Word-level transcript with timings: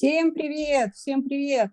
Всем 0.00 0.32
привет, 0.32 0.94
всем 0.94 1.22
привет. 1.22 1.68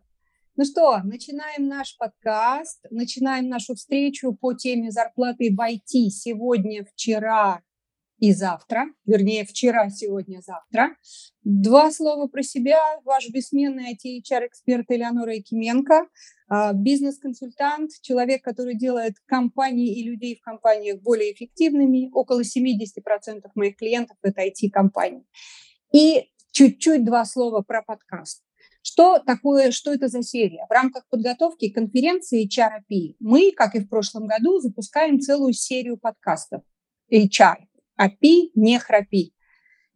Ну 0.57 0.65
что, 0.65 0.99
начинаем 1.05 1.69
наш 1.69 1.95
подкаст, 1.95 2.83
начинаем 2.91 3.47
нашу 3.47 3.75
встречу 3.75 4.33
по 4.33 4.53
теме 4.53 4.91
зарплаты 4.91 5.49
в 5.49 5.57
IT 5.57 6.09
сегодня, 6.09 6.83
вчера 6.83 7.61
и 8.19 8.33
завтра, 8.33 8.87
вернее, 9.05 9.45
вчера, 9.45 9.89
сегодня, 9.89 10.41
завтра. 10.41 10.97
Два 11.45 11.89
слова 11.89 12.27
про 12.27 12.43
себя. 12.43 12.99
Ваш 13.05 13.29
бессменный 13.29 13.93
IT-HR-эксперт 13.93 14.91
Элеонора 14.91 15.35
Якименко, 15.35 16.09
а, 16.49 16.73
бизнес-консультант, 16.73 17.91
человек, 18.01 18.43
который 18.43 18.75
делает 18.75 19.13
компании 19.25 20.01
и 20.01 20.03
людей 20.03 20.35
в 20.35 20.41
компаниях 20.41 20.99
более 21.01 21.31
эффективными. 21.31 22.09
Около 22.11 22.43
70% 22.43 23.51
моих 23.55 23.77
клиентов– 23.77 24.17
это 24.21 24.41
IT-компании. 24.41 25.23
И 25.93 26.29
чуть-чуть 26.57 27.05
два 27.05 27.23
слова 27.23 27.61
про 27.61 27.83
подкаст. 27.83 28.41
Что 28.81 29.19
такое, 29.19 29.69
что 29.69 29.93
это 29.93 30.07
за 30.07 30.23
серия? 30.23 30.65
В 30.67 30.71
рамках 30.71 31.07
подготовки 31.07 31.69
конференции 31.69 32.47
HRP 32.47 33.15
мы, 33.19 33.51
как 33.51 33.75
и 33.75 33.79
в 33.79 33.87
прошлом 33.87 34.25
году, 34.25 34.57
запускаем 34.57 35.19
целую 35.19 35.53
серию 35.53 35.97
подкастов 35.97 36.63
HR. 37.13 37.57
API, 38.01 38.49
не 38.55 38.79
храпи. 38.79 39.35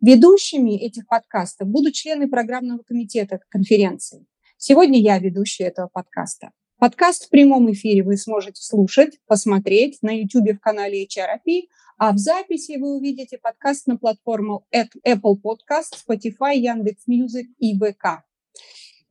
Ведущими 0.01 0.77
этих 0.77 1.07
подкастов 1.07 1.67
будут 1.67 1.95
члены 1.95 2.29
программного 2.29 2.83
комитета 2.83 3.39
конференции. 3.49 4.27
Сегодня 4.57 4.99
я 4.99 5.17
ведущая 5.17 5.63
этого 5.63 5.87
подкаста. 5.91 6.51
Подкаст 6.77 7.25
в 7.25 7.29
прямом 7.29 7.71
эфире 7.71 8.03
вы 8.03 8.17
сможете 8.17 8.61
слушать, 8.61 9.17
посмотреть 9.25 9.97
на 10.03 10.11
YouTube 10.11 10.57
в 10.57 10.59
канале 10.59 11.07
HRP, 11.07 11.69
а 12.01 12.13
в 12.13 12.17
записи 12.17 12.77
вы 12.79 12.95
увидите 12.95 13.37
подкаст 13.37 13.85
на 13.85 13.95
платформу 13.95 14.65
Apple 14.73 15.35
Podcast, 15.39 15.93
Spotify, 16.03 16.55
Яндекс.Music 16.55 17.47
и 17.59 17.77
ВК. 17.77 18.23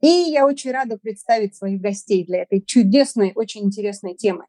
И 0.01 0.07
я 0.07 0.45
очень 0.45 0.71
рада 0.71 0.97
представить 0.97 1.55
своих 1.55 1.79
гостей 1.79 2.25
для 2.25 2.41
этой 2.41 2.61
чудесной, 2.61 3.31
очень 3.33 3.63
интересной 3.63 4.15
темы. 4.15 4.43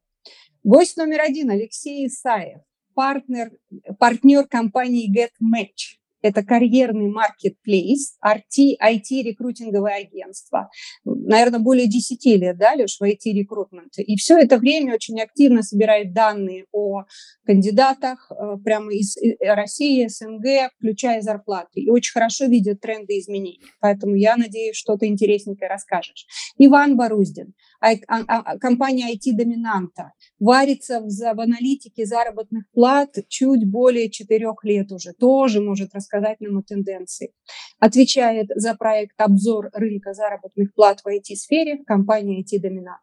Гость 0.61 0.97
номер 0.97 1.21
один 1.21 1.51
Алексей 1.51 2.05
Исаев, 2.05 2.59
партнер, 2.93 3.53
партнер 3.97 4.45
компании 4.45 5.09
GetMatch. 5.09 6.02
Это 6.23 6.41
карьерный 6.41 7.09
маркетплейс, 7.09 8.17
IT-рекрутинговое 8.25 10.05
агентство. 10.05 10.69
Наверное, 11.03 11.59
более 11.59 11.87
10 11.87 12.25
лет, 12.39 12.57
да, 12.57 12.73
Леш, 12.75 12.97
в 12.97 13.03
IT-рекрутменте. 13.03 14.01
И 14.03 14.15
все 14.15 14.37
это 14.37 14.57
время 14.57 14.95
очень 14.95 15.19
активно 15.19 15.63
собирает 15.63 16.13
данные 16.13 16.65
о 16.71 17.03
кандидатах 17.45 18.31
э, 18.31 18.57
прямо 18.63 18.93
из 18.93 19.17
России, 19.41 20.07
СНГ, 20.07 20.71
включая 20.77 21.21
зарплаты. 21.21 21.81
И 21.81 21.89
очень 21.89 22.13
хорошо 22.13 22.45
видит 22.45 22.79
тренды 22.79 23.19
изменений. 23.19 23.61
Поэтому 23.81 24.15
я 24.15 24.37
надеюсь, 24.37 24.77
что-то 24.77 25.05
интересненькое 25.05 25.69
расскажешь. 25.69 26.25
Иван 26.57 26.95
Боруздин, 26.95 27.53
а, 27.81 27.91
а, 28.07 28.23
а, 28.27 28.57
компания 28.59 29.13
IT-доминанта, 29.13 30.13
варится 30.39 31.01
в, 31.01 31.39
аналитике 31.39 32.05
заработных 32.05 32.63
плат 32.71 33.17
чуть 33.27 33.69
более 33.69 34.09
четырех 34.09 34.63
лет 34.63 34.91
уже. 34.93 35.11
Тоже 35.11 35.59
может 35.59 35.93
рассказать 35.93 36.12
рассказать 36.13 36.39
нам 36.39 36.57
о 36.57 36.63
тенденции. 36.63 37.33
Отвечает 37.79 38.47
за 38.55 38.75
проект 38.75 39.19
«Обзор 39.19 39.69
рынка 39.73 40.13
заработных 40.13 40.73
плат 40.73 41.01
в 41.03 41.07
IT-сфере» 41.07 41.83
компания 41.85 42.41
IT-доминант. 42.41 43.01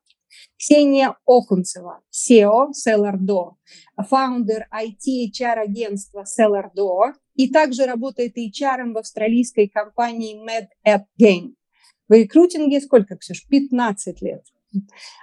Ксения 0.56 1.16
Окунцева, 1.26 2.00
SEO 2.12 2.68
Sellardo, 2.70 3.56
фаундер 4.08 4.68
IT-HR-агентства 4.72 6.24
Sellardo 6.24 7.12
и 7.34 7.50
также 7.50 7.84
работает 7.84 8.38
HR 8.38 8.92
в 8.92 8.98
австралийской 8.98 9.68
компании 9.68 10.38
MedApp 10.38 11.04
Game. 11.20 11.54
В 12.08 12.12
рекрутинге 12.12 12.80
сколько, 12.80 13.16
Ксюш? 13.16 13.46
15 13.48 14.22
лет. 14.22 14.44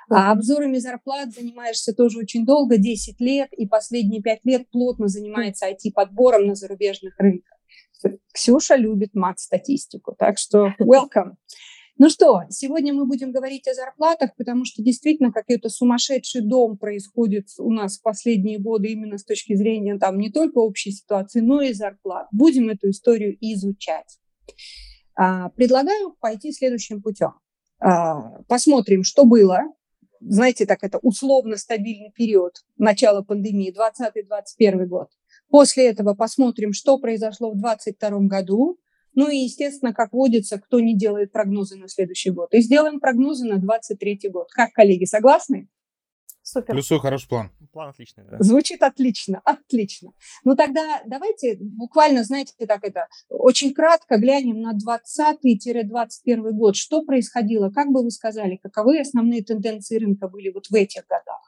А 0.09 0.31
обзорами 0.31 0.77
зарплат 0.77 1.33
занимаешься 1.33 1.93
тоже 1.93 2.19
очень 2.19 2.45
долго, 2.45 2.77
10 2.77 3.21
лет, 3.21 3.53
и 3.53 3.65
последние 3.65 4.21
5 4.21 4.39
лет 4.43 4.69
плотно 4.69 5.07
занимается 5.07 5.69
IT-подбором 5.69 6.47
на 6.47 6.55
зарубежных 6.55 7.17
рынках. 7.17 7.56
Ксюша 8.33 8.75
любит 8.75 9.13
мат-статистику, 9.13 10.15
так 10.17 10.37
что 10.37 10.73
welcome. 10.79 11.35
Ну 11.99 12.09
что, 12.09 12.43
сегодня 12.49 12.93
мы 12.93 13.07
будем 13.07 13.31
говорить 13.31 13.67
о 13.67 13.73
зарплатах, 13.73 14.35
потому 14.37 14.65
что 14.65 14.83
действительно 14.83 15.31
какой-то 15.31 15.69
сумасшедший 15.69 16.41
дом 16.41 16.77
происходит 16.77 17.47
у 17.57 17.71
нас 17.71 17.97
в 17.97 18.03
последние 18.03 18.59
годы 18.59 18.89
именно 18.89 19.17
с 19.17 19.23
точки 19.23 19.55
зрения 19.55 19.97
там 19.97 20.19
не 20.19 20.31
только 20.31 20.59
общей 20.59 20.91
ситуации, 20.91 21.39
но 21.39 21.61
и 21.61 21.73
зарплат. 21.73 22.27
Будем 22.31 22.69
эту 22.69 22.91
историю 22.91 23.35
изучать. 23.41 24.19
А, 25.15 25.49
предлагаю 25.49 26.15
пойти 26.19 26.51
следующим 26.51 27.01
путем. 27.01 27.33
А, 27.79 28.43
посмотрим, 28.43 29.03
что 29.03 29.25
было. 29.25 29.61
Знаете, 30.19 30.67
так 30.67 30.83
это 30.83 30.99
условно 30.99 31.57
стабильный 31.57 32.11
период 32.11 32.63
начала 32.77 33.23
пандемии, 33.23 33.73
2020-2021 33.73 34.85
год. 34.85 35.09
После 35.49 35.87
этого 35.87 36.13
посмотрим, 36.13 36.73
что 36.73 36.97
произошло 36.97 37.51
в 37.51 37.59
2022 37.59 38.19
году. 38.27 38.77
Ну 39.13 39.29
и, 39.29 39.37
естественно, 39.37 39.93
как 39.93 40.13
водится, 40.13 40.59
кто 40.59 40.79
не 40.79 40.95
делает 40.95 41.31
прогнозы 41.31 41.75
на 41.77 41.87
следующий 41.87 42.29
год. 42.29 42.53
И 42.53 42.61
сделаем 42.61 42.99
прогнозы 42.99 43.45
на 43.45 43.57
2023 43.57 44.29
год. 44.29 44.49
Как, 44.51 44.73
коллеги, 44.73 45.05
согласны? 45.05 45.69
Супер. 46.49 46.75
Плюсую, 46.75 47.01
хороший 47.01 47.27
план. 47.27 47.51
План 47.73 47.89
отличный, 47.89 48.23
да. 48.23 48.37
Звучит 48.39 48.81
отлично, 48.81 49.41
отлично. 49.43 50.13
Ну 50.45 50.55
тогда 50.55 51.01
давайте 51.05 51.57
буквально, 51.59 52.23
знаете, 52.23 52.53
так 52.65 52.85
это, 52.85 53.07
очень 53.27 53.73
кратко 53.73 54.17
глянем 54.17 54.61
на 54.61 54.71
20-21 54.73 56.51
год. 56.51 56.77
Что 56.77 57.03
происходило? 57.03 57.69
Как 57.69 57.89
бы 57.89 58.01
вы 58.01 58.11
сказали, 58.11 58.55
каковы 58.63 59.01
основные 59.01 59.43
тенденции 59.43 59.97
рынка 59.97 60.29
были 60.29 60.49
вот 60.49 60.67
в 60.67 60.73
этих 60.73 61.05
годах? 61.07 61.46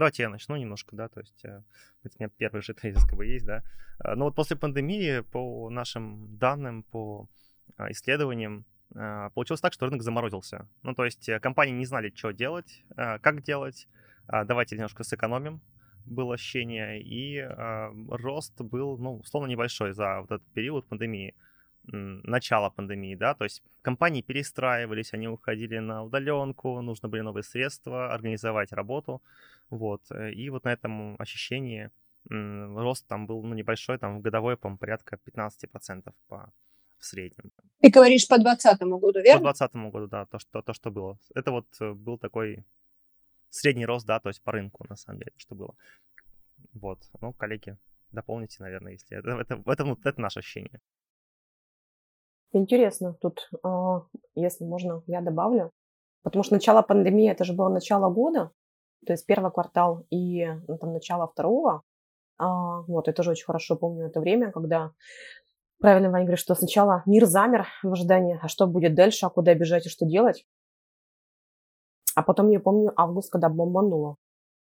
Давайте 0.00 0.22
я 0.22 0.30
начну 0.30 0.56
немножко, 0.56 0.96
да, 0.96 1.08
то 1.08 1.20
есть 1.20 1.44
э, 1.44 1.60
у 2.04 2.08
меня 2.18 2.30
первый 2.38 2.62
же 2.62 2.72
тезис 2.72 3.04
как 3.04 3.18
бы 3.18 3.26
есть, 3.26 3.44
да. 3.44 3.62
Э, 4.02 4.14
но 4.14 4.24
вот 4.24 4.34
после 4.34 4.56
пандемии, 4.56 5.20
по 5.20 5.68
нашим 5.68 6.38
данным, 6.38 6.84
по 6.84 7.28
а, 7.76 7.90
исследованиям, 7.90 8.64
э, 8.94 9.28
получилось 9.34 9.60
так, 9.60 9.74
что 9.74 9.84
рынок 9.84 10.00
заморозился. 10.02 10.66
Ну, 10.82 10.94
то 10.94 11.04
есть 11.04 11.28
компании 11.42 11.74
не 11.74 11.84
знали, 11.84 12.10
что 12.16 12.30
делать, 12.30 12.82
как 12.96 13.42
делать, 13.42 13.88
а, 14.26 14.46
давайте 14.46 14.76
немножко 14.76 15.04
сэкономим, 15.04 15.60
было 16.06 16.32
ощущение, 16.32 17.02
и 17.02 17.46
рост 18.08 18.58
был, 18.58 18.96
ну, 18.96 19.18
условно 19.18 19.48
небольшой 19.48 19.92
за 19.92 20.22
вот 20.22 20.30
этот 20.30 20.46
период 20.54 20.88
пандемии 20.88 21.34
начала 21.92 22.70
пандемии, 22.70 23.14
да, 23.14 23.34
то 23.34 23.44
есть 23.44 23.62
компании 23.82 24.22
перестраивались, 24.22 25.12
они 25.14 25.28
уходили 25.28 25.78
на 25.78 26.04
удаленку, 26.04 26.80
нужно 26.80 27.08
были 27.08 27.22
новые 27.22 27.42
средства, 27.42 28.12
организовать 28.14 28.72
работу, 28.72 29.22
вот, 29.70 30.02
э, 30.10 30.32
и 30.32 30.50
вот 30.50 30.64
на 30.64 30.72
этом 30.72 31.16
ощущении 31.18 31.90
рост 32.28 33.06
там 33.06 33.26
был, 33.26 33.42
ну, 33.42 33.54
небольшой, 33.54 33.98
там, 33.98 34.20
годовой, 34.20 34.56
по 34.56 34.76
порядка 34.76 35.18
15% 35.24 36.12
по 36.28 36.52
в 37.00 37.04
среднем. 37.04 37.50
Ты 37.80 37.90
говоришь 37.90 38.28
по 38.28 38.36
2020 38.36 38.82
году, 39.00 39.20
верно? 39.20 39.52
По 39.52 39.54
2020 39.54 39.92
году, 39.92 40.06
да, 40.06 40.26
то 40.26 40.38
что, 40.38 40.62
то, 40.62 40.74
что 40.74 40.90
было. 40.90 41.18
Это 41.34 41.50
вот 41.50 41.66
э, 41.80 41.92
был 41.92 42.18
такой 42.18 42.64
средний 43.48 43.86
рост, 43.86 44.06
да, 44.06 44.20
то 44.20 44.28
есть 44.28 44.42
по 44.42 44.52
рынку, 44.52 44.84
на 44.88 44.96
самом 44.96 45.20
деле, 45.20 45.32
что 45.36 45.54
было. 45.54 45.74
Вот, 46.74 46.98
ну, 47.20 47.32
коллеги, 47.32 47.78
дополните, 48.12 48.62
наверное, 48.62 48.92
если 48.92 49.16
это, 49.16 49.30
это, 49.30 49.54
это, 49.54 49.82
это, 49.82 49.96
это 50.04 50.20
наше 50.20 50.40
ощущение. 50.40 50.80
Интересно, 52.52 53.16
тут, 53.20 53.48
а, 53.62 54.02
если 54.34 54.64
можно, 54.64 55.02
я 55.06 55.20
добавлю. 55.20 55.70
Потому 56.22 56.42
что 56.42 56.54
начало 56.54 56.82
пандемии, 56.82 57.30
это 57.30 57.44
же 57.44 57.52
было 57.52 57.68
начало 57.68 58.10
года, 58.12 58.50
то 59.06 59.12
есть 59.12 59.24
первый 59.24 59.50
квартал 59.50 60.04
и 60.10 60.46
ну, 60.68 60.76
там, 60.78 60.92
начало 60.92 61.28
второго. 61.28 61.82
А, 62.38 62.82
вот, 62.82 63.06
я 63.06 63.12
тоже 63.12 63.30
очень 63.30 63.44
хорошо 63.44 63.76
помню 63.76 64.06
это 64.06 64.20
время, 64.20 64.50
когда 64.52 64.92
правильно 65.78 66.10
Ваня 66.10 66.24
говорит, 66.24 66.40
что 66.40 66.54
сначала 66.54 67.02
мир 67.06 67.24
замер 67.26 67.66
в 67.82 67.92
ожидании, 67.92 68.38
а 68.42 68.48
что 68.48 68.66
будет 68.66 68.94
дальше, 68.94 69.26
а 69.26 69.30
куда 69.30 69.54
бежать 69.54 69.86
и 69.86 69.90
что 69.90 70.04
делать. 70.04 70.44
А 72.16 72.22
потом 72.22 72.50
я 72.50 72.60
помню 72.60 72.92
август, 72.96 73.30
когда 73.30 73.48
бомбануло. 73.48 74.16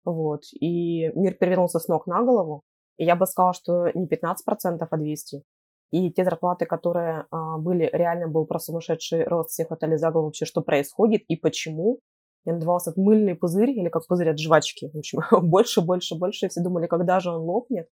Вот, 0.03 0.43
и 0.53 1.09
мир 1.15 1.33
перевернулся 1.33 1.79
с 1.79 1.87
ног 1.87 2.07
на 2.07 2.21
голову. 2.21 2.63
И 2.97 3.05
я 3.05 3.15
бы 3.15 3.25
сказала, 3.25 3.53
что 3.53 3.89
не 3.93 4.07
15%, 4.07 4.87
а 4.89 4.97
200. 4.97 5.43
И 5.91 6.11
те 6.11 6.23
зарплаты, 6.23 6.65
которые 6.65 7.25
а, 7.31 7.57
были, 7.57 7.89
реально 7.93 8.27
был 8.27 8.45
просто 8.45 8.71
сумасшедший 8.71 9.23
рост 9.23 9.51
всех 9.51 9.67
хватали 9.67 9.95
за 9.95 10.11
голову 10.11 10.27
вообще, 10.27 10.45
что 10.45 10.61
происходит 10.61 11.23
и 11.27 11.35
почему. 11.37 11.99
Я 12.45 12.53
назывался 12.53 12.93
мыльный 12.95 13.35
пузырь 13.35 13.71
или 13.71 13.89
как 13.89 14.05
пузырь 14.07 14.29
от 14.29 14.39
жвачки. 14.39 14.89
В 14.93 14.97
общем, 14.97 15.19
больше, 15.49 15.81
больше, 15.81 16.15
больше. 16.15 16.45
И 16.45 16.49
все 16.49 16.61
думали, 16.61 16.87
когда 16.87 17.19
же 17.19 17.31
он 17.31 17.41
лопнет. 17.41 17.87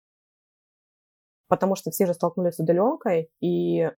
Потому 1.48 1.74
что 1.74 1.90
все 1.90 2.06
же 2.06 2.14
столкнулись 2.14 2.54
с 2.54 2.60
удаленкой, 2.60 3.28
и 3.40 3.90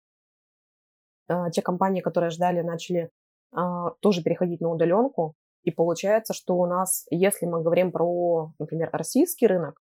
а, 1.29 1.51
те 1.51 1.63
компании, 1.63 2.01
которые 2.01 2.31
ждали, 2.31 2.63
начали 2.63 3.11
а, 3.53 3.91
тоже 4.01 4.23
переходить 4.23 4.61
на 4.61 4.71
удаленку. 4.71 5.35
И 5.63 5.71
получается, 5.71 6.35
что 6.35 6.57
у 6.57 6.67
нас, 6.67 7.07
если 7.11 7.47
мы 7.47 7.63
говорим 7.63 7.91
про, 7.91 8.53
например, 8.59 8.91
российский 8.93 9.47
рынок, 9.47 9.81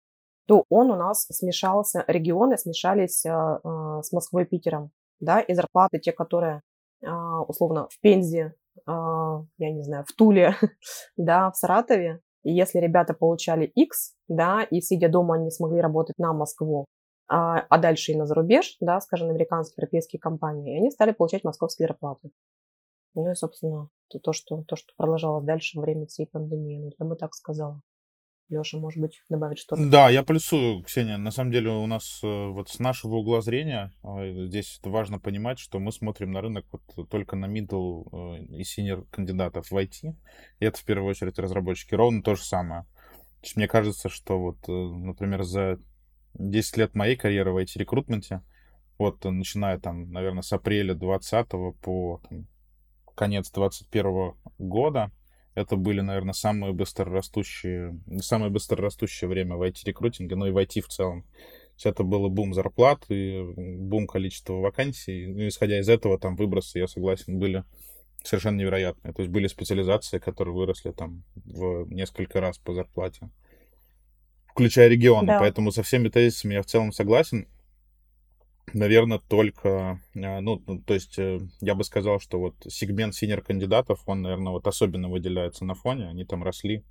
то 0.46 0.64
он 0.68 0.90
у 0.90 0.96
нас 0.96 1.26
смешался, 1.30 2.04
регионы 2.06 2.58
смешались 2.58 3.24
а, 3.26 3.60
а, 3.62 4.02
с 4.02 4.12
Москвой 4.12 4.44
и 4.44 4.46
Питером, 4.46 4.90
да, 5.20 5.40
и 5.40 5.54
зарплаты 5.54 5.98
те, 5.98 6.12
которые 6.12 6.62
а, 7.04 7.42
условно, 7.42 7.88
в 7.90 8.00
Пензе, 8.00 8.54
я 8.86 9.44
не 9.58 9.82
знаю, 9.82 10.04
в 10.04 10.12
Туле, 10.14 10.56
да, 11.16 11.50
в 11.50 11.56
Саратове, 11.56 12.20
и 12.44 12.52
если 12.52 12.78
ребята 12.78 13.14
получали 13.14 13.64
X, 13.66 14.14
да, 14.28 14.62
и 14.62 14.80
сидя 14.80 15.08
дома 15.08 15.36
они 15.36 15.50
смогли 15.50 15.80
работать 15.80 16.18
на 16.18 16.32
Москву, 16.32 16.86
а, 17.26 17.60
а 17.70 17.78
дальше 17.78 18.12
и 18.12 18.16
на 18.16 18.26
зарубеж, 18.26 18.76
да, 18.80 19.00
скажем, 19.00 19.30
американские, 19.30 19.76
европейские 19.78 20.20
компании, 20.20 20.74
и 20.74 20.78
они 20.78 20.90
стали 20.90 21.12
получать 21.12 21.42
московские 21.42 21.88
зарплаты. 21.88 22.30
Ну 23.14 23.30
и, 23.30 23.34
собственно, 23.34 23.88
то, 24.08 24.18
то, 24.18 24.32
что, 24.32 24.62
то, 24.64 24.76
что 24.76 24.92
продолжалось 24.96 25.44
дальше 25.44 25.78
во 25.78 25.82
время 25.82 26.06
всей 26.06 26.26
пандемии, 26.26 26.78
ну, 26.78 26.90
я 26.98 27.06
бы 27.06 27.16
так 27.16 27.34
сказала. 27.34 27.80
Леша, 28.48 28.78
может 28.78 29.00
быть, 29.00 29.22
добавить 29.28 29.58
что-то? 29.58 29.88
Да, 29.88 30.10
я 30.10 30.22
плюсую, 30.22 30.82
Ксения. 30.82 31.16
На 31.16 31.30
самом 31.30 31.50
деле 31.50 31.70
у 31.70 31.86
нас 31.86 32.20
э, 32.22 32.26
вот 32.26 32.68
с 32.68 32.78
нашего 32.78 33.16
угла 33.16 33.40
зрения 33.40 33.92
э, 34.02 34.46
здесь 34.46 34.80
важно 34.82 35.18
понимать, 35.18 35.58
что 35.58 35.78
мы 35.78 35.92
смотрим 35.92 36.30
на 36.30 36.42
рынок 36.42 36.66
вот 36.70 37.08
только 37.08 37.36
на 37.36 37.46
middle 37.46 38.06
э, 38.12 38.42
и 38.42 38.62
senior 38.62 39.06
кандидатов 39.10 39.70
в 39.70 39.76
IT. 39.76 40.14
И 40.60 40.64
это 40.64 40.78
в 40.78 40.84
первую 40.84 41.10
очередь 41.10 41.38
разработчики. 41.38 41.94
Ровно 41.94 42.22
то 42.22 42.34
же 42.34 42.42
самое. 42.42 42.82
То 43.40 43.46
есть 43.46 43.56
мне 43.56 43.68
кажется, 43.68 44.08
что 44.08 44.38
вот, 44.38 44.68
например, 44.68 45.42
за 45.42 45.78
10 46.34 46.76
лет 46.76 46.94
моей 46.94 47.16
карьеры 47.16 47.52
в 47.52 47.58
IT-рекрутменте, 47.58 48.42
вот 48.98 49.24
начиная 49.24 49.78
там, 49.78 50.10
наверное, 50.10 50.42
с 50.42 50.52
апреля 50.52 50.94
20 50.94 51.48
по 51.80 52.20
там, 52.28 52.46
конец 53.14 53.50
21 53.50 54.32
года, 54.58 55.12
это 55.54 55.76
были, 55.76 56.00
наверное, 56.00 56.34
самые 56.34 56.72
быстрорастущие, 56.72 57.98
самое 58.20 58.50
быстрорастущее 58.50 59.28
время 59.28 59.56
в 59.56 59.62
IT-рекрутинге, 59.62 60.36
ну 60.36 60.46
и 60.46 60.50
в 60.50 60.58
IT 60.58 60.80
в 60.80 60.88
целом. 60.88 61.22
То 61.22 61.76
есть 61.76 61.86
это 61.86 62.04
было 62.04 62.28
бум 62.28 62.54
зарплат 62.54 63.04
и 63.08 63.42
бум 63.56 64.06
количества 64.06 64.54
вакансий. 64.54 65.26
Ну, 65.26 65.48
исходя 65.48 65.78
из 65.80 65.88
этого, 65.88 66.18
там 66.18 66.36
выбросы, 66.36 66.78
я 66.78 66.86
согласен, 66.86 67.38
были 67.38 67.64
совершенно 68.22 68.58
невероятные. 68.58 69.12
То 69.12 69.22
есть 69.22 69.32
были 69.32 69.46
специализации, 69.48 70.18
которые 70.18 70.54
выросли 70.54 70.92
там 70.92 71.24
в 71.34 71.86
несколько 71.92 72.40
раз 72.40 72.58
по 72.58 72.74
зарплате, 72.74 73.28
включая 74.46 74.88
регионы. 74.88 75.26
Да. 75.26 75.40
Поэтому 75.40 75.72
со 75.72 75.82
всеми 75.82 76.08
тезисами 76.08 76.54
я 76.54 76.62
в 76.62 76.66
целом 76.66 76.92
согласен 76.92 77.48
наверное, 78.72 79.18
только, 79.18 80.00
а, 80.14 80.40
ну, 80.40 80.62
ну, 80.66 80.80
то 80.80 80.94
есть 80.94 81.18
э, 81.18 81.40
я 81.60 81.74
бы 81.74 81.84
сказал, 81.84 82.20
что 82.20 82.38
вот 82.38 82.54
сегмент 82.68 83.14
синер 83.14 83.42
кандидатов, 83.42 84.02
он, 84.06 84.22
наверное, 84.22 84.52
вот 84.52 84.66
особенно 84.66 85.08
выделяется 85.08 85.64
на 85.64 85.74
фоне, 85.74 86.08
они 86.08 86.24
там 86.24 86.42
росли 86.42 86.84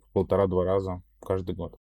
в 0.00 0.12
полтора-два 0.12 0.64
раза 0.64 1.02
каждый 1.20 1.54
год. 1.54 1.76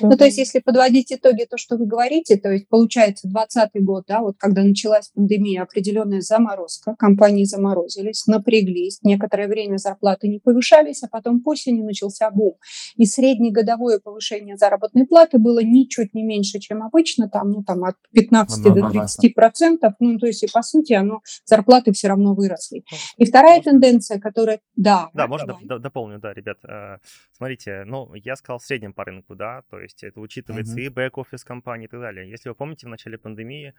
Ну, 0.00 0.16
то 0.16 0.24
есть, 0.24 0.38
если 0.38 0.58
подводить 0.58 1.12
итоги, 1.12 1.46
то, 1.48 1.56
что 1.56 1.76
вы 1.76 1.86
говорите, 1.86 2.36
то 2.36 2.50
есть, 2.50 2.68
получается, 2.68 3.28
2020 3.28 3.84
год, 3.84 4.04
да, 4.06 4.20
вот 4.20 4.36
когда 4.38 4.62
началась 4.62 5.08
пандемия, 5.08 5.62
определенная 5.62 6.20
заморозка, 6.20 6.94
компании 6.98 7.44
заморозились, 7.44 8.26
напряглись, 8.26 8.98
некоторое 9.02 9.48
время 9.48 9.78
зарплаты 9.78 10.28
не 10.28 10.38
повышались, 10.38 11.02
а 11.02 11.08
потом 11.08 11.42
по 11.42 11.52
осени 11.52 11.82
начался 11.82 12.30
бум. 12.30 12.54
И 12.96 13.06
среднегодовое 13.06 14.00
повышение 14.00 14.56
заработной 14.56 15.06
платы 15.06 15.38
было 15.38 15.62
ничуть 15.62 16.14
не 16.14 16.22
меньше, 16.22 16.58
чем 16.58 16.82
обычно, 16.82 17.28
там, 17.28 17.50
ну, 17.50 17.62
там, 17.62 17.84
от 17.84 17.96
15 18.12 18.62
до 18.62 18.90
30 18.90 19.34
процентов, 19.34 19.94
ну, 20.00 20.18
то 20.18 20.26
есть, 20.26 20.42
и 20.42 20.48
по 20.52 20.62
сути, 20.62 20.92
оно, 20.92 21.20
зарплаты 21.44 21.92
все 21.92 22.08
равно 22.08 22.34
выросли. 22.34 22.84
И 23.16 23.24
вторая 23.24 23.56
можно... 23.56 23.72
тенденция, 23.72 24.20
которая, 24.20 24.60
да. 24.76 25.08
Да, 25.14 25.26
можно 25.26 25.58
дополню, 25.62 26.18
да, 26.18 26.32
ребят. 26.32 26.58
Э, 26.64 26.98
смотрите, 27.36 27.84
ну, 27.86 28.12
я 28.14 28.36
сказал 28.36 28.58
в 28.58 28.64
среднем 28.64 28.92
по 28.92 29.04
рынку, 29.04 29.21
рынку, 29.22 29.34
да, 29.34 29.62
то 29.70 29.80
есть 29.80 30.04
это 30.04 30.20
учитывается 30.20 30.76
uh-huh. 30.76 30.86
и 30.86 30.88
бэк-офис 30.88 31.44
компании 31.44 31.86
и 31.86 31.88
так 31.88 32.00
далее. 32.00 32.28
Если 32.28 32.48
вы 32.48 32.54
помните, 32.54 32.86
в 32.86 32.90
начале 32.90 33.18
пандемии 33.18 33.74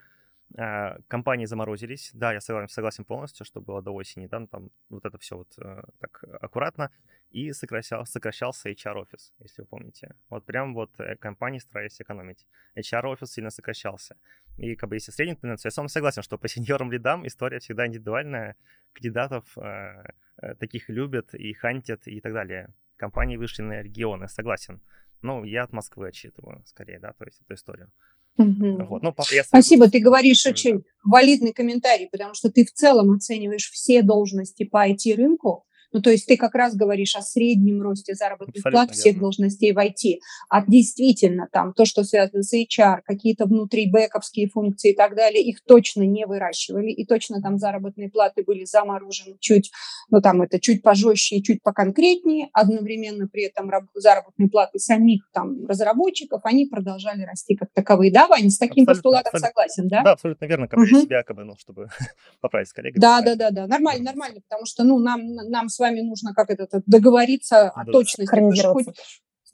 э, 0.58 0.98
компании 1.08 1.46
заморозились, 1.46 2.12
да, 2.14 2.34
я 2.34 2.42
согласен, 2.42 2.70
согласен 2.70 3.06
полностью, 3.06 3.46
что 3.46 3.62
было 3.62 3.82
до 3.82 3.92
осени, 3.92 4.28
да, 4.28 4.46
там 4.48 4.70
вот 4.90 5.06
это 5.06 5.18
все 5.18 5.36
вот 5.36 5.48
э, 5.58 5.84
так 6.00 6.24
аккуратно, 6.42 6.90
и 7.34 7.54
сокращал, 7.54 8.06
сокращался 8.06 8.70
HR-офис, 8.70 9.34
если 9.40 9.64
вы 9.64 9.68
помните. 9.68 10.16
Вот 10.30 10.46
прям 10.46 10.74
вот 10.74 10.92
э, 11.00 11.16
компании 11.16 11.60
старались 11.60 12.02
экономить. 12.02 12.48
HR-офис 12.76 13.32
сильно 13.32 13.50
сокращался. 13.50 14.16
И 14.58 14.76
как 14.76 14.90
бы 14.90 14.96
если 14.96 15.12
средняя 15.12 15.36
тенденция, 15.36 15.70
я 15.70 15.72
сам 15.72 15.90
согласен, 15.90 16.24
что 16.24 16.38
по 16.38 16.48
сеньорам 16.54 16.92
лидам 16.92 17.26
история 17.26 17.60
всегда 17.60 17.88
индивидуальная, 17.88 18.56
кандидатов 18.94 19.58
э, 19.58 20.04
э, 20.42 20.56
таких 20.56 20.90
любят 20.90 21.34
и 21.34 21.54
хантят 21.54 22.08
и 22.08 22.22
так 22.22 22.34
далее. 22.34 22.68
Компании 22.98 23.38
вышли 23.38 23.64
на 23.64 23.82
регионы, 23.82 24.28
согласен. 24.28 24.80
Ну, 25.24 25.44
я 25.44 25.64
от 25.64 25.74
Москвы 25.74 26.10
отчитываю, 26.10 26.64
скорее, 26.66 27.00
да, 27.00 27.14
то 27.14 27.26
есть 27.26 27.42
эту 27.42 27.56
историю. 27.56 27.92
Угу. 28.38 28.86
Вот. 28.86 29.04
Ну, 29.04 29.14
Спасибо, 29.46 29.90
ты 29.90 30.00
говоришь 30.00 30.46
очень 30.46 30.84
валидный 31.04 31.54
комментарий, 31.54 32.10
потому 32.12 32.34
что 32.34 32.52
ты 32.52 32.66
в 32.66 32.72
целом 32.72 33.12
оцениваешь 33.12 33.70
все 33.70 34.02
должности 34.02 34.64
по 34.64 34.90
IT-рынку, 34.90 35.66
ну, 35.94 36.02
то 36.02 36.10
есть 36.10 36.26
ты 36.26 36.38
как 36.38 36.56
раз 36.56 36.76
говоришь 36.76 37.16
о 37.16 37.22
среднем 37.22 37.82
росте 37.82 38.16
заработных 38.16 38.58
Абсолютно 38.58 38.72
плат 38.72 38.92
всех 38.92 39.14
верно. 39.14 39.22
должностей 39.22 39.74
в 39.74 39.78
IT. 39.78 40.20
А 40.50 40.66
действительно 40.66 41.48
там 41.52 41.74
то, 41.74 41.86
что 41.86 42.04
связано 42.04 42.44
с 42.44 42.54
HR, 42.54 43.02
какие-то 43.06 43.46
внутри 43.46 43.90
бэковские 43.90 44.50
функции 44.50 44.92
и 44.92 44.96
так 44.96 45.16
далее, 45.16 45.44
их 45.44 45.64
точно 45.64 46.04
не 46.04 46.26
выращивали. 46.26 46.92
И 46.92 47.06
точно 47.06 47.42
там 47.42 47.58
заработные 47.58 48.10
платы 48.10 48.44
были 48.44 48.66
заморожены 48.66 49.38
чуть, 49.40 49.72
ну 50.10 50.22
там 50.22 50.42
это 50.42 50.60
чуть 50.60 50.82
пожестче 50.82 51.38
и 51.38 51.44
чуть 51.44 51.62
поконкретнее. 51.62 52.50
Одновременно 52.54 53.28
при 53.28 53.44
этом 53.44 53.72
заработные 53.94 54.50
платы 54.50 54.80
самих 54.80 55.30
там 55.32 55.66
разработчиков, 55.68 56.42
они 56.44 56.66
продолжали 56.66 57.24
расти 57.24 57.56
как 57.56 57.70
таковые. 57.74 58.12
Да, 58.12 58.28
Ваня, 58.28 58.50
с 58.50 58.58
таким 58.58 58.84
абсолютно, 58.84 58.94
постулатом 58.94 59.32
абсолютно. 59.34 59.48
согласен, 59.48 59.88
да? 59.88 60.04
Да, 60.04 60.12
абсолютно 60.14 60.46
верно. 60.46 60.68
Как 60.68 60.80
угу. 60.80 60.88
себя, 60.88 61.24
как 61.24 61.36
бы, 61.36 61.44
ну, 61.44 61.56
чтобы 61.58 61.90
поправить 62.42 62.70
с 62.70 62.74
коллегами. 62.74 63.00
Да, 63.00 63.22
да, 63.22 63.36
да, 63.36 63.52
да. 63.52 63.68
Нормально, 63.68 64.06
нормально, 64.06 64.42
потому 64.42 64.66
что, 64.66 64.84
ну, 64.84 65.00
нам, 65.00 65.36
нам 65.36 65.70
с 65.70 65.80
вами 65.84 66.02
нужно 66.02 66.34
как 66.34 66.50
это 66.50 66.82
договориться 66.86 67.72
да, 67.76 67.82
о 67.82 67.86
точности. 67.86 68.26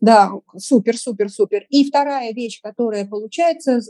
Да, 0.01 0.31
супер, 0.57 0.97
супер, 0.97 1.29
супер. 1.29 1.65
И 1.69 1.83
вторая 1.83 2.31
вещь, 2.31 2.61
которая 2.61 3.05
получается, 3.05 3.81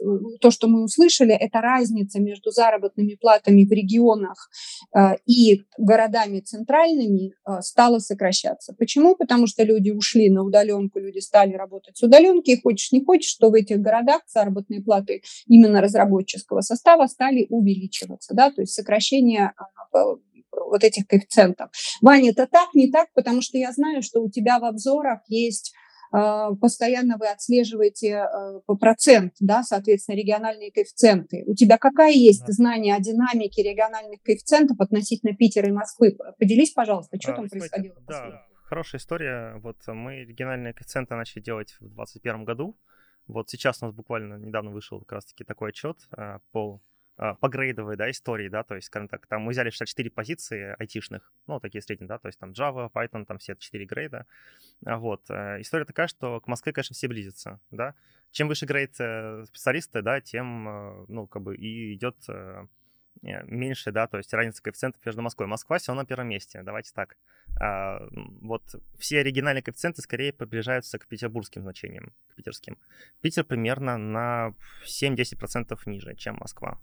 то, 0.41 0.49
что 0.49 0.67
мы 0.67 0.83
услышали, 0.83 1.35
это 1.35 1.61
разница 1.61 2.19
между 2.19 2.49
заработными 2.49 3.15
платами 3.15 3.63
в 3.63 3.71
регионах 3.71 4.49
э, 4.95 5.17
и 5.27 5.65
городами 5.77 6.39
центральными 6.39 7.33
э, 7.45 7.61
стала 7.61 7.99
сокращаться. 7.99 8.73
Почему? 8.73 9.15
Потому 9.15 9.45
что 9.45 9.63
люди 9.63 9.91
ушли 9.91 10.31
на 10.31 10.43
удаленку, 10.43 10.97
люди 10.97 11.19
стали 11.19 11.53
работать 11.53 11.95
с 11.95 12.01
удаленки, 12.01 12.51
и 12.51 12.61
хочешь 12.61 12.91
не 12.91 13.05
хочешь, 13.05 13.29
что 13.29 13.51
в 13.51 13.53
этих 13.53 13.79
городах 13.79 14.23
заработные 14.27 14.81
платы 14.81 15.21
именно 15.45 15.79
разработческого 15.79 16.61
состава 16.61 17.05
стали 17.05 17.45
увеличиваться, 17.49 18.33
да, 18.33 18.49
то 18.49 18.61
есть 18.61 18.73
сокращение 18.73 19.53
э, 19.93 19.99
вот 20.65 20.83
этих 20.83 21.07
коэффициентов. 21.07 21.71
Ваня, 22.01 22.31
это 22.31 22.47
так, 22.47 22.73
не 22.73 22.91
так, 22.91 23.07
потому 23.13 23.41
что 23.41 23.57
я 23.57 23.71
знаю, 23.71 24.01
что 24.01 24.21
у 24.21 24.29
тебя 24.29 24.59
в 24.59 24.65
обзорах 24.65 25.19
есть 25.27 25.73
а, 26.11 26.55
постоянно 26.55 27.17
вы 27.19 27.27
отслеживаете 27.27 28.25
по 28.65 28.75
процент, 28.75 29.33
да, 29.39 29.63
соответственно, 29.63 30.15
региональные 30.15 30.71
коэффициенты. 30.71 31.43
У 31.45 31.53
тебя 31.53 31.77
какая 31.77 32.13
есть 32.13 32.47
знание 32.47 32.95
о 32.95 32.99
динамике 32.99 33.61
региональных 33.61 34.21
коэффициентов 34.23 34.79
относительно 34.79 35.35
Питера 35.35 35.67
и 35.67 35.71
Москвы? 35.71 36.17
Поделись, 36.39 36.71
пожалуйста, 36.71 37.17
что 37.21 37.33
а, 37.33 37.35
там 37.35 37.49
происходило? 37.49 37.95
Да, 38.07 38.45
хорошая 38.63 38.99
история. 38.99 39.59
Вот 39.61 39.77
мы 39.87 40.25
региональные 40.25 40.73
коэффициенты 40.73 41.15
начали 41.15 41.43
делать 41.43 41.73
в 41.79 41.85
2021 41.85 42.43
году. 42.43 42.75
Вот 43.27 43.49
сейчас 43.51 43.83
у 43.83 43.85
нас 43.85 43.93
буквально 43.93 44.35
недавно 44.35 44.71
вышел 44.71 44.99
как 45.01 45.11
раз-таки 45.11 45.43
такой 45.43 45.69
отчет 45.69 45.97
по 46.51 46.81
а, 47.21 47.33
по 47.35 47.49
грейдовой, 47.49 47.97
да, 47.97 48.09
истории, 48.09 48.47
да, 48.47 48.63
то 48.63 48.75
есть, 48.75 48.87
скажем 48.87 49.09
так, 49.09 49.27
там 49.27 49.41
мы 49.41 49.51
взяли 49.51 49.71
64 49.71 50.09
позиции 50.09 50.73
айтишных, 50.79 51.33
ну, 51.47 51.59
такие 51.59 51.81
средние, 51.81 52.07
да, 52.07 52.17
то 52.17 52.29
есть 52.29 52.39
там 52.39 52.51
Java, 52.51 52.89
Python, 52.89 53.25
там 53.25 53.39
все 53.39 53.57
4 53.57 53.85
грейда, 53.85 54.25
а, 54.85 54.97
вот. 54.97 55.29
Э, 55.29 55.59
история 55.59 55.83
такая, 55.83 56.07
что 56.07 56.39
к 56.39 56.47
Москве, 56.47 56.71
конечно, 56.71 56.93
все 56.93 57.09
близятся, 57.09 57.59
да. 57.71 57.93
Чем 58.31 58.47
выше 58.47 58.65
грейд 58.65 58.95
э, 58.99 59.43
специалиста, 59.47 60.01
да, 60.01 60.21
тем, 60.21 60.69
э, 60.69 61.05
ну, 61.09 61.27
как 61.27 61.41
бы 61.41 61.57
и 61.57 61.93
идет 61.93 62.15
меньше, 63.21 63.91
да, 63.91 64.07
то 64.07 64.15
есть 64.15 64.33
разница 64.33 64.63
коэффициентов 64.63 65.05
между 65.05 65.21
Москвой. 65.21 65.45
Москва 65.45 65.77
все 65.77 65.93
на 65.93 66.05
первом 66.05 66.29
месте, 66.29 66.61
давайте 66.63 66.93
так. 66.93 67.17
А, 67.59 68.07
вот 68.39 68.63
все 68.97 69.19
оригинальные 69.19 69.61
коэффициенты 69.61 70.01
скорее 70.01 70.31
приближаются 70.31 70.97
к 70.97 71.05
петербургским 71.05 71.63
значениям, 71.63 72.13
к 72.29 72.35
питерским. 72.35 72.77
Питер 73.19 73.43
примерно 73.43 73.97
на 73.97 74.53
7-10% 74.85 75.77
ниже, 75.87 76.15
чем 76.15 76.37
Москва. 76.37 76.79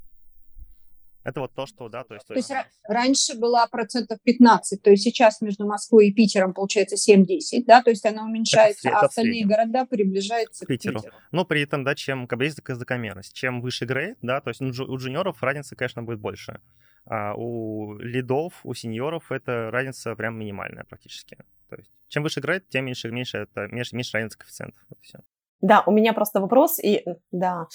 Это 1.27 1.41
вот 1.41 1.55
то, 1.55 1.67
что, 1.67 1.89
да, 1.89 2.05
то 2.05 2.15
есть... 2.15 2.27
То 2.29 2.35
есть 2.35 2.53
раньше 2.85 3.37
была 3.37 3.67
процентов 3.67 4.19
15, 4.23 4.81
то 4.81 4.91
есть 4.91 5.03
сейчас 5.03 5.41
между 5.41 5.67
Москвой 5.67 6.09
и 6.09 6.15
Питером 6.15 6.55
получается 6.55 6.95
7-10, 6.95 7.65
да, 7.67 7.83
то 7.83 7.91
есть 7.91 8.07
она 8.07 8.25
уменьшается, 8.25 8.89
это, 8.89 8.99
а 9.01 9.07
остальные 9.07 9.45
города 9.45 9.87
приближаются 9.87 10.65
к 10.65 10.69
Питеру. 10.69 11.01
к 11.01 11.03
Питеру. 11.03 11.17
Но 11.33 11.45
при 11.45 11.63
этом, 11.63 11.83
да, 11.83 11.97
чем, 11.97 12.29
как 12.29 12.39
бы 12.39 12.45
есть 12.45 12.57
такая 12.57 12.77
закономерность, 12.77 13.33
чем 13.33 13.61
выше 13.61 13.87
грейд, 13.87 14.19
да, 14.23 14.41
то 14.41 14.51
есть 14.51 14.61
у 14.61 14.71
джуниоров 14.71 15.43
разница, 15.43 15.75
конечно, 15.75 16.05
будет 16.05 16.21
больше. 16.21 16.61
А 17.07 17.35
у 17.37 17.99
лидов, 17.99 18.61
у 18.63 18.73
сеньоров 18.75 19.33
это 19.33 19.71
разница 19.73 20.15
прям 20.15 20.39
минимальная 20.39 20.85
практически. 20.85 21.39
То 21.69 21.75
есть 21.75 21.91
чем 22.07 22.23
выше 22.23 22.41
грейд, 22.41 22.69
тем 22.69 22.85
меньше, 22.85 23.11
меньше, 23.11 23.39
это, 23.39 23.67
меньше, 23.67 23.97
меньше 23.97 24.13
разница 24.15 24.39
коэффициентов. 24.39 24.81
Вот 24.89 24.99
все. 25.03 25.19
Да, 25.61 25.83
у 25.87 25.91
меня 25.91 26.13
просто 26.13 26.41
вопрос, 26.41 26.79
и 26.79 27.05
да, 27.33 27.63
а, 27.63 27.69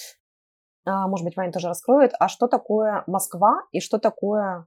может 0.86 1.26
быть, 1.26 1.36
Ваня 1.36 1.52
тоже 1.52 1.68
раскроет, 1.68 2.12
а 2.20 2.28
что 2.28 2.48
такое 2.48 3.04
Москва 3.08 3.62
и 3.72 3.80
что 3.80 4.00
такое 4.00 4.66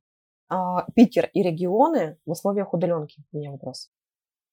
а, 0.48 0.84
Питер 0.94 1.30
и 1.32 1.42
регионы 1.42 2.18
в 2.26 2.30
условиях 2.30 2.72
удаленки? 2.72 3.24
У 3.32 3.38
меня 3.38 3.50
вопрос. 3.50 3.90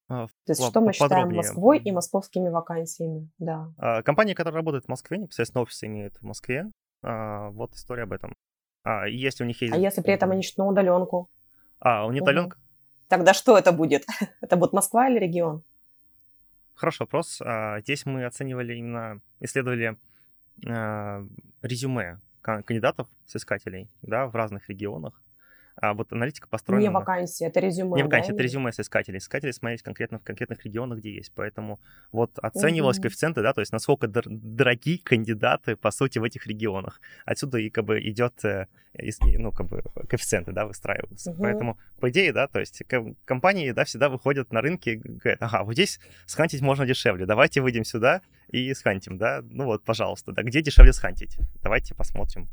А, 0.09 0.27
То 0.27 0.51
есть, 0.51 0.63
что 0.63 0.81
мы 0.81 0.93
считаем 0.93 1.33
Москвой 1.33 1.79
и 1.79 1.91
московскими 1.91 2.49
вакансиями? 2.49 3.29
Да. 3.37 3.71
А, 3.77 4.01
компания, 4.01 4.35
которая 4.35 4.57
работает 4.57 4.85
в 4.85 4.89
Москве, 4.89 5.17
непосредственно 5.17 5.61
офис 5.61 5.83
имеет 5.83 6.17
в 6.17 6.23
Москве. 6.23 6.69
А, 7.03 7.49
вот 7.51 7.73
история 7.75 8.03
об 8.03 8.13
этом. 8.13 8.35
А 8.83 9.07
если 9.07 9.43
у 9.43 9.47
них 9.47 9.61
есть... 9.61 9.73
А 9.73 9.77
если 9.77 10.01
при 10.01 10.13
этом 10.13 10.31
они 10.31 10.41
ищут 10.41 10.57
на 10.57 10.65
удаленку? 10.65 11.29
А, 11.79 12.05
у 12.05 12.11
них 12.11 12.23
удаленка? 12.23 12.57
Тогда 13.07 13.33
что 13.33 13.57
это 13.57 13.71
будет? 13.71 14.05
это 14.41 14.55
будет 14.57 14.73
Москва 14.73 15.07
или 15.07 15.19
регион? 15.19 15.63
Хороший 16.73 17.01
вопрос. 17.01 17.39
Здесь 17.81 18.05
мы 18.05 18.25
оценивали 18.25 18.73
именно, 18.75 19.21
исследовали 19.39 19.97
резюме 21.61 22.19
кандидатов, 22.41 23.07
соискателей, 23.25 23.89
да, 24.01 24.27
в 24.27 24.35
разных 24.35 24.69
регионах. 24.69 25.21
А 25.75 25.93
вот 25.93 26.11
аналитика 26.11 26.47
построена... 26.47 26.81
Не 26.81 26.89
вакансия, 26.89 27.45
это 27.45 27.59
резюме. 27.59 27.95
Не 27.95 28.03
вакансия, 28.03 28.29
да, 28.29 28.35
это 28.35 28.43
резюме 28.43 28.71
соискателей. 28.71 29.19
Искатели 29.19 29.51
смотреть 29.51 29.81
конкретно 29.81 30.19
в 30.19 30.23
конкретных 30.23 30.63
регионах, 30.65 30.99
где 30.99 31.15
есть. 31.15 31.31
Поэтому 31.33 31.79
вот 32.11 32.37
оценивалось 32.39 32.97
угу. 32.97 33.03
коэффициенты, 33.03 33.41
да, 33.41 33.53
то 33.53 33.61
есть 33.61 33.71
насколько 33.71 34.07
дор- 34.07 34.27
дорогие 34.27 34.99
кандидаты, 34.99 35.75
по 35.75 35.91
сути, 35.91 36.19
в 36.19 36.23
этих 36.23 36.45
регионах. 36.45 36.99
Отсюда 37.25 37.57
и 37.57 37.69
как 37.69 37.85
бы 37.85 38.01
идет, 38.01 38.43
э, 38.43 38.67
ну, 39.21 39.51
как 39.51 39.67
бы 39.67 39.81
коэффициенты, 40.07 40.51
да, 40.51 40.65
выстраиваются. 40.65 41.31
Угу. 41.31 41.41
Поэтому, 41.41 41.79
по 41.99 42.09
идее, 42.09 42.33
да, 42.33 42.47
то 42.47 42.59
есть 42.59 42.83
компании, 43.25 43.71
да, 43.71 43.85
всегда 43.85 44.09
выходят 44.09 44.51
на 44.51 44.61
рынки, 44.61 45.01
говорят, 45.03 45.41
ага, 45.41 45.63
вот 45.63 45.73
здесь 45.73 45.99
схантить 46.25 46.61
можно 46.61 46.85
дешевле, 46.85 47.25
давайте 47.25 47.61
выйдем 47.61 47.85
сюда 47.85 48.21
и 48.51 48.73
схантим, 48.73 49.17
да, 49.17 49.41
ну 49.43 49.65
вот, 49.65 49.83
пожалуйста, 49.83 50.31
да, 50.31 50.43
где 50.43 50.61
дешевле 50.61 50.93
схантить? 50.93 51.37
Давайте 51.63 51.95
посмотрим 51.95 52.49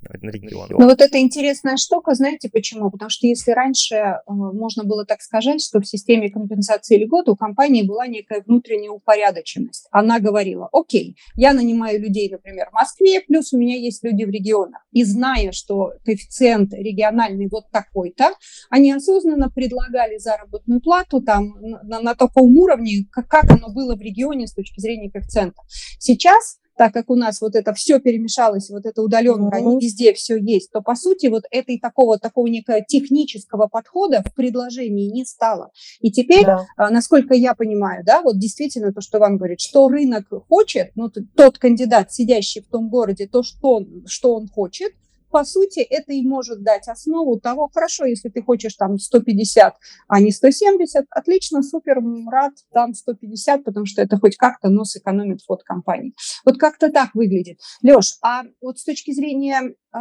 на 0.00 0.30
регион. 0.30 0.68
Ну 0.70 0.86
вот 0.86 1.00
это 1.00 1.18
интересная 1.18 1.76
штука, 1.76 2.14
знаете 2.14 2.48
почему? 2.48 2.90
Потому 2.90 3.10
что 3.10 3.26
если 3.26 3.50
раньше 3.50 3.94
э, 3.94 4.20
можно 4.26 4.84
было 4.84 5.04
так 5.04 5.20
сказать, 5.20 5.62
что 5.62 5.80
в 5.80 5.86
системе 5.86 6.30
компенсации 6.30 6.96
льгот 6.96 7.28
у 7.28 7.36
компании 7.36 7.82
была 7.82 8.06
некая 8.06 8.42
внутренняя 8.46 8.90
упорядоченность. 8.90 9.88
Она 9.90 10.20
говорила, 10.20 10.68
окей, 10.72 11.16
я 11.34 11.52
нанимаю 11.52 12.00
людей, 12.00 12.30
например, 12.30 12.68
в 12.70 12.74
Москве, 12.74 13.20
плюс 13.20 13.52
у 13.52 13.58
меня 13.58 13.76
есть 13.76 14.04
люди 14.04 14.24
в 14.24 14.30
регионах. 14.30 14.86
И 14.92 15.04
зная, 15.04 15.52
что 15.52 15.92
коэффициент 16.04 16.72
региональный 16.72 17.48
вот 17.50 17.70
такой-то, 17.70 18.34
они 18.70 18.92
осознанно 18.92 19.50
предлагали 19.50 20.18
заработную 20.18 20.80
плату 20.80 21.20
там 21.20 21.56
на, 21.60 22.00
на 22.00 22.14
таком 22.14 22.56
уровне, 22.56 23.06
как, 23.10 23.28
как 23.28 23.50
оно 23.50 23.72
было 23.72 23.96
в 23.96 24.00
регионе 24.00 24.46
с 24.46 24.54
точки 24.54 24.80
зрения 24.80 25.10
коэффициента. 25.10 25.60
Сейчас 25.98 26.58
так 26.78 26.92
как 26.92 27.10
у 27.10 27.16
нас 27.16 27.40
вот 27.40 27.56
это 27.56 27.74
все 27.74 27.98
перемешалось, 27.98 28.70
вот 28.70 28.86
эта 28.86 29.02
удаленка, 29.02 29.56
mm-hmm. 29.56 29.60
они 29.60 29.84
везде 29.84 30.14
все 30.14 30.36
есть, 30.36 30.70
то 30.70 30.80
по 30.80 30.94
сути 30.94 31.26
вот 31.26 31.42
этой 31.50 31.78
такого, 31.78 32.18
такого 32.18 32.46
некого 32.46 32.80
технического 32.80 33.66
подхода 33.66 34.22
в 34.24 34.32
предложении 34.32 35.10
не 35.10 35.24
стало. 35.24 35.72
И 36.00 36.12
теперь, 36.12 36.46
да. 36.46 36.66
А, 36.76 36.90
насколько 36.90 37.34
я 37.34 37.54
понимаю, 37.54 38.04
да, 38.06 38.22
вот 38.22 38.38
действительно 38.38 38.92
то, 38.92 39.00
что 39.00 39.18
вам 39.18 39.38
говорит, 39.38 39.60
что 39.60 39.88
рынок 39.88 40.26
хочет, 40.48 40.92
ну, 40.94 41.10
тот 41.10 41.58
кандидат, 41.58 42.12
сидящий 42.12 42.62
в 42.62 42.68
том 42.68 42.88
городе, 42.88 43.26
то, 43.26 43.42
что, 43.42 43.84
что 44.06 44.36
он 44.36 44.48
хочет– 44.48 44.92
по 45.30 45.44
сути, 45.44 45.80
это 45.80 46.12
и 46.12 46.22
может 46.22 46.62
дать 46.62 46.88
основу 46.88 47.38
того, 47.38 47.70
хорошо, 47.72 48.04
если 48.04 48.28
ты 48.28 48.42
хочешь 48.42 48.74
там 48.74 48.98
150, 48.98 49.74
а 50.08 50.20
не 50.20 50.30
170, 50.30 51.06
отлично, 51.10 51.62
супер, 51.62 51.98
рад, 52.30 52.52
там 52.72 52.94
150, 52.94 53.64
потому 53.64 53.86
что 53.86 54.02
это 54.02 54.18
хоть 54.18 54.36
как-то, 54.36 54.68
но 54.68 54.84
сэкономит 54.84 55.40
ход 55.46 55.62
компании. 55.62 56.14
Вот 56.44 56.58
как-то 56.58 56.90
так 56.90 57.14
выглядит. 57.14 57.58
Леш, 57.82 58.18
а 58.22 58.42
вот 58.60 58.78
с 58.78 58.84
точки 58.84 59.12
зрения 59.12 59.60
э, 59.62 59.98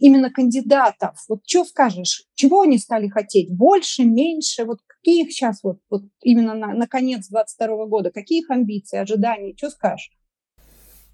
именно 0.00 0.30
кандидатов, 0.30 1.16
вот 1.28 1.40
что 1.46 1.64
скажешь, 1.64 2.26
чего 2.34 2.62
они 2.62 2.78
стали 2.78 3.08
хотеть? 3.08 3.54
Больше, 3.56 4.04
меньше? 4.04 4.64
Вот 4.64 4.78
какие 4.86 5.24
их 5.24 5.32
сейчас, 5.32 5.62
вот, 5.62 5.78
вот 5.90 6.02
именно 6.22 6.54
на, 6.54 6.74
на 6.74 6.86
конец 6.86 7.28
22 7.28 7.86
года, 7.86 8.10
какие 8.10 8.40
их 8.40 8.50
амбиции, 8.50 8.98
ожидания, 8.98 9.54
что 9.56 9.70
скажешь? 9.70 10.17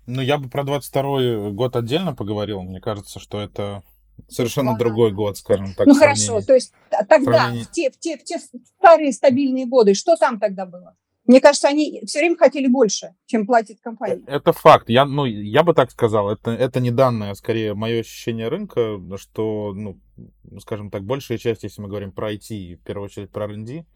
Ну, 0.06 0.20
я 0.20 0.38
бы 0.38 0.48
про 0.48 0.64
22 0.64 1.50
год 1.50 1.76
отдельно 1.76 2.14
поговорил. 2.14 2.62
Мне 2.62 2.80
кажется, 2.80 3.18
что 3.18 3.40
это 3.40 3.82
совершенно 4.28 4.72
ага. 4.72 4.80
другой 4.80 5.12
год, 5.12 5.36
скажем 5.36 5.74
так. 5.74 5.86
Ну, 5.86 5.94
хорошо. 5.94 6.40
То 6.42 6.54
есть 6.54 6.72
тогда, 7.08 7.32
сравнении... 7.32 7.64
в, 7.64 7.70
те, 7.70 7.90
в, 7.90 7.98
те, 7.98 8.16
в 8.16 8.24
те 8.24 8.38
старые 8.78 9.12
стабильные 9.12 9.66
годы, 9.66 9.94
что 9.94 10.16
там 10.16 10.38
тогда 10.38 10.66
было? 10.66 10.96
Мне 11.26 11.40
кажется, 11.40 11.68
они 11.68 12.02
все 12.06 12.18
время 12.18 12.36
хотели 12.36 12.66
больше, 12.66 13.14
чем 13.24 13.46
платит 13.46 13.80
компания. 13.80 14.22
Э, 14.26 14.36
это 14.36 14.52
факт. 14.52 14.90
Я, 14.90 15.06
ну, 15.06 15.24
я 15.24 15.62
бы 15.62 15.72
так 15.72 15.90
сказал. 15.90 16.30
Это, 16.30 16.50
это 16.50 16.80
не 16.80 16.90
данное, 16.90 17.30
а 17.30 17.34
скорее 17.34 17.74
мое 17.74 18.00
ощущение 18.00 18.48
рынка, 18.48 19.00
что, 19.16 19.72
ну, 19.74 19.98
скажем 20.60 20.90
так, 20.90 21.04
большая 21.04 21.38
часть, 21.38 21.62
если 21.62 21.80
мы 21.80 21.88
говорим 21.88 22.12
про 22.12 22.32
IT, 22.34 22.76
в 22.76 22.82
первую 22.84 23.06
очередь 23.06 23.30
про 23.30 23.46
R&D, 23.46 23.86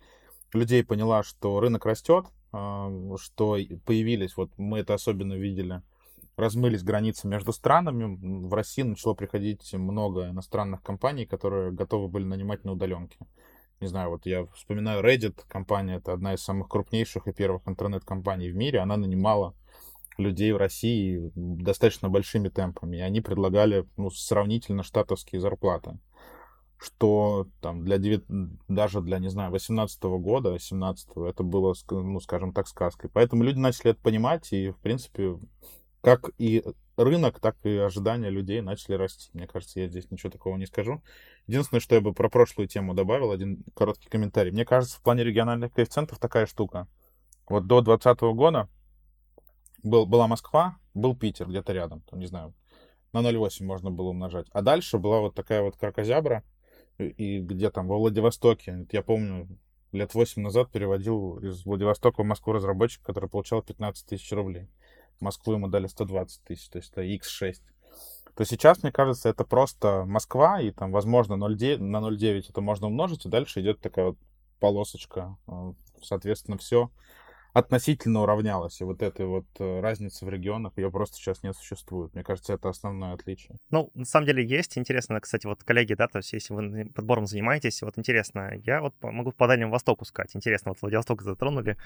людей 0.54 0.82
поняла, 0.82 1.22
что 1.22 1.60
рынок 1.60 1.84
растет, 1.84 2.24
а, 2.52 2.90
что 3.20 3.58
появились, 3.84 4.36
вот 4.36 4.50
мы 4.56 4.78
это 4.78 4.94
особенно 4.94 5.34
видели, 5.34 5.82
размылись 6.38 6.82
границы 6.82 7.26
между 7.26 7.52
странами. 7.52 8.46
В 8.46 8.54
России 8.54 8.82
начало 8.82 9.14
приходить 9.14 9.72
много 9.74 10.28
иностранных 10.28 10.82
компаний, 10.82 11.26
которые 11.26 11.72
готовы 11.72 12.08
были 12.08 12.24
нанимать 12.24 12.64
на 12.64 12.72
удаленке. 12.72 13.18
Не 13.80 13.88
знаю, 13.88 14.10
вот 14.10 14.26
я 14.26 14.46
вспоминаю 14.54 15.04
Reddit, 15.04 15.40
компания, 15.48 15.96
это 15.96 16.12
одна 16.12 16.34
из 16.34 16.42
самых 16.42 16.68
крупнейших 16.68 17.26
и 17.28 17.32
первых 17.32 17.62
интернет-компаний 17.66 18.50
в 18.50 18.56
мире. 18.56 18.80
Она 18.80 18.96
нанимала 18.96 19.54
людей 20.16 20.52
в 20.52 20.56
России 20.56 21.30
достаточно 21.34 22.08
большими 22.08 22.48
темпами, 22.48 22.96
и 22.96 23.00
они 23.00 23.20
предлагали 23.20 23.86
ну, 23.96 24.10
сравнительно 24.10 24.82
штатовские 24.82 25.40
зарплаты 25.40 25.98
что 26.80 27.48
там 27.60 27.84
для 27.84 27.98
9, 27.98 28.24
даже 28.68 29.00
для, 29.00 29.18
не 29.18 29.28
знаю, 29.28 29.50
18 29.50 30.00
года, 30.04 30.58
17 30.58 31.08
это 31.28 31.42
было, 31.42 31.74
ну, 31.90 32.20
скажем 32.20 32.52
так, 32.52 32.68
сказкой. 32.68 33.10
Поэтому 33.12 33.42
люди 33.42 33.58
начали 33.58 33.90
это 33.90 34.00
понимать, 34.00 34.52
и, 34.52 34.70
в 34.70 34.76
принципе, 34.76 35.38
как 36.08 36.30
и 36.38 36.64
рынок, 36.96 37.38
так 37.38 37.56
и 37.64 37.76
ожидания 37.76 38.30
людей 38.30 38.62
начали 38.62 38.94
расти. 38.94 39.28
Мне 39.34 39.46
кажется, 39.46 39.78
я 39.78 39.88
здесь 39.88 40.10
ничего 40.10 40.30
такого 40.30 40.56
не 40.56 40.64
скажу. 40.64 41.02
Единственное, 41.46 41.82
что 41.82 41.96
я 41.96 42.00
бы 42.00 42.14
про 42.14 42.30
прошлую 42.30 42.66
тему 42.66 42.94
добавил, 42.94 43.30
один 43.30 43.62
короткий 43.74 44.08
комментарий. 44.08 44.50
Мне 44.50 44.64
кажется, 44.64 44.96
в 44.96 45.02
плане 45.02 45.22
региональных 45.22 45.70
коэффициентов 45.74 46.18
такая 46.18 46.46
штука. 46.46 46.88
Вот 47.46 47.66
до 47.66 47.82
2020 47.82 48.22
года 48.34 48.70
был, 49.82 50.06
была 50.06 50.28
Москва, 50.28 50.78
был 50.94 51.14
Питер 51.14 51.46
где-то 51.46 51.74
рядом, 51.74 52.00
там, 52.08 52.20
не 52.20 52.26
знаю, 52.26 52.54
на 53.12 53.18
0,8 53.18 53.64
можно 53.64 53.90
было 53.90 54.08
умножать. 54.08 54.46
А 54.52 54.62
дальше 54.62 54.96
была 54.96 55.20
вот 55.20 55.34
такая 55.34 55.60
вот 55.60 55.76
кракозябра, 55.76 56.42
и 56.96 57.40
где 57.40 57.70
там, 57.70 57.86
во 57.86 57.98
Владивостоке, 57.98 58.86
я 58.92 59.02
помню, 59.02 59.46
лет 59.92 60.14
8 60.14 60.40
назад 60.40 60.70
переводил 60.70 61.36
из 61.40 61.66
Владивостока 61.66 62.22
в 62.22 62.26
Москву 62.26 62.54
разработчик, 62.54 63.02
который 63.02 63.28
получал 63.28 63.62
15 63.62 64.06
тысяч 64.06 64.32
рублей. 64.32 64.68
Москву 65.20 65.54
ему 65.54 65.68
дали 65.68 65.86
120 65.86 66.42
тысяч, 66.44 66.68
то 66.68 66.78
есть 66.78 66.92
это 66.92 67.02
X6. 67.02 67.56
То 68.34 68.44
сейчас, 68.44 68.82
мне 68.82 68.92
кажется, 68.92 69.28
это 69.28 69.44
просто 69.44 70.04
Москва, 70.06 70.60
и 70.60 70.70
там, 70.70 70.92
возможно, 70.92 71.34
0,9, 71.34 71.78
на 71.78 71.96
0,9 71.98 72.50
это 72.50 72.60
можно 72.60 72.86
умножить, 72.86 73.26
и 73.26 73.28
дальше 73.28 73.60
идет 73.60 73.80
такая 73.80 74.06
вот 74.06 74.18
полосочка. 74.60 75.36
Э, 75.48 75.72
соответственно, 76.02 76.56
все 76.58 76.90
относительно 77.58 78.22
уравнялась. 78.22 78.80
И 78.80 78.84
вот 78.84 79.02
этой 79.02 79.26
вот 79.26 79.46
э, 79.58 79.80
разницы 79.80 80.24
в 80.24 80.28
регионах, 80.28 80.72
ее 80.76 80.90
просто 80.90 81.16
сейчас 81.16 81.42
не 81.42 81.52
существует. 81.52 82.14
Мне 82.14 82.24
кажется, 82.24 82.54
это 82.54 82.68
основное 82.68 83.12
отличие. 83.12 83.58
Ну, 83.70 83.90
на 83.94 84.04
самом 84.04 84.26
деле 84.26 84.46
есть. 84.46 84.78
Интересно, 84.78 85.20
кстати, 85.20 85.46
вот 85.46 85.64
коллеги, 85.64 85.94
да, 85.94 86.08
то 86.08 86.18
есть 86.18 86.32
если 86.32 86.54
вы 86.54 86.86
подбором 86.94 87.26
занимаетесь, 87.26 87.82
вот 87.82 87.98
интересно, 87.98 88.52
я 88.64 88.80
вот 88.80 88.94
могу 89.02 89.32
по 89.32 89.46
Дальнему 89.46 89.72
Востоку 89.72 90.04
сказать. 90.04 90.34
Интересно, 90.34 90.70
вот 90.70 90.80
Владивосток 90.80 91.22
затронули. 91.22 91.76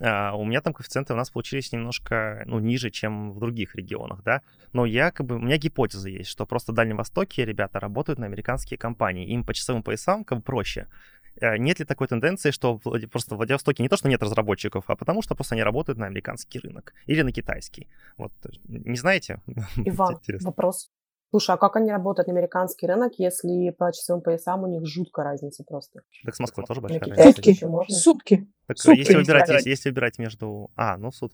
А, 0.00 0.34
у 0.34 0.44
меня 0.44 0.60
там 0.60 0.74
коэффициенты 0.74 1.12
у 1.12 1.16
нас 1.16 1.30
получились 1.30 1.72
немножко, 1.72 2.42
ну, 2.46 2.58
ниже, 2.58 2.90
чем 2.90 3.32
в 3.32 3.38
других 3.38 3.76
регионах, 3.76 4.22
да. 4.24 4.42
Но 4.72 4.84
я 4.84 5.10
как 5.10 5.26
бы, 5.26 5.36
у 5.36 5.40
меня 5.40 5.56
гипотеза 5.56 6.08
есть, 6.08 6.30
что 6.30 6.46
просто 6.46 6.72
в 6.72 6.74
Дальнем 6.74 6.96
Востоке 6.96 7.44
ребята 7.44 7.80
работают 7.80 8.18
на 8.18 8.26
американские 8.26 8.78
компании. 8.78 9.28
Им 9.28 9.44
по 9.44 9.54
часовым 9.54 9.82
поясам 9.82 10.24
как 10.24 10.38
бы 10.38 10.44
проще. 10.44 10.88
Э, 11.40 11.56
нет 11.56 11.78
ли 11.78 11.84
такой 11.84 12.08
тенденции, 12.08 12.50
что 12.50 12.78
просто 13.10 13.34
в 13.34 13.38
Владивостоке 13.38 13.82
не 13.82 13.88
то, 13.88 13.96
что 13.96 14.08
нет 14.08 14.22
разработчиков, 14.22 14.84
а 14.88 14.96
потому 14.96 15.22
что 15.22 15.34
просто 15.34 15.54
они 15.54 15.62
работают 15.62 15.98
на 15.98 16.06
американский 16.06 16.58
рынок 16.58 16.94
или 17.06 17.22
на 17.22 17.32
китайский? 17.32 17.88
Вот, 18.16 18.32
не 18.68 18.96
знаете? 18.96 19.40
Иван, 19.76 20.20
вопрос. 20.40 20.90
Слушай, 21.30 21.54
а 21.54 21.58
как 21.58 21.76
они 21.76 21.92
работают 21.92 22.26
на 22.26 22.34
американский 22.34 22.88
рынок, 22.88 23.12
если 23.18 23.70
по 23.70 23.92
часовым 23.92 24.20
поясам 24.20 24.64
у 24.64 24.66
них 24.66 24.84
жуткая 24.84 25.26
разница 25.26 25.62
просто? 25.62 26.00
Так 26.24 26.34
с 26.34 26.40
Москвой 26.40 26.66
тоже 26.66 26.80
большая 26.80 27.00
разница. 27.00 27.32
Сутки. 27.32 27.64
Можно? 27.64 27.94
Сутки. 27.94 28.48
Так, 28.66 28.78
Сутки. 28.78 28.98
Если, 28.98 29.14
выбирать, 29.14 29.48
если, 29.48 29.70
если 29.70 29.88
выбирать 29.90 30.18
между... 30.18 30.72
А, 30.74 30.96
ну, 30.96 31.12
суд. 31.12 31.32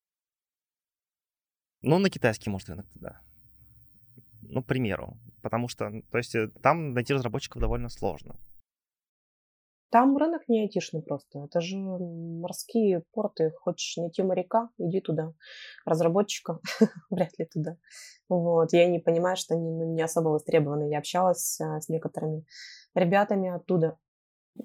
Ну, 1.81 1.99
на 1.99 2.11
китайский, 2.11 2.50
может, 2.50 2.69
рынок 2.69 2.87
тогда. 2.93 3.21
Ну, 4.43 4.62
к 4.62 4.67
примеру. 4.67 5.17
Потому 5.41 5.69
что, 5.69 5.91
то 6.11 6.19
есть, 6.19 6.35
э, 6.35 6.49
там 6.62 6.93
найти 6.93 7.15
разработчиков 7.15 7.62
довольно 7.62 7.88
сложно. 7.88 8.37
Там 9.90 10.16
рынок 10.16 10.43
не 10.49 10.62
айтишный 10.62 11.02
просто. 11.02 11.45
Это 11.45 11.61
же 11.61 11.78
морские 11.78 13.05
порты. 13.12 13.52
Хочешь 13.61 13.97
найти 13.97 14.23
моряка, 14.23 14.71
иди 14.78 15.00
туда. 15.00 15.33
Разработчика 15.85 16.59
вряд 17.11 17.38
ли 17.38 17.47
туда. 17.47 17.76
Вот. 18.28 18.73
Я 18.73 18.88
не 18.88 18.99
понимаю, 18.99 19.37
что 19.37 19.55
они 19.55 19.71
ну, 19.71 19.95
не 19.95 20.02
особо 20.02 20.31
востребованы. 20.31 20.90
Я 20.90 20.99
общалась 20.99 21.61
а, 21.61 21.81
с 21.81 21.88
некоторыми 21.88 22.45
ребятами 22.95 23.49
оттуда. 23.49 23.97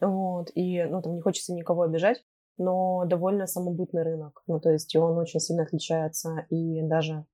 Вот. 0.02 0.50
И 0.56 0.84
ну, 0.84 1.02
там 1.02 1.16
не 1.16 1.22
хочется 1.22 1.54
никого 1.54 1.84
обижать, 1.84 2.24
но 2.58 3.06
довольно 3.06 3.46
самобытный 3.46 4.04
рынок. 4.04 4.42
Ну, 4.48 4.60
то 4.60 4.72
есть 4.72 4.96
он 4.96 5.18
очень 5.20 5.40
сильно 5.40 5.64
отличается 5.64 6.48
и 6.50 6.82
даже 6.82 7.26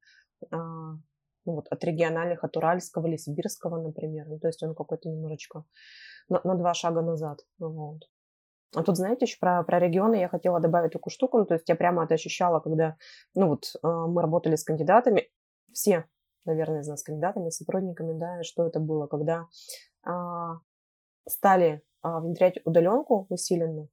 а, 0.52 0.96
ну, 1.48 1.56
вот, 1.56 1.68
от 1.70 1.84
региональных, 1.84 2.44
от 2.44 2.58
уральского 2.58 3.08
или 3.08 3.16
сибирского, 3.16 3.82
например. 3.82 4.28
Ну, 4.28 4.38
то 4.38 4.48
есть 4.48 4.62
он 4.62 4.76
какой-то 4.76 5.10
немножечко 5.10 5.64
на, 6.30 6.42
на 6.44 6.56
два 6.56 6.74
шага 6.74 7.02
назад. 7.02 7.40
Вот. 7.58 8.02
А 8.76 8.84
тут, 8.84 8.98
знаете, 8.98 9.26
еще 9.26 9.38
про, 9.40 9.64
про 9.64 9.80
регионы 9.80 10.16
я 10.16 10.28
хотела 10.28 10.60
добавить 10.60 10.92
такую 10.92 11.12
штуку. 11.12 11.40
Ну, 11.40 11.46
то 11.46 11.54
есть 11.54 11.70
я 11.70 11.76
прямо 11.76 12.04
это 12.04 12.16
ощущала, 12.16 12.60
когда 12.60 12.98
ну, 13.34 13.48
вот, 13.48 13.74
э, 13.82 13.88
мы 13.88 14.22
работали 14.22 14.56
с 14.56 14.64
кандидатами. 14.64 15.30
Все, 15.72 16.06
наверное, 16.46 16.82
из 16.82 16.88
нас 16.88 17.02
кандидатами, 17.02 17.50
сотрудниками, 17.50 18.20
да, 18.20 18.44
что 18.44 18.68
это 18.68 18.82
было, 18.82 19.08
когда 19.08 19.46
э, 20.06 20.12
стали 21.30 21.82
э, 22.04 22.20
внедрять 22.20 22.60
удаленку 22.66 23.26
усиленно, 23.30 23.88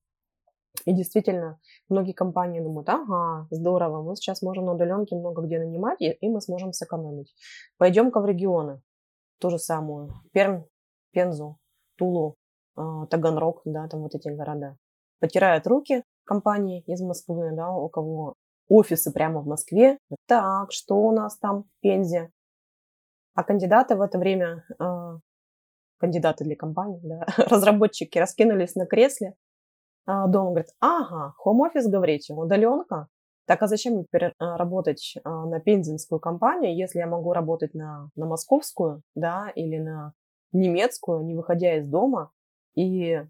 и 0.85 0.93
действительно, 0.93 1.59
многие 1.89 2.13
компании 2.13 2.61
думают, 2.61 2.89
ага, 2.89 3.47
здорово, 3.51 4.03
мы 4.03 4.17
сейчас 4.17 4.43
можем 4.43 4.67
на 4.67 4.75
удаленке 4.75 5.17
много 5.17 5.43
где 5.43 5.59
нанимать, 5.59 6.01
и, 6.01 6.29
мы 6.29 6.41
сможем 6.41 6.73
сэкономить. 6.73 7.35
Пойдем-ка 7.79 8.21
в 8.21 8.27
регионы. 8.27 8.83
Ту 9.39 9.51
же 9.51 9.59
самую. 9.59 10.13
Пермь, 10.33 10.65
Пензу, 11.13 11.59
Тулу, 11.97 12.37
э, 12.77 12.83
Таганрог, 13.09 13.63
да, 13.65 13.89
там 13.89 14.03
вот 14.03 14.15
эти 14.15 14.29
города. 14.29 14.77
Потирают 15.21 15.67
руки 15.67 16.03
компании 16.25 16.83
из 16.87 17.01
Москвы, 17.01 17.53
да, 17.53 17.71
у 17.71 17.89
кого 17.89 18.35
офисы 18.69 19.13
прямо 19.13 19.41
в 19.41 19.47
Москве. 19.47 19.99
Так, 20.27 20.73
что 20.73 20.97
у 20.97 21.13
нас 21.13 21.39
там 21.39 21.63
в 21.63 21.67
Пензе? 21.81 22.31
А 23.35 23.43
кандидаты 23.45 23.97
в 23.97 24.03
это 24.03 24.19
время, 24.19 24.65
э, 24.79 25.19
кандидаты 25.99 26.45
для 26.45 26.57
компании, 26.57 27.01
да, 27.03 27.25
разработчики 27.37 28.19
раскинулись 28.19 28.75
на 28.75 28.87
кресле 28.87 29.35
дома, 30.07 30.51
говорят, 30.51 30.69
ага, 30.81 31.35
хом-офис, 31.39 31.87
говорите, 31.89 32.35
удаленка? 32.35 33.09
Так 33.47 33.63
а 33.63 33.67
зачем 33.67 33.95
мне 33.95 34.05
теперь 34.05 34.33
работать 34.39 35.17
на 35.25 35.61
пензенскую 35.61 36.19
компанию, 36.19 36.75
если 36.75 36.99
я 36.99 37.07
могу 37.07 37.33
работать 37.33 37.75
на, 37.75 38.09
на 38.17 38.27
московскую, 38.27 39.03
да, 39.15 39.51
или 39.55 39.79
на 39.79 40.15
немецкую, 40.53 41.25
не 41.25 41.35
выходя 41.35 41.77
из 41.77 41.87
дома, 41.87 42.31
и 42.75 43.23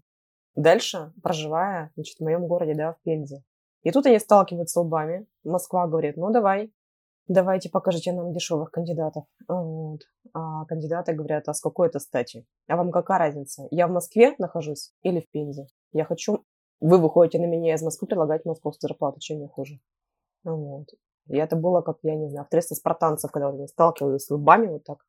дальше 0.55 1.11
проживая 1.21 1.91
значит, 1.95 2.17
в 2.17 2.23
моем 2.23 2.47
городе, 2.47 2.75
да, 2.75 2.93
в 2.93 3.01
Пензе. 3.03 3.43
И 3.83 3.91
тут 3.91 4.05
они 4.05 4.19
сталкиваются 4.19 4.81
лбами. 4.81 5.27
Москва 5.43 5.85
говорит, 5.87 6.17
ну 6.17 6.31
давай, 6.31 6.73
давайте 7.27 7.69
покажите 7.69 8.13
нам 8.13 8.31
дешевых 8.33 8.71
кандидатов. 8.71 9.25
Вот. 9.47 10.01
А 10.33 10.65
кандидаты 10.65 11.13
говорят, 11.13 11.47
а 11.47 11.53
с 11.53 11.61
какой 11.61 11.87
это 11.87 11.99
стати? 11.99 12.45
А 12.67 12.77
вам 12.77 12.91
какая 12.91 13.19
разница? 13.19 13.67
Я 13.69 13.87
в 13.87 13.91
Москве 13.91 14.33
нахожусь 14.39 14.93
или 15.03 15.19
в 15.19 15.29
Пензе? 15.29 15.67
Я 15.91 16.05
хочу... 16.05 16.45
Вы 16.79 16.99
выходите 16.99 17.39
на 17.39 17.45
меня 17.45 17.73
из 17.73 17.81
Москвы 17.81 18.07
предлагать 18.07 18.45
московскую 18.45 18.89
зарплату, 18.89 19.19
чем 19.19 19.41
я 19.41 19.47
хуже? 19.47 19.79
Вот. 20.43 20.89
И 21.27 21.37
это 21.37 21.55
было, 21.55 21.81
как, 21.81 21.97
я 22.03 22.15
не 22.15 22.29
знаю, 22.29 22.45
в 22.45 22.49
300 22.49 22.75
спартанцев, 22.75 23.31
когда 23.31 23.49
вот 23.49 23.69
сталкивались 23.69 24.25
с 24.25 24.29
лбами 24.29 24.67
вот 24.67 24.83
так. 24.83 25.05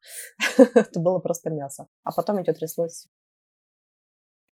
это 0.75 1.01
было 1.01 1.19
просто 1.19 1.51
мясо. 1.51 1.89
А 2.05 2.13
потом 2.13 2.39
это 2.39 2.55
тряслось. 2.55 3.09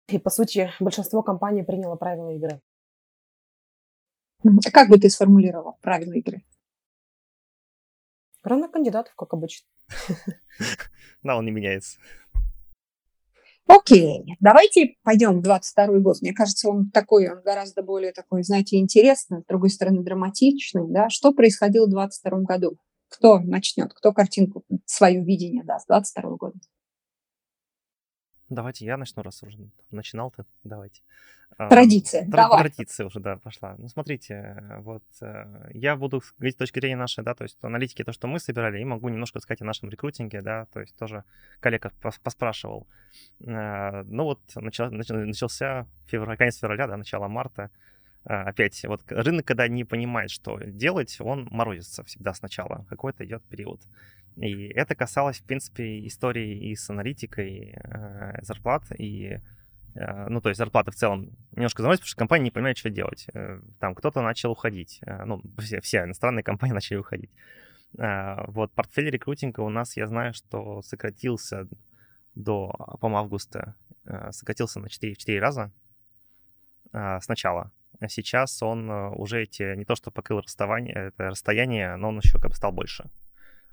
И, 0.08 0.20
по 0.20 0.30
сути, 0.30 0.72
большинство 0.80 1.24
компаний 1.24 1.64
приняло 1.64 1.96
правила 1.96 2.30
игры. 2.30 2.62
А 4.44 4.72
как 4.72 4.90
бы 4.90 5.00
ты 5.00 5.10
сформулировал 5.10 5.78
правила 5.82 6.14
игры? 6.14 6.44
Рынок 8.44 8.72
кандидатов, 8.72 9.14
как 9.16 9.34
обычно. 9.34 9.68
Да, 11.24 11.36
он 11.36 11.46
не 11.46 11.52
меняется. 11.52 12.00
Окей, 13.67 14.23
давайте 14.39 14.95
пойдем 15.03 15.39
в 15.39 15.41
22 15.41 15.99
год. 15.99 16.21
Мне 16.21 16.34
кажется, 16.34 16.69
он 16.69 16.89
такой, 16.89 17.30
он 17.30 17.41
гораздо 17.41 17.84
более 17.84 18.13
такой, 18.13 18.43
знаете, 18.43 18.77
интересный, 18.77 19.41
с 19.41 19.45
другой 19.45 19.69
стороны, 19.69 20.03
драматичный. 20.03 20.89
Да? 20.89 21.10
Что 21.10 21.34
происходило 21.34 21.86
в 21.86 21.89
22 21.89 22.39
году? 22.41 22.77
Кто 23.10 23.39
начнет? 23.39 23.93
Кто 23.93 24.13
картинку, 24.13 24.63
свое 24.86 25.23
видение 25.23 25.63
даст 25.63 25.88
22 25.88 26.38
года? 26.38 26.60
Давайте 28.49 28.86
я 28.86 28.97
начну, 28.97 29.23
раз 29.23 29.43
уже 29.43 29.57
начинал-то. 29.91 30.45
Давайте. 30.63 31.01
А, 31.57 31.69
Традиция. 31.69 32.25
Тр- 32.25 32.29
давай. 32.29 32.60
Традиция 32.62 33.07
уже, 33.07 33.19
да, 33.19 33.38
пошла. 33.38 33.75
Ну, 33.77 33.88
смотрите, 33.88 34.63
вот 34.79 35.03
э, 35.21 35.71
я 35.73 35.95
буду 35.95 36.21
говорить 36.38 36.55
с 36.55 36.57
точки 36.57 36.79
зрения 36.79 36.97
нашей, 36.97 37.23
да, 37.23 37.33
то 37.33 37.43
есть 37.43 37.57
аналитики, 37.63 38.03
то, 38.03 38.12
что 38.12 38.27
мы 38.27 38.39
собирали, 38.39 38.79
и 38.79 38.86
могу 38.86 39.10
немножко 39.10 39.39
сказать 39.39 39.62
о 39.62 39.65
нашем 39.65 39.89
рекрутинге, 39.89 40.41
да, 40.41 40.65
то 40.73 40.81
есть 40.81 40.95
тоже 40.97 41.23
коллега 41.60 41.91
поспрашивал. 42.23 42.88
Э, 43.41 44.03
ну 44.03 44.23
вот 44.25 44.39
начал, 44.55 44.91
начался 44.91 45.88
февраль, 46.05 46.38
конец 46.38 46.57
февраля, 46.57 46.88
да, 46.88 46.97
начало 46.97 47.27
марта. 47.27 47.71
Э, 48.28 48.42
опять, 48.42 48.84
вот 48.86 49.02
рынок, 49.08 49.46
когда 49.46 49.68
не 49.68 49.86
понимает, 49.86 50.30
что 50.32 50.60
делать, 50.60 51.18
он 51.22 51.48
морозится 51.50 52.04
всегда 52.04 52.34
сначала. 52.34 52.86
Какой-то 52.90 53.26
идет 53.26 53.44
период. 53.44 53.82
И 54.36 54.68
это 54.68 54.96
касалось, 54.96 55.40
в 55.40 55.44
принципе, 55.44 56.06
истории 56.06 56.70
и 56.70 56.76
с 56.76 56.90
аналитикой 56.90 57.76
э, 57.76 58.42
зарплат, 58.44 58.84
и, 58.98 59.40
э, 59.96 60.28
ну, 60.28 60.42
то 60.42 60.50
есть 60.50 60.60
зарплаты 60.60 60.92
в 60.92 60.96
целом 60.96 61.32
немножко 61.54 61.82
заморозились, 61.82 62.02
потому 62.02 62.10
что 62.10 62.20
компания 62.20 62.44
не 62.44 62.52
понимает, 62.52 62.78
что 62.78 62.90
делать. 62.90 63.28
Э, 63.34 63.62
там 63.80 63.96
кто-то 63.96 64.22
начал 64.22 64.52
уходить, 64.52 65.00
э, 65.02 65.24
ну, 65.26 65.42
все, 65.60 65.80
все 65.82 66.04
иностранные 66.04 66.44
компании 66.52 66.74
начали 66.74 66.98
уходить. 66.98 67.32
Э, 67.98 68.46
вот 68.48 68.74
портфель 68.74 69.10
рекрутинга 69.10 69.62
у 69.62 69.70
нас, 69.70 69.98
я 69.98 70.06
знаю, 70.06 70.34
что 70.34 70.82
сократился 70.82 71.68
до, 72.36 72.72
по-моему, 73.00 73.24
августа, 73.24 73.74
сократился 74.30 74.80
на 74.80 74.90
4, 74.90 75.16
4 75.16 75.40
раза 75.40 75.72
э, 76.94 77.20
сначала. 77.22 77.72
А 77.99 78.10
сейчас 78.10 78.62
он 78.62 78.89
э, 78.89 79.10
уже 79.10 79.43
эти, 79.43 79.75
не 79.75 79.86
то 79.86 79.95
что 79.95 80.12
покрыл 80.12 80.41
расставание, 80.41 80.95
это 81.07 81.29
расстояние, 81.29 81.95
но 81.95 82.10
он 82.10 82.19
еще 82.19 82.39
как 82.39 82.51
бы 82.51 82.55
стал 82.55 82.71
больше 82.71 83.10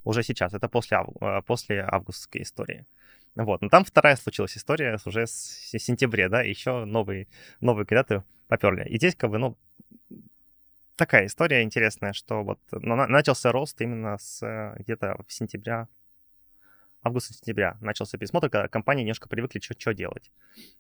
уже 0.05 0.23
сейчас, 0.23 0.55
это 0.55 0.69
после. 0.69 0.99
Э, 1.21 1.43
после 1.43 1.83
августской 1.83 2.43
истории. 2.43 2.87
Вот, 3.35 3.63
но 3.63 3.69
там 3.69 3.85
вторая 3.85 4.17
случилась 4.17 4.57
история 4.57 4.97
уже 5.05 5.27
с 5.27 5.33
сентября, 5.33 6.29
да, 6.29 6.43
еще 6.43 6.85
новые, 6.85 7.27
новые 7.61 7.85
кандидаты 7.85 8.23
поперли. 8.47 8.89
И 8.89 8.97
здесь 8.97 9.17
как 9.17 9.31
бы, 9.31 9.39
ну, 9.39 9.57
такая 10.95 11.27
история 11.27 11.63
интересная, 11.63 12.13
что 12.13 12.45
вот 12.45 12.61
начался 12.71 13.51
рост 13.51 13.81
именно 13.81 14.19
с 14.19 14.41
э, 14.43 14.77
где-то 14.79 15.17
в 15.27 15.33
сентября, 15.33 15.89
августа-сентября 17.05 17.77
начался 17.81 18.19
пересмотр, 18.19 18.51
когда 18.51 18.69
компании 18.69 19.03
немножко 19.03 19.29
привыкли, 19.29 19.61
что, 19.61 19.75
что 19.79 19.95
делать. 19.95 20.31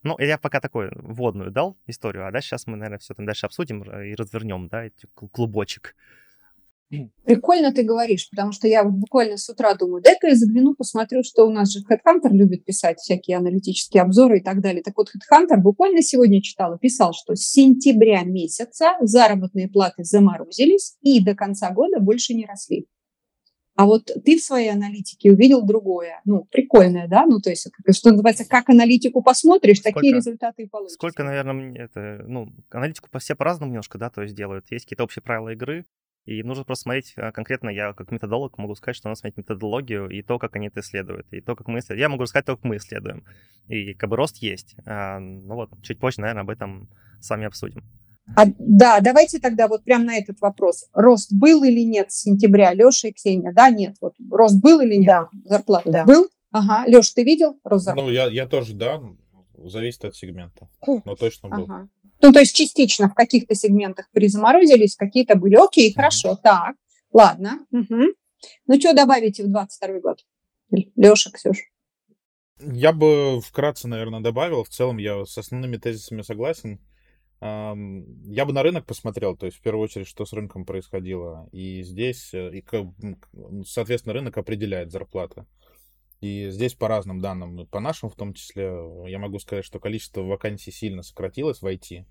Ну, 0.02 0.18
я 0.18 0.38
пока 0.38 0.60
такую 0.60 0.90
вводную 0.94 1.50
дал 1.50 1.76
историю, 1.86 2.26
а 2.26 2.32
дальше 2.32 2.48
сейчас 2.48 2.66
мы, 2.66 2.76
наверное, 2.76 2.98
все 2.98 3.14
там 3.14 3.26
дальше 3.26 3.46
обсудим 3.46 3.82
и 3.82 4.14
развернем, 4.14 4.68
да, 4.68 4.88
клубочек. 5.14 5.94
Прикольно 7.24 7.72
ты 7.72 7.82
говоришь, 7.82 8.28
потому 8.30 8.52
что 8.52 8.68
я 8.68 8.84
вот 8.84 8.92
буквально 8.92 9.36
с 9.36 9.48
утра 9.48 9.74
думаю, 9.74 10.02
дай-ка 10.02 10.28
я 10.28 10.36
загляну, 10.36 10.74
посмотрю, 10.74 11.22
что 11.24 11.46
у 11.46 11.50
нас 11.50 11.72
же 11.72 11.80
HeadHunter 11.80 12.30
любит 12.30 12.64
писать 12.64 12.98
всякие 12.98 13.38
аналитические 13.38 14.02
обзоры 14.02 14.38
и 14.38 14.42
так 14.42 14.60
далее. 14.60 14.82
Так 14.82 14.96
вот, 14.96 15.08
HeadHunter 15.08 15.56
буквально 15.56 16.02
сегодня 16.02 16.42
читала, 16.42 16.78
писал, 16.78 17.12
что 17.12 17.34
с 17.34 17.40
сентября 17.40 18.22
месяца 18.22 18.92
заработные 19.00 19.68
платы 19.68 20.04
заморозились 20.04 20.96
и 21.00 21.24
до 21.24 21.34
конца 21.34 21.70
года 21.70 22.00
больше 22.00 22.34
не 22.34 22.46
росли. 22.46 22.86
А 23.76 23.86
вот 23.86 24.10
ты 24.24 24.36
в 24.36 24.40
своей 24.40 24.70
аналитике 24.70 25.32
увидел 25.32 25.62
другое. 25.62 26.20
Ну, 26.24 26.44
прикольное, 26.44 27.08
да? 27.08 27.26
Ну, 27.26 27.40
то 27.40 27.50
есть, 27.50 27.68
что 27.92 28.10
называется, 28.10 28.44
как 28.48 28.68
аналитику 28.68 29.22
посмотришь, 29.22 29.80
сколько, 29.80 30.00
такие 30.00 30.14
результаты 30.14 30.62
и 30.62 30.66
получишь. 30.66 30.94
Сколько, 30.94 31.24
наверное, 31.24 31.74
это, 31.74 32.24
ну, 32.26 32.52
аналитику 32.70 33.08
все 33.18 33.34
по-разному 33.34 33.72
немножко, 33.72 33.98
да, 33.98 34.10
то 34.10 34.22
есть 34.22 34.34
делают. 34.34 34.70
Есть 34.70 34.84
какие-то 34.84 35.04
общие 35.04 35.22
правила 35.22 35.50
игры, 35.50 35.86
и 36.24 36.42
нужно 36.42 36.64
просто 36.64 36.84
смотреть 36.84 37.12
а, 37.16 37.32
конкретно, 37.32 37.68
я 37.68 37.92
как 37.92 38.10
методолог 38.10 38.56
могу 38.56 38.74
сказать, 38.74 38.96
что 38.96 39.08
надо 39.08 39.18
смотреть 39.18 39.36
методологию 39.36 40.08
и 40.08 40.22
то, 40.22 40.38
как 40.38 40.56
они 40.56 40.68
это 40.68 40.80
исследуют, 40.80 41.26
и 41.32 41.40
то, 41.40 41.54
как 41.54 41.68
мы 41.68 41.80
исследуем. 41.80 42.00
Я 42.00 42.08
могу 42.08 42.24
сказать 42.26 42.46
то, 42.46 42.56
как 42.56 42.64
мы 42.64 42.76
исследуем. 42.76 43.24
И 43.68 43.92
как 43.94 44.08
бы 44.08 44.16
рост 44.16 44.38
есть. 44.38 44.74
А, 44.86 45.18
ну 45.18 45.54
вот, 45.54 45.70
чуть 45.82 45.98
позже, 45.98 46.20
наверное, 46.20 46.42
об 46.42 46.50
этом 46.50 46.88
с 47.20 47.28
вами 47.28 47.46
обсудим. 47.46 47.84
А, 48.36 48.46
да, 48.58 49.00
давайте 49.00 49.38
тогда 49.38 49.68
вот 49.68 49.84
прямо 49.84 50.04
на 50.04 50.16
этот 50.16 50.40
вопрос. 50.40 50.86
Рост 50.92 51.32
был 51.32 51.62
или 51.62 51.80
нет 51.80 52.10
с 52.10 52.22
сентября? 52.22 52.72
Леша 52.72 53.08
и 53.08 53.12
Ксения, 53.12 53.52
да, 53.52 53.70
нет. 53.70 53.96
Вот 54.00 54.14
рост 54.30 54.60
был 54.60 54.80
или 54.80 54.96
нет? 54.96 55.06
Да. 55.06 55.28
Зарплата 55.44 55.90
да. 55.90 56.04
был? 56.04 56.28
Ага. 56.50 56.84
Леша, 56.86 57.12
ты 57.14 57.24
видел 57.24 57.58
рост 57.64 57.84
зарплаты? 57.84 58.08
Ну, 58.08 58.14
я, 58.14 58.26
я 58.26 58.46
тоже, 58.46 58.74
да. 58.74 59.00
Зависит 59.56 60.04
от 60.04 60.16
сегмента. 60.16 60.68
Но 60.86 61.14
точно 61.16 61.48
был. 61.48 61.64
Ага. 61.64 61.88
Ну, 62.22 62.32
то 62.32 62.40
есть 62.40 62.56
частично 62.56 63.08
в 63.08 63.14
каких-то 63.14 63.54
сегментах 63.54 64.10
призаморозились, 64.10 64.96
какие-то 64.96 65.36
были. 65.36 65.56
Окей, 65.56 65.92
хорошо, 65.92 66.36
так, 66.42 66.74
ладно. 67.12 67.66
Угу. 67.70 68.02
Ну, 68.66 68.80
что 68.80 68.94
добавите 68.94 69.44
в 69.44 69.48
22 69.48 70.00
год? 70.00 70.24
Леша, 70.96 71.30
Ксюш? 71.30 71.58
Я 72.60 72.92
бы 72.92 73.40
вкратце, 73.40 73.88
наверное, 73.88 74.20
добавил. 74.20 74.64
В 74.64 74.68
целом 74.68 74.98
я 74.98 75.24
с 75.24 75.36
основными 75.36 75.76
тезисами 75.76 76.22
согласен. 76.22 76.80
Я 77.44 78.46
бы 78.46 78.54
на 78.54 78.62
рынок 78.62 78.86
посмотрел, 78.86 79.36
то 79.36 79.44
есть 79.44 79.58
в 79.58 79.60
первую 79.60 79.84
очередь, 79.84 80.06
что 80.06 80.24
с 80.24 80.32
рынком 80.32 80.64
происходило. 80.64 81.46
И 81.52 81.82
здесь, 81.82 82.32
э, 82.32 82.56
и, 82.56 82.64
соответственно, 83.66 84.14
рынок 84.14 84.38
определяет 84.38 84.90
зарплаты. 84.90 85.44
И 86.22 86.48
здесь 86.48 86.72
по 86.72 86.88
разным 86.88 87.20
данным, 87.20 87.66
по 87.66 87.80
нашим 87.80 88.08
в 88.08 88.14
том 88.14 88.32
числе, 88.32 88.72
я 89.06 89.18
могу 89.18 89.38
сказать, 89.40 89.66
что 89.66 89.78
количество 89.78 90.22
вакансий 90.22 90.70
сильно 90.70 91.02
сократилось 91.02 91.60
в 91.60 91.66
IT. 91.66 92.06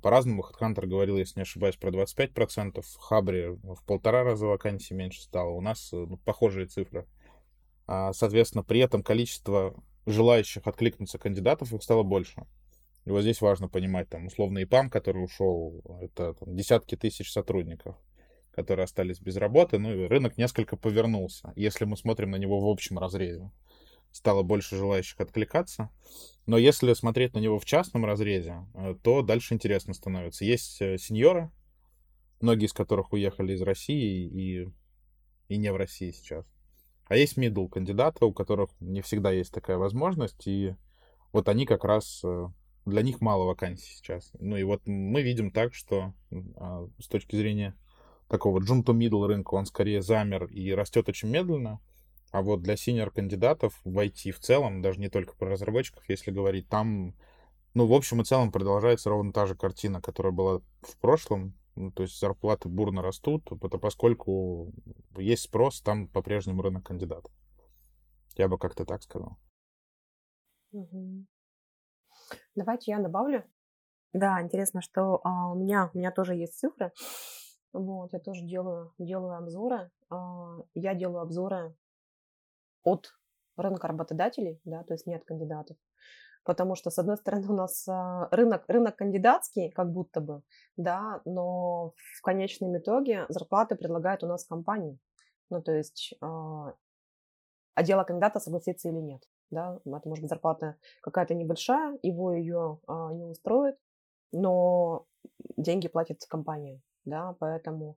По-разному 0.00 0.42
HeadHunter 0.42 0.86
говорил, 0.86 1.18
если 1.18 1.40
не 1.40 1.42
ошибаюсь, 1.42 1.76
про 1.76 1.90
25%. 1.90 2.80
В 2.80 2.96
Хабре 2.96 3.50
в 3.50 3.84
полтора 3.86 4.24
раза 4.24 4.46
вакансий 4.46 4.94
меньше 4.94 5.20
стало. 5.20 5.50
У 5.50 5.60
нас 5.60 5.90
ну, 5.92 6.16
похожие 6.24 6.68
цифры. 6.68 7.06
А, 7.86 8.14
соответственно, 8.14 8.64
при 8.64 8.80
этом 8.80 9.02
количество 9.02 9.74
желающих 10.06 10.66
откликнуться 10.66 11.18
кандидатов 11.18 11.74
их 11.74 11.82
стало 11.82 12.02
больше. 12.02 12.46
И 13.08 13.10
вот 13.10 13.22
здесь 13.22 13.40
важно 13.40 13.68
понимать, 13.68 14.10
там, 14.10 14.26
условно, 14.26 14.62
ИПАМ, 14.62 14.90
который 14.90 15.24
ушел, 15.24 15.82
это 16.02 16.34
там, 16.34 16.54
десятки 16.54 16.94
тысяч 16.94 17.32
сотрудников, 17.32 17.96
которые 18.50 18.84
остались 18.84 19.18
без 19.18 19.36
работы, 19.36 19.78
ну 19.78 19.90
и 19.90 20.06
рынок 20.06 20.36
несколько 20.36 20.76
повернулся, 20.76 21.54
если 21.56 21.86
мы 21.86 21.96
смотрим 21.96 22.32
на 22.32 22.36
него 22.36 22.60
в 22.60 22.68
общем 22.68 22.98
разрезе. 22.98 23.50
Стало 24.12 24.42
больше 24.42 24.76
желающих 24.76 25.18
откликаться. 25.22 25.88
Но 26.44 26.58
если 26.58 26.92
смотреть 26.92 27.32
на 27.32 27.38
него 27.38 27.58
в 27.58 27.64
частном 27.64 28.04
разрезе, 28.04 28.66
э, 28.74 28.94
то 29.02 29.22
дальше 29.22 29.54
интересно 29.54 29.94
становится. 29.94 30.44
Есть 30.44 30.82
э, 30.82 30.98
сеньоры, 30.98 31.50
многие 32.42 32.66
из 32.66 32.74
которых 32.74 33.14
уехали 33.14 33.54
из 33.54 33.62
России 33.62 34.26
и, 34.26 34.68
и 35.48 35.56
не 35.56 35.72
в 35.72 35.76
России 35.76 36.10
сейчас. 36.10 36.44
А 37.06 37.16
есть 37.16 37.38
middle 37.38 37.70
кандидаты, 37.70 38.26
у 38.26 38.34
которых 38.34 38.68
не 38.80 39.00
всегда 39.00 39.30
есть 39.30 39.54
такая 39.54 39.78
возможность, 39.78 40.46
и 40.46 40.74
вот 41.32 41.48
они 41.48 41.64
как 41.64 41.84
раз 41.84 42.20
э, 42.22 42.48
для 42.88 43.02
них 43.02 43.20
мало 43.20 43.44
вакансий 43.44 43.94
сейчас. 43.94 44.30
Ну 44.38 44.56
и 44.56 44.62
вот 44.62 44.86
мы 44.86 45.22
видим 45.22 45.50
так, 45.50 45.74
что 45.74 46.12
а, 46.56 46.88
с 46.98 47.08
точки 47.08 47.36
зрения 47.36 47.74
такого 48.28 48.60
джун 48.60 48.82
middle 48.82 49.26
рынка 49.26 49.54
он 49.54 49.66
скорее 49.66 50.02
замер 50.02 50.46
и 50.46 50.72
растет 50.72 51.08
очень 51.08 51.28
медленно. 51.28 51.80
А 52.30 52.42
вот 52.42 52.62
для 52.62 52.76
синер 52.76 53.10
кандидатов 53.10 53.80
в 53.84 53.98
IT 53.98 54.32
в 54.32 54.38
целом, 54.38 54.82
даже 54.82 55.00
не 55.00 55.08
только 55.08 55.34
про 55.34 55.50
разработчиков, 55.50 56.04
если 56.08 56.30
говорить, 56.30 56.68
там, 56.68 57.14
ну, 57.72 57.86
в 57.86 57.92
общем 57.92 58.20
и 58.20 58.24
целом 58.24 58.52
продолжается 58.52 59.08
ровно 59.08 59.32
та 59.32 59.46
же 59.46 59.54
картина, 59.54 60.02
которая 60.02 60.32
была 60.32 60.60
в 60.82 60.96
прошлом. 61.00 61.54
Ну, 61.74 61.92
то 61.92 62.02
есть 62.02 62.18
зарплаты 62.18 62.68
бурно 62.68 63.02
растут, 63.02 63.48
поскольку 63.80 64.72
есть 65.16 65.44
спрос, 65.44 65.80
там 65.80 66.08
по-прежнему 66.08 66.60
рынок 66.60 66.84
кандидатов. 66.84 67.32
Я 68.36 68.48
бы 68.48 68.58
как-то 68.58 68.84
так 68.84 69.02
сказал. 69.02 69.38
Давайте 72.54 72.90
я 72.92 72.98
добавлю. 72.98 73.44
Да, 74.12 74.40
интересно, 74.40 74.80
что 74.80 75.20
а, 75.24 75.52
у, 75.52 75.54
меня, 75.54 75.90
у 75.92 75.98
меня 75.98 76.10
тоже 76.10 76.34
есть 76.34 76.58
цифры. 76.58 76.92
Вот, 77.72 78.12
я 78.12 78.18
тоже 78.18 78.42
делаю, 78.42 78.94
делаю 78.98 79.36
обзоры. 79.36 79.90
А, 80.10 80.58
я 80.74 80.94
делаю 80.94 81.22
обзоры 81.22 81.74
от 82.84 83.12
рынка 83.56 83.88
работодателей, 83.88 84.60
да, 84.64 84.82
то 84.84 84.94
есть 84.94 85.06
не 85.06 85.14
от 85.14 85.24
кандидатов. 85.24 85.76
Потому 86.44 86.76
что, 86.76 86.90
с 86.90 86.98
одной 86.98 87.18
стороны, 87.18 87.48
у 87.48 87.54
нас 87.54 87.86
а, 87.86 88.28
рынок, 88.30 88.64
рынок 88.68 88.96
кандидатский, 88.96 89.70
как 89.70 89.92
будто 89.92 90.20
бы, 90.20 90.42
да, 90.76 91.20
но 91.26 91.92
в 92.16 92.22
конечном 92.22 92.78
итоге 92.78 93.26
зарплаты 93.28 93.76
предлагают 93.76 94.24
у 94.24 94.26
нас 94.26 94.46
компании. 94.46 94.98
Ну, 95.50 95.62
то 95.62 95.72
есть, 95.72 96.14
а, 96.22 96.74
а 97.74 97.82
дело 97.82 98.04
кандидата 98.04 98.40
согласиться 98.40 98.88
или 98.88 98.96
нет 98.96 99.22
да, 99.50 99.80
это 99.84 100.08
может 100.08 100.22
быть 100.22 100.30
зарплата 100.30 100.76
какая-то 101.02 101.34
небольшая, 101.34 101.98
его 102.02 102.32
ее 102.32 102.80
а, 102.86 103.12
не 103.12 103.24
устроит, 103.24 103.76
но 104.32 105.06
деньги 105.56 105.88
платит 105.88 106.24
компания, 106.28 106.80
да, 107.04 107.34
поэтому 107.38 107.96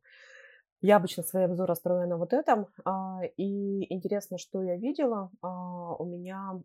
я 0.82 0.98
обычно 0.98 1.24
свои 1.24 1.44
обзоры 1.44 1.76
строю 1.76 2.08
на 2.08 2.18
вот 2.18 2.34
этом, 2.34 2.68
а, 2.86 3.22
и 3.38 3.94
интересно, 3.94 4.38
что 4.38 4.64
я 4.64 4.78
видела, 4.78 5.30
а, 5.42 5.96
у 5.96 6.06
меня 6.06 6.62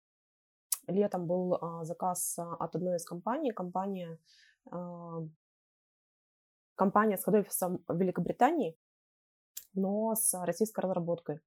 летом 0.87 1.27
был 1.27 1.55
а, 1.55 1.85
заказ 1.85 2.39
от 2.39 2.75
одной 2.75 2.97
из 2.97 3.05
компаний, 3.05 3.53
компания, 3.53 4.19
а, 4.71 5.23
компания 6.77 7.17
с 7.17 7.25
хед-офисом 7.25 7.83
в 7.89 7.99
Великобритании, 7.99 8.77
но 9.75 10.15
с 10.15 10.33
российской 10.45 10.81
разработкой. 10.81 11.41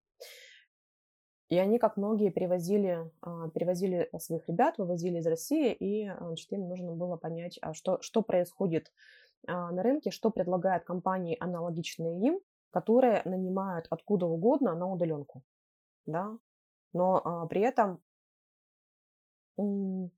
И 1.50 1.58
они, 1.58 1.80
как 1.80 1.98
многие, 1.98 2.30
перевозили, 2.30 3.12
а, 3.22 3.50
перевозили 3.50 4.10
своих 4.20 4.48
ребят, 4.48 4.78
вывозили 4.78 5.18
из 5.18 5.26
России, 5.26 5.74
и 5.74 6.12
значит, 6.20 6.52
им 6.54 6.70
нужно 6.70 6.92
было 6.94 7.18
понять, 7.18 7.58
а 7.62 7.74
что, 7.74 8.00
что 8.02 8.22
происходит 8.22 8.92
а, 9.48 9.72
на 9.72 9.82
рынке, 9.82 10.12
что 10.12 10.30
предлагают 10.30 10.84
компании, 10.84 11.36
аналогичные 11.40 12.20
им, 12.20 12.40
которые 12.70 13.24
нанимают 13.26 13.88
откуда 13.90 14.28
угодно 14.28 14.76
на 14.76 14.92
удаленку. 14.92 15.42
Да? 16.06 16.38
Но 16.94 17.22
а, 17.24 17.48
при 17.48 17.62
этом 17.62 18.00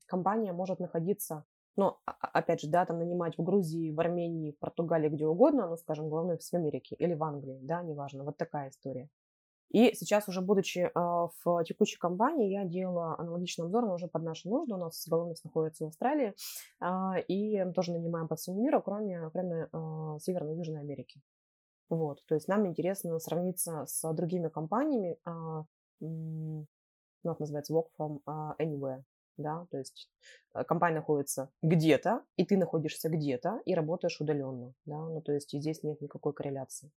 компания 0.06 0.52
может 0.52 0.78
находиться, 0.78 1.44
ну, 1.76 1.96
опять 2.04 2.60
же, 2.60 2.68
да, 2.68 2.84
там 2.84 2.98
нанимать 2.98 3.36
в 3.38 3.42
Грузии, 3.42 3.90
в 3.90 3.98
Армении, 3.98 4.52
в 4.52 4.58
Португалии, 4.58 5.08
где 5.08 5.26
угодно, 5.26 5.66
ну, 5.66 5.76
скажем, 5.76 6.10
главное, 6.10 6.38
в 6.38 6.54
Америке 6.54 6.94
или 6.96 7.14
в 7.14 7.24
Англии, 7.24 7.58
да, 7.62 7.82
неважно, 7.82 8.22
вот 8.22 8.36
такая 8.36 8.68
история. 8.68 9.08
И 9.72 9.94
сейчас 9.94 10.28
уже 10.28 10.42
будучи 10.42 10.90
а, 10.94 11.28
в 11.42 11.64
текущей 11.64 11.98
компании, 11.98 12.52
я 12.52 12.64
делала 12.64 13.18
аналогичный 13.18 13.64
обзор, 13.64 13.86
но 13.86 13.94
уже 13.94 14.06
под 14.06 14.22
наши 14.22 14.48
нужды. 14.48 14.74
У 14.74 14.76
нас 14.76 15.08
головность 15.08 15.44
находится 15.44 15.84
в 15.84 15.88
Австралии. 15.88 16.34
А, 16.78 17.14
и 17.18 17.64
тоже 17.72 17.92
нанимаем 17.92 18.28
по 18.28 18.36
всему 18.36 18.62
миру, 18.62 18.82
кроме, 18.82 19.30
кроме 19.30 19.68
а, 19.72 20.18
Северной 20.20 20.54
и 20.54 20.58
Южной 20.58 20.80
Америки. 20.80 21.22
Вот, 21.88 22.24
то 22.26 22.34
есть 22.34 22.48
нам 22.48 22.66
интересно 22.66 23.18
сравниться 23.18 23.84
с 23.86 24.12
другими 24.14 24.48
компаниями, 24.48 25.18
ну, 26.00 26.66
это 27.22 27.36
называется 27.38 27.74
work 27.74 27.88
from 27.98 28.22
anywhere, 28.58 29.02
да, 29.36 29.66
то 29.70 29.76
есть 29.76 30.10
компания 30.66 30.96
находится 30.96 31.50
где-то, 31.60 32.22
и 32.36 32.46
ты 32.46 32.56
находишься 32.56 33.10
где-то, 33.10 33.60
и 33.66 33.74
работаешь 33.74 34.18
удаленно, 34.22 34.72
да, 34.86 34.96
ну, 34.96 35.20
то 35.20 35.32
есть 35.32 35.52
здесь 35.52 35.82
нет 35.82 36.00
никакой 36.00 36.32
корреляции. 36.32 36.90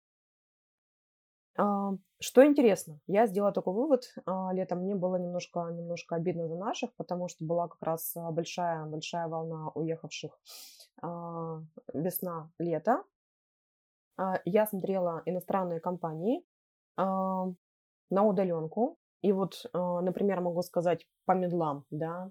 А, 1.57 1.93
что 2.21 2.45
интересно, 2.47 3.01
я 3.07 3.27
сделала 3.27 3.53
такой 3.53 3.75
вывод 3.75 4.05
а, 4.25 4.53
летом. 4.53 4.81
Мне 4.81 4.95
было 4.95 5.17
немножко, 5.17 5.69
немножко 5.71 6.17
обидно 6.17 6.49
за 6.49 6.57
наших, 6.57 6.95
потому 6.95 7.29
что 7.29 7.45
была 7.45 7.69
как 7.69 7.83
раз 7.83 8.17
а, 8.17 8.31
большая, 8.31 8.85
большая 8.87 9.29
волна 9.29 9.71
уехавших 9.75 10.39
весна-лето. 11.95 13.03
Я 14.45 14.67
смотрела 14.67 15.23
иностранные 15.25 15.81
компании 15.81 16.45
на 16.97 17.55
удаленку. 18.11 18.99
И 19.23 19.33
вот, 19.33 19.65
например, 19.73 20.41
могу 20.41 20.63
сказать 20.63 21.09
по 21.25 21.33
медлам, 21.33 21.87
да, 21.91 22.31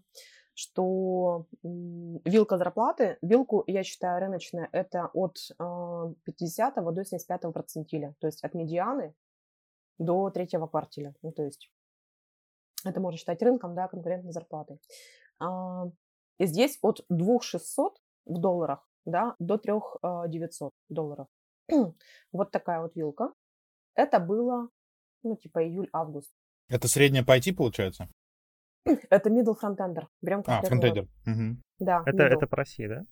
что 0.61 1.47
вилка 1.63 2.57
зарплаты, 2.57 3.17
вилку, 3.23 3.63
я 3.65 3.83
считаю, 3.83 4.21
рыночная, 4.21 4.69
это 4.71 5.09
от 5.13 5.37
50 5.57 6.77
а, 6.77 6.91
до 6.91 7.03
75 7.03 7.53
процентиля, 7.53 8.13
то 8.19 8.27
есть 8.27 8.43
от 8.43 8.53
медианы 8.53 9.15
до 9.97 10.29
третьего 10.29 10.67
квартиля. 10.67 11.15
Ну, 11.23 11.31
то 11.31 11.43
есть 11.43 11.71
это 12.85 12.99
можно 12.99 13.17
считать 13.17 13.41
рынком, 13.41 13.73
да, 13.73 13.87
конкурентной 13.87 14.31
зарплатой. 14.31 14.79
А, 15.39 15.85
и 16.37 16.45
здесь 16.45 16.77
от 16.83 17.03
2600 17.09 17.97
в 18.25 18.39
долларах, 18.39 18.87
да, 19.05 19.35
до 19.39 19.57
3900 19.57 20.73
долларов. 20.89 21.27
вот 22.31 22.51
такая 22.51 22.81
вот 22.81 22.95
вилка. 22.95 23.33
Это 23.95 24.19
было, 24.19 24.69
ну, 25.23 25.35
типа 25.35 25.63
июль-август. 25.63 26.31
Это 26.69 26.87
средняя 26.87 27.25
по 27.25 27.35
IT, 27.35 27.55
получается? 27.55 28.09
Это 29.09 29.29
middle 29.29 29.55
frontender. 29.61 30.05
Берем 30.21 30.43
А, 30.47 30.61
фронтендер. 30.61 31.07
Угу. 31.25 31.57
Да. 31.79 32.03
Это, 32.05 32.23
это 32.23 32.47
по 32.47 32.57
России, 32.57 32.87
да? 32.87 33.03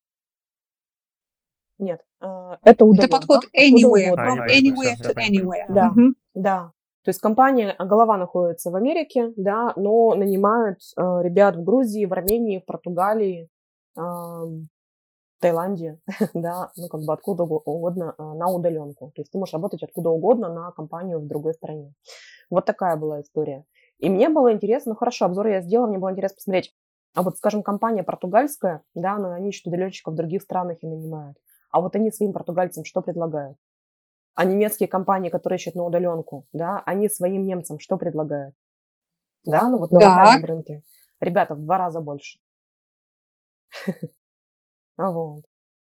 Нет, 1.79 2.01
а, 2.19 2.59
это 2.63 2.83
удобно. 2.83 3.05
Это 3.05 3.17
подход 3.17 3.45
anywhere, 3.55 4.13
from 4.13 4.45
anywhere 4.47 4.95
to 5.01 5.15
anywhere. 5.15 5.65
Да, 5.69 5.89
угу. 5.89 6.13
да. 6.33 6.71
То 7.03 7.09
есть 7.09 7.21
компания, 7.21 7.75
голова 7.79 8.17
находится 8.17 8.69
в 8.69 8.75
Америке, 8.75 9.31
да, 9.37 9.73
но 9.77 10.13
нанимают 10.15 10.79
э, 10.97 11.01
ребят 11.23 11.55
в 11.55 11.63
Грузии, 11.63 12.05
в 12.05 12.11
Армении, 12.11 12.59
в 12.59 12.65
Португалии, 12.65 13.49
э, 13.97 14.01
в 14.01 14.67
Таиланде, 15.39 15.99
да, 16.33 16.71
ну 16.75 16.89
как 16.89 17.01
бы 17.01 17.13
откуда 17.13 17.43
угодно 17.43 18.15
э, 18.17 18.21
на 18.21 18.49
удаленку. 18.49 19.11
То 19.15 19.21
есть 19.21 19.31
ты 19.31 19.37
можешь 19.37 19.53
работать 19.53 19.81
откуда 19.81 20.09
угодно 20.09 20.53
на 20.53 20.71
компанию 20.71 21.19
в 21.19 21.27
другой 21.27 21.53
стране. 21.53 21.93
Вот 22.49 22.65
такая 22.65 22.97
была 22.97 23.21
история. 23.21 23.63
И 23.99 24.09
мне 24.09 24.29
было 24.29 24.53
интересно, 24.53 24.93
ну 24.93 24.95
хорошо, 24.95 25.25
обзор 25.25 25.47
я 25.47 25.61
сделала, 25.61 25.87
мне 25.87 25.97
было 25.97 26.11
интересно 26.11 26.35
посмотреть, 26.35 26.73
а 27.13 27.21
вот, 27.21 27.37
скажем, 27.37 27.63
компания 27.63 28.03
португальская, 28.03 28.83
да, 28.95 29.17
но 29.17 29.31
они 29.31 29.49
ищут 29.49 29.67
удаленщиков 29.67 30.13
в 30.13 30.17
других 30.17 30.41
странах 30.41 30.77
и 30.81 30.87
нанимают. 30.87 31.37
А 31.71 31.81
вот 31.81 31.95
они 31.95 32.11
своим 32.11 32.33
португальцам 32.33 32.85
что 32.85 33.01
предлагают? 33.01 33.57
А 34.35 34.45
немецкие 34.45 34.87
компании, 34.87 35.29
которые 35.29 35.57
ищут 35.57 35.75
на 35.75 35.83
удаленку, 35.83 36.47
да, 36.53 36.81
они 36.85 37.09
своим 37.09 37.45
немцам 37.45 37.79
что 37.79 37.97
предлагают? 37.97 38.55
да, 39.45 39.69
ну 39.69 39.77
вот 39.79 39.91
на 39.91 39.99
локальном 39.99 40.45
рынке. 40.45 40.83
Ребята, 41.19 41.55
в 41.55 41.61
два 41.61 41.77
раза 41.77 42.01
больше. 42.01 42.39
Вот. 44.97 45.43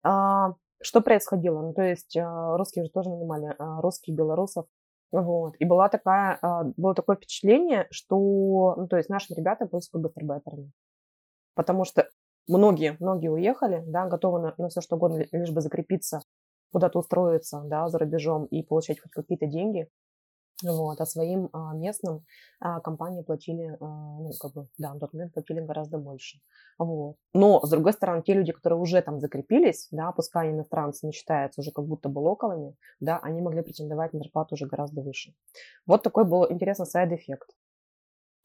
А, 0.02 0.54
что 0.80 1.02
происходило? 1.02 1.60
Ну, 1.60 1.74
то 1.74 1.82
есть 1.82 2.16
а, 2.16 2.56
русские 2.56 2.86
же 2.86 2.90
тоже 2.90 3.10
нанимали, 3.10 3.54
а, 3.58 3.82
русских, 3.82 4.14
белорусов. 4.14 4.66
Вот. 5.14 5.54
И 5.60 5.64
была 5.64 5.88
такая, 5.88 6.40
было 6.76 6.92
такое 6.92 7.14
впечатление, 7.14 7.86
что, 7.92 8.74
ну, 8.76 8.88
то 8.88 8.96
есть 8.96 9.08
наши 9.08 9.32
ребята 9.32 9.64
были 9.64 9.80
супер 9.80 10.00
гастарбайтерами. 10.00 10.72
Потому 11.54 11.84
что 11.84 12.08
многие, 12.48 12.96
многие 12.98 13.28
уехали, 13.28 13.84
да, 13.86 14.06
готовы 14.06 14.40
на, 14.40 14.54
на 14.58 14.68
все 14.68 14.80
что 14.80 14.96
угодно, 14.96 15.24
лишь 15.30 15.52
бы 15.52 15.60
закрепиться, 15.60 16.20
куда-то 16.72 16.98
устроиться, 16.98 17.62
да, 17.64 17.88
за 17.88 17.98
рубежом 17.98 18.46
и 18.46 18.64
получать 18.64 19.00
хоть 19.00 19.12
какие-то 19.12 19.46
деньги. 19.46 19.88
Вот, 20.62 21.00
а 21.00 21.06
своим 21.06 21.48
а, 21.52 21.74
местным 21.74 22.24
а, 22.60 22.80
компании 22.80 23.22
платили, 23.22 23.76
а, 23.80 23.86
ну, 23.86 24.30
как 24.40 24.52
бы, 24.52 24.68
да, 24.78 24.94
на 24.94 25.00
тот 25.00 25.12
момент 25.12 25.34
платили 25.34 25.60
гораздо 25.60 25.98
больше. 25.98 26.38
Вот. 26.78 27.16
Но, 27.32 27.60
с 27.60 27.70
другой 27.70 27.92
стороны, 27.92 28.22
те 28.22 28.34
люди, 28.34 28.52
которые 28.52 28.78
уже 28.78 29.02
там 29.02 29.18
закрепились, 29.18 29.88
да, 29.90 30.12
пускай 30.12 30.50
иностранцы 30.50 31.06
не 31.06 31.12
считаются 31.12 31.60
уже 31.60 31.72
как 31.72 31.86
будто 31.86 32.08
бы 32.08 32.20
локалами, 32.20 32.76
да, 33.00 33.18
они 33.18 33.42
могли 33.42 33.62
претендовать 33.62 34.12
на 34.12 34.20
зарплату 34.20 34.54
уже 34.54 34.66
гораздо 34.66 35.02
выше. 35.02 35.34
Вот 35.86 36.04
такой 36.04 36.24
был 36.24 36.50
интересный 36.50 36.86
side 36.86 37.09
effect. 37.09 37.50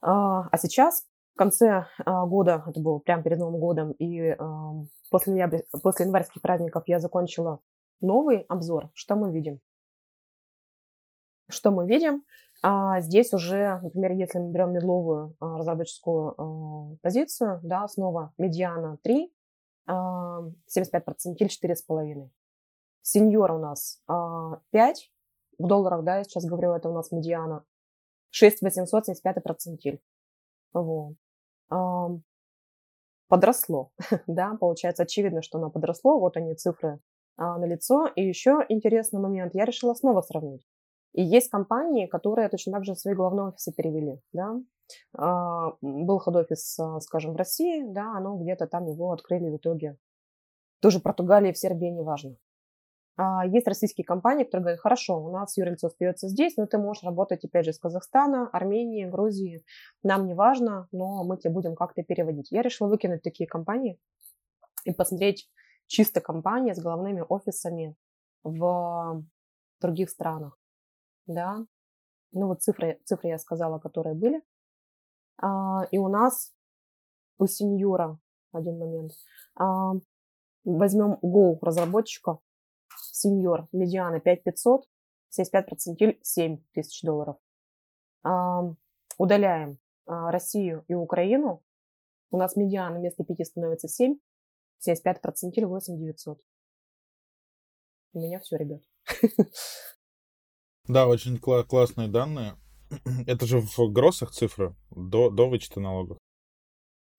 А, 0.02 0.48
а 0.50 0.58
сейчас, 0.58 1.06
в 1.34 1.38
конце 1.38 1.86
а, 2.04 2.26
года, 2.26 2.64
это 2.66 2.80
было 2.80 2.98
прямо 2.98 3.22
перед 3.22 3.38
Новым 3.38 3.60
годом, 3.60 3.92
и 3.92 4.30
а, 4.30 4.72
после, 5.10 5.32
ноября, 5.32 5.62
после 5.82 6.06
январских 6.06 6.42
праздников 6.42 6.84
я 6.86 6.98
закончила 6.98 7.60
новый 8.00 8.40
обзор. 8.48 8.90
Что 8.94 9.14
мы 9.14 9.32
видим? 9.32 9.60
Что 11.50 11.70
мы 11.70 11.86
видим? 11.86 12.24
А 12.62 13.00
здесь 13.00 13.32
уже, 13.32 13.80
например, 13.82 14.12
если 14.12 14.38
мы 14.38 14.52
берем 14.52 14.72
медловую 14.72 15.34
а, 15.40 15.56
разработческую 15.58 16.34
а, 16.36 16.96
позицию, 17.02 17.60
да, 17.62 17.88
снова 17.88 18.32
медиана 18.36 18.98
3, 19.02 19.32
а, 19.86 20.42
75% 20.68 21.36
или 21.38 21.48
4,5. 21.48 22.28
Сеньор 23.02 23.52
у 23.52 23.58
нас 23.58 24.02
а, 24.06 24.60
5 24.70 25.10
в 25.58 25.66
долларах, 25.66 26.04
да, 26.04 26.18
я 26.18 26.24
сейчас 26.24 26.44
говорю, 26.44 26.72
это 26.72 26.90
у 26.90 26.94
нас 26.94 27.10
медиана. 27.12 27.64
6 28.30 28.62
800, 28.62 29.06
75 29.06 29.42
процентиль. 29.42 30.02
Вот. 30.72 31.14
А, 31.70 32.10
подросло, 33.28 33.90
да, 34.26 34.56
получается 34.60 35.04
очевидно, 35.04 35.42
что 35.42 35.58
оно 35.58 35.70
подросло, 35.70 36.18
вот 36.20 36.36
они 36.36 36.54
цифры 36.54 37.00
а, 37.36 37.58
на 37.58 37.64
лицо. 37.64 38.06
И 38.16 38.22
еще 38.22 38.64
интересный 38.68 39.20
момент, 39.20 39.54
я 39.54 39.64
решила 39.64 39.94
снова 39.94 40.20
сравнить. 40.20 40.66
И 41.12 41.22
есть 41.22 41.50
компании, 41.50 42.06
которые 42.06 42.48
точно 42.48 42.72
так 42.72 42.84
же 42.84 42.94
свои 42.94 43.14
головные 43.14 43.48
офисы 43.48 43.72
перевели, 43.72 44.20
да. 44.32 44.60
А, 45.16 45.72
был 45.80 46.20
хед-офис, 46.20 46.78
а, 46.78 47.00
скажем, 47.00 47.32
в 47.32 47.36
России, 47.36 47.84
да, 47.84 48.16
оно 48.16 48.36
где-то 48.36 48.66
там 48.66 48.86
его 48.86 49.12
открыли 49.12 49.50
в 49.50 49.56
итоге. 49.56 49.96
Тоже 50.80 51.00
в 51.00 51.02
Португалии, 51.02 51.52
в 51.52 51.58
Сербии, 51.58 51.86
неважно. 51.86 52.36
А 53.16 53.44
есть 53.44 53.66
российские 53.66 54.04
компании, 54.04 54.44
которые 54.44 54.62
говорят, 54.62 54.80
хорошо, 54.80 55.22
у 55.22 55.30
нас 55.30 55.56
юрлицо 55.56 55.88
остается 55.88 56.28
здесь, 56.28 56.56
но 56.56 56.66
ты 56.66 56.78
можешь 56.78 57.02
работать, 57.02 57.44
опять 57.44 57.64
же, 57.64 57.72
из 57.72 57.78
Казахстана, 57.78 58.48
Армении, 58.48 59.04
Грузии, 59.04 59.62
нам 60.02 60.26
не 60.26 60.34
важно, 60.34 60.88
но 60.92 61.24
мы 61.24 61.36
тебе 61.36 61.52
будем 61.52 61.74
как-то 61.74 62.02
переводить. 62.02 62.50
Я 62.50 62.62
решила 62.62 62.88
выкинуть 62.88 63.22
такие 63.22 63.48
компании 63.48 63.98
и 64.84 64.92
посмотреть 64.92 65.50
чисто 65.86 66.20
компании 66.20 66.72
с 66.72 66.80
головными 66.80 67.22
офисами 67.28 67.94
в 68.42 69.22
других 69.80 70.08
странах 70.08 70.59
да. 71.26 71.64
Ну 72.32 72.46
вот 72.46 72.62
цифры, 72.62 73.00
цифры 73.04 73.28
я 73.28 73.38
сказала, 73.38 73.78
которые 73.78 74.14
были. 74.14 74.42
А, 75.38 75.84
и 75.90 75.98
у 75.98 76.08
нас 76.08 76.52
у 77.38 77.46
сеньора, 77.46 78.18
один 78.52 78.78
момент, 78.78 79.12
а, 79.56 79.92
возьмем 80.64 81.18
Go 81.22 81.58
разработчика, 81.62 82.38
сеньор, 83.12 83.68
медиана 83.72 84.20
5500, 84.20 84.86
75% 85.30 86.18
7 86.22 86.62
тысяч 86.72 87.02
долларов. 87.02 87.36
А, 88.22 88.62
удаляем 89.18 89.78
а, 90.06 90.30
Россию 90.30 90.84
и 90.88 90.94
Украину, 90.94 91.62
у 92.30 92.36
нас 92.36 92.56
медиана 92.56 92.98
вместо 92.98 93.24
5 93.24 93.46
становится 93.46 93.88
7, 93.88 94.18
75% 94.86 95.66
8900. 95.66 96.40
У 98.12 98.20
меня 98.20 98.40
все, 98.40 98.56
ребят. 98.56 98.82
Да, 100.88 101.06
очень 101.06 101.36
кла- 101.36 101.64
классные 101.64 102.08
данные. 102.08 102.54
Это 103.26 103.46
же 103.46 103.60
в 103.60 103.78
гроссах 103.92 104.30
цифры 104.30 104.74
до, 104.90 105.30
до 105.30 105.48
вычета 105.48 105.80
налогов. 105.80 106.18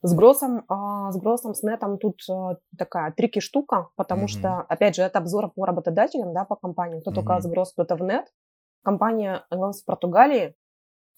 С 0.03 0.15
гроссом, 0.15 0.65
а, 0.67 1.11
с 1.11 1.17
гроссом, 1.17 1.53
с 1.53 1.61
нетом 1.61 1.99
тут 1.99 2.21
а, 2.27 2.57
такая 2.75 3.11
трики 3.11 3.39
штука, 3.39 3.89
потому 3.95 4.25
mm-hmm. 4.25 4.39
что, 4.39 4.61
опять 4.61 4.95
же, 4.95 5.03
это 5.03 5.19
обзор 5.19 5.51
по 5.51 5.65
работодателям, 5.65 6.33
да, 6.33 6.43
по 6.43 6.55
компаниям. 6.55 7.01
Кто-то 7.01 7.19
mm-hmm. 7.19 7.23
указывает 7.23 7.53
гросс, 7.53 7.73
кто-то 7.73 7.95
в 7.95 8.01
нет. 8.01 8.25
Компания 8.83 9.45
в 9.51 9.85
Португалии, 9.85 10.55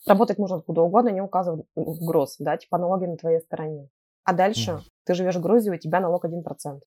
работать 0.06 0.38
можно 0.38 0.58
откуда 0.58 0.82
угодно, 0.82 1.10
не 1.10 1.21
указывают 1.21 1.65
в 1.75 2.06
гросс, 2.06 2.36
да, 2.39 2.58
типа 2.58 2.77
налоги 2.77 3.06
на 3.06 3.15
твоей 3.15 3.39
стороне. 3.39 3.88
А 4.25 4.34
дальше 4.34 4.71
mm-hmm. 4.71 4.89
ты 5.06 5.13
живешь 5.13 5.36
в 5.38 5.41
Грузии, 5.41 5.71
у 5.71 5.77
тебя 5.77 6.01
налог 6.01 6.25
1%. 6.25 6.82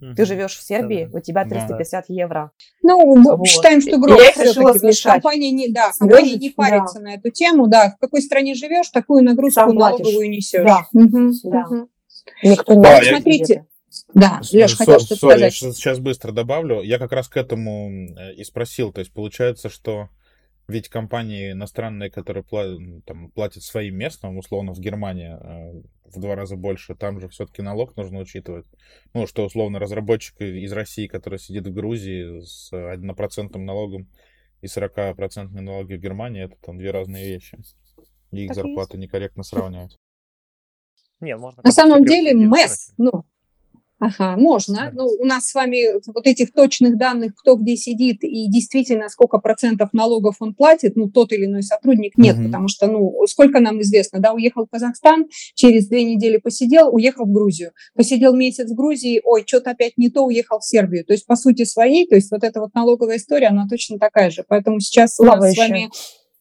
Угу. 0.00 0.14
Ты 0.14 0.24
живешь 0.24 0.56
в 0.56 0.62
Сербии, 0.62 1.08
да, 1.10 1.18
у 1.18 1.20
тебя 1.20 1.44
350 1.44 2.04
да. 2.08 2.14
евро. 2.14 2.50
Ну, 2.82 3.36
вот. 3.36 3.46
считаем, 3.46 3.80
что 3.80 3.98
грош. 3.98 4.18
Я 4.18 4.44
решила 4.44 4.72
компания 5.12 5.50
не, 5.50 5.68
да, 5.68 5.90
компания 5.98 6.36
не 6.36 6.50
парится 6.50 6.98
да. 6.98 7.04
на 7.04 7.14
эту 7.14 7.30
тему. 7.30 7.66
Да, 7.66 7.90
в 7.90 8.00
какой 8.00 8.22
стране 8.22 8.54
живешь, 8.54 8.88
такую 8.88 9.22
нагрузку 9.24 9.60
Сам 9.60 9.74
налоговую 9.74 10.30
несешь. 10.30 10.64
Да. 10.64 10.86
Угу. 10.92 11.32
да. 11.44 11.66
Угу. 11.66 11.88
Никто 12.42 12.74
не 12.74 12.82
да, 12.82 13.00
смотрите. 13.02 13.66
Да, 14.14 14.40
Леш, 14.52 14.76
хотел 14.76 15.00
что-то 15.00 15.16
сказать. 15.16 15.40
Я 15.62 15.72
сейчас 15.72 15.98
быстро 15.98 16.32
добавлю. 16.32 16.82
Я 16.82 16.98
как 16.98 17.12
раз 17.12 17.28
к 17.28 17.36
этому 17.36 17.90
э, 17.90 18.34
и 18.34 18.44
спросил. 18.44 18.92
То 18.92 19.00
есть 19.00 19.12
получается, 19.12 19.68
что 19.68 20.08
ведь 20.68 20.88
компании 20.88 21.52
иностранные, 21.52 22.10
которые 22.10 22.44
платят, 22.44 23.04
там, 23.04 23.30
платят 23.30 23.62
своим 23.62 23.96
местным, 23.96 24.38
условно, 24.38 24.72
в 24.72 24.78
Германии 24.78 25.36
э, 25.40 25.82
в 26.14 26.20
два 26.20 26.34
раза 26.34 26.56
больше, 26.56 26.94
там 26.94 27.20
же 27.20 27.28
все-таки 27.28 27.62
налог 27.62 27.96
нужно 27.96 28.20
учитывать. 28.20 28.66
Ну, 29.14 29.26
что, 29.26 29.44
условно, 29.44 29.78
разработчик 29.78 30.40
из 30.40 30.72
России, 30.72 31.06
который 31.06 31.38
сидит 31.38 31.66
в 31.66 31.72
Грузии 31.72 32.40
с 32.40 32.72
однопроцентным 32.72 33.64
налогом 33.64 34.08
и 34.60 34.66
40% 34.66 35.48
налоги 35.60 35.94
в 35.94 36.00
Германии, 36.00 36.44
это 36.44 36.56
там 36.60 36.78
две 36.78 36.90
разные 36.90 37.26
вещи. 37.26 37.58
И 38.30 38.44
их 38.44 38.48
так 38.48 38.56
зарплаты 38.56 38.96
есть. 38.96 39.02
некорректно 39.02 39.42
сравнивать. 39.42 39.98
Не, 41.20 41.36
можно 41.36 41.62
На 41.64 41.72
самом 41.72 42.04
деле 42.04 42.34
МЭС, 42.34 42.92
ну, 42.96 43.24
Ага, 44.00 44.34
можно. 44.38 44.90
Ну, 44.94 45.04
у 45.04 45.24
нас 45.26 45.46
с 45.46 45.54
вами 45.54 46.00
вот 46.06 46.26
этих 46.26 46.52
точных 46.54 46.96
данных, 46.96 47.34
кто 47.36 47.56
где 47.56 47.76
сидит 47.76 48.24
и 48.24 48.48
действительно 48.48 49.10
сколько 49.10 49.38
процентов 49.38 49.90
налогов 49.92 50.36
он 50.40 50.54
платит, 50.54 50.96
ну, 50.96 51.10
тот 51.10 51.32
или 51.32 51.44
иной 51.44 51.62
сотрудник, 51.62 52.16
нет, 52.16 52.36
угу. 52.36 52.46
потому 52.46 52.68
что, 52.68 52.86
ну, 52.86 53.14
сколько 53.26 53.60
нам 53.60 53.82
известно, 53.82 54.18
да, 54.18 54.32
уехал 54.32 54.64
в 54.64 54.70
Казахстан, 54.70 55.26
через 55.54 55.86
две 55.88 56.04
недели 56.04 56.38
посидел, 56.38 56.88
уехал 56.94 57.26
в 57.26 57.32
Грузию. 57.32 57.72
Посидел 57.94 58.34
месяц 58.34 58.70
в 58.70 58.74
Грузии, 58.74 59.20
ой, 59.22 59.44
что-то 59.46 59.72
опять 59.72 59.98
не 59.98 60.08
то, 60.08 60.24
уехал 60.24 60.60
в 60.60 60.64
Сербию. 60.64 61.04
То 61.04 61.12
есть, 61.12 61.26
по 61.26 61.36
сути 61.36 61.64
своей, 61.64 62.08
то 62.08 62.14
есть 62.14 62.30
вот 62.30 62.42
эта 62.42 62.60
вот 62.60 62.74
налоговая 62.74 63.18
история, 63.18 63.48
она 63.48 63.66
точно 63.68 63.98
такая 63.98 64.30
же. 64.30 64.44
Поэтому 64.48 64.80
сейчас 64.80 65.16
Слава 65.16 65.36
у 65.36 65.40
нас 65.42 65.52
еще. 65.52 65.60
с 65.62 65.68
вами 65.68 65.90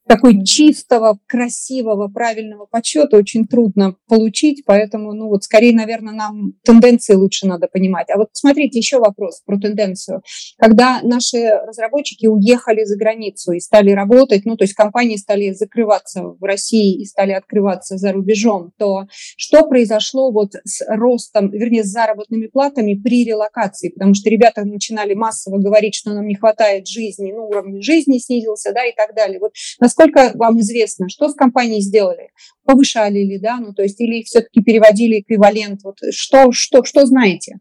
такой 0.09 0.43
чистого, 0.43 1.19
красивого, 1.27 2.07
правильного 2.07 2.65
подсчета 2.65 3.15
очень 3.15 3.45
трудно 3.45 3.95
получить, 4.07 4.63
поэтому, 4.65 5.13
ну 5.13 5.27
вот, 5.27 5.43
скорее, 5.43 5.71
наверное, 5.75 6.15
нам 6.15 6.53
тенденции 6.63 7.13
лучше 7.13 7.45
надо 7.45 7.67
понимать. 7.67 8.07
А 8.09 8.17
вот 8.17 8.29
смотрите, 8.33 8.79
еще 8.79 8.97
вопрос 8.97 9.43
про 9.45 9.59
тенденцию. 9.59 10.23
Когда 10.57 11.01
наши 11.03 11.47
разработчики 11.47 12.25
уехали 12.25 12.85
за 12.85 12.97
границу 12.97 13.51
и 13.51 13.59
стали 13.59 13.91
работать, 13.91 14.45
ну, 14.45 14.57
то 14.57 14.63
есть 14.63 14.73
компании 14.73 15.15
стали 15.15 15.51
закрываться 15.51 16.23
в 16.23 16.43
России 16.43 16.99
и 16.99 17.05
стали 17.05 17.33
открываться 17.33 17.97
за 17.97 18.11
рубежом, 18.11 18.71
то 18.79 19.03
что 19.37 19.67
произошло 19.67 20.31
вот 20.31 20.53
с 20.63 20.83
ростом, 20.87 21.51
вернее, 21.51 21.83
с 21.83 21.91
заработными 21.91 22.47
платами 22.47 22.95
при 22.95 23.25
релокации? 23.25 23.89
Потому 23.89 24.15
что 24.15 24.31
ребята 24.31 24.65
начинали 24.65 25.13
массово 25.13 25.59
говорить, 25.59 25.93
что 25.93 26.13
нам 26.15 26.25
не 26.25 26.33
хватает 26.33 26.87
жизни, 26.87 27.31
ну, 27.31 27.45
уровень 27.45 27.83
жизни 27.83 28.17
снизился, 28.17 28.73
да, 28.73 28.83
и 28.85 28.95
так 28.95 29.13
далее. 29.13 29.39
Вот 29.39 29.51
насколько 29.79 29.98
Насколько 29.99 30.37
вам 30.37 30.59
известно, 30.61 31.09
что 31.09 31.27
с 31.27 31.35
компанией 31.35 31.81
сделали? 31.81 32.31
Повышали 32.63 33.19
ли, 33.19 33.37
да, 33.37 33.57
ну 33.57 33.73
то 33.73 33.81
есть 33.81 33.99
или 33.99 34.23
все-таки 34.23 34.61
переводили 34.61 35.19
эквивалент? 35.19 35.83
Вот 35.83 35.97
что, 36.11 36.53
что, 36.53 36.85
что 36.85 37.05
знаете? 37.05 37.59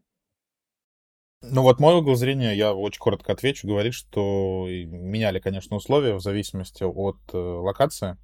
Ну 1.41 1.63
вот 1.63 1.81
мой 1.81 1.95
угол 1.95 2.15
зрения, 2.15 2.55
я 2.55 2.73
очень 2.73 2.99
коротко 2.99 3.33
отвечу, 3.33 3.67
говорит, 3.67 3.93
что 3.93 4.67
меняли, 4.69 5.39
конечно, 5.39 5.75
условия 5.75 6.13
в 6.13 6.21
зависимости 6.21 6.83
от 6.83 7.17
э, 7.33 7.37
локации. 7.37 8.17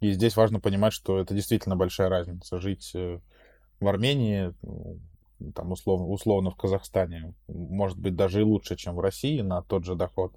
И 0.00 0.12
здесь 0.12 0.36
важно 0.36 0.60
понимать, 0.60 0.92
что 0.92 1.18
это 1.18 1.34
действительно 1.34 1.76
большая 1.76 2.10
разница. 2.10 2.60
Жить 2.60 2.90
э, 2.94 3.18
в 3.80 3.88
Армении, 3.88 4.52
там 5.54 5.72
условно, 5.72 6.06
условно 6.08 6.50
в 6.50 6.56
Казахстане, 6.56 7.34
может 7.48 7.98
быть 7.98 8.14
даже 8.14 8.40
и 8.40 8.44
лучше, 8.44 8.76
чем 8.76 8.96
в 8.96 9.00
России 9.00 9.40
на 9.40 9.62
тот 9.62 9.84
же 9.84 9.94
доход 9.94 10.34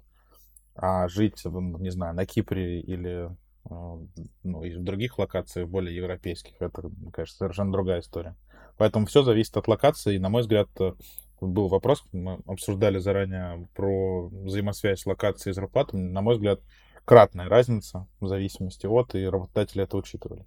а 0.80 1.08
жить, 1.08 1.44
не 1.44 1.90
знаю, 1.90 2.14
на 2.14 2.24
Кипре 2.24 2.80
или 2.80 3.28
ну, 3.68 4.64
и 4.64 4.74
в 4.74 4.82
других 4.82 5.18
локациях, 5.18 5.68
более 5.68 5.94
европейских, 5.94 6.54
это, 6.60 6.90
конечно, 7.12 7.36
совершенно 7.36 7.72
другая 7.72 8.00
история. 8.00 8.36
Поэтому 8.78 9.06
все 9.06 9.22
зависит 9.22 9.56
от 9.56 9.68
локации, 9.68 10.14
и, 10.14 10.18
на 10.18 10.28
мой 10.28 10.42
взгляд, 10.42 10.68
был 11.40 11.68
вопрос, 11.68 12.04
мы 12.12 12.40
обсуждали 12.46 12.98
заранее 12.98 13.68
про 13.74 14.28
взаимосвязь 14.28 15.06
локации 15.06 15.50
и 15.50 15.52
зарплаты. 15.52 15.96
На 15.96 16.22
мой 16.22 16.34
взгляд, 16.34 16.60
кратная 17.04 17.48
разница 17.48 18.08
в 18.20 18.28
зависимости 18.28 18.86
от, 18.86 19.14
и 19.14 19.24
работодатели 19.24 19.84
это 19.84 19.96
учитывали. 19.96 20.46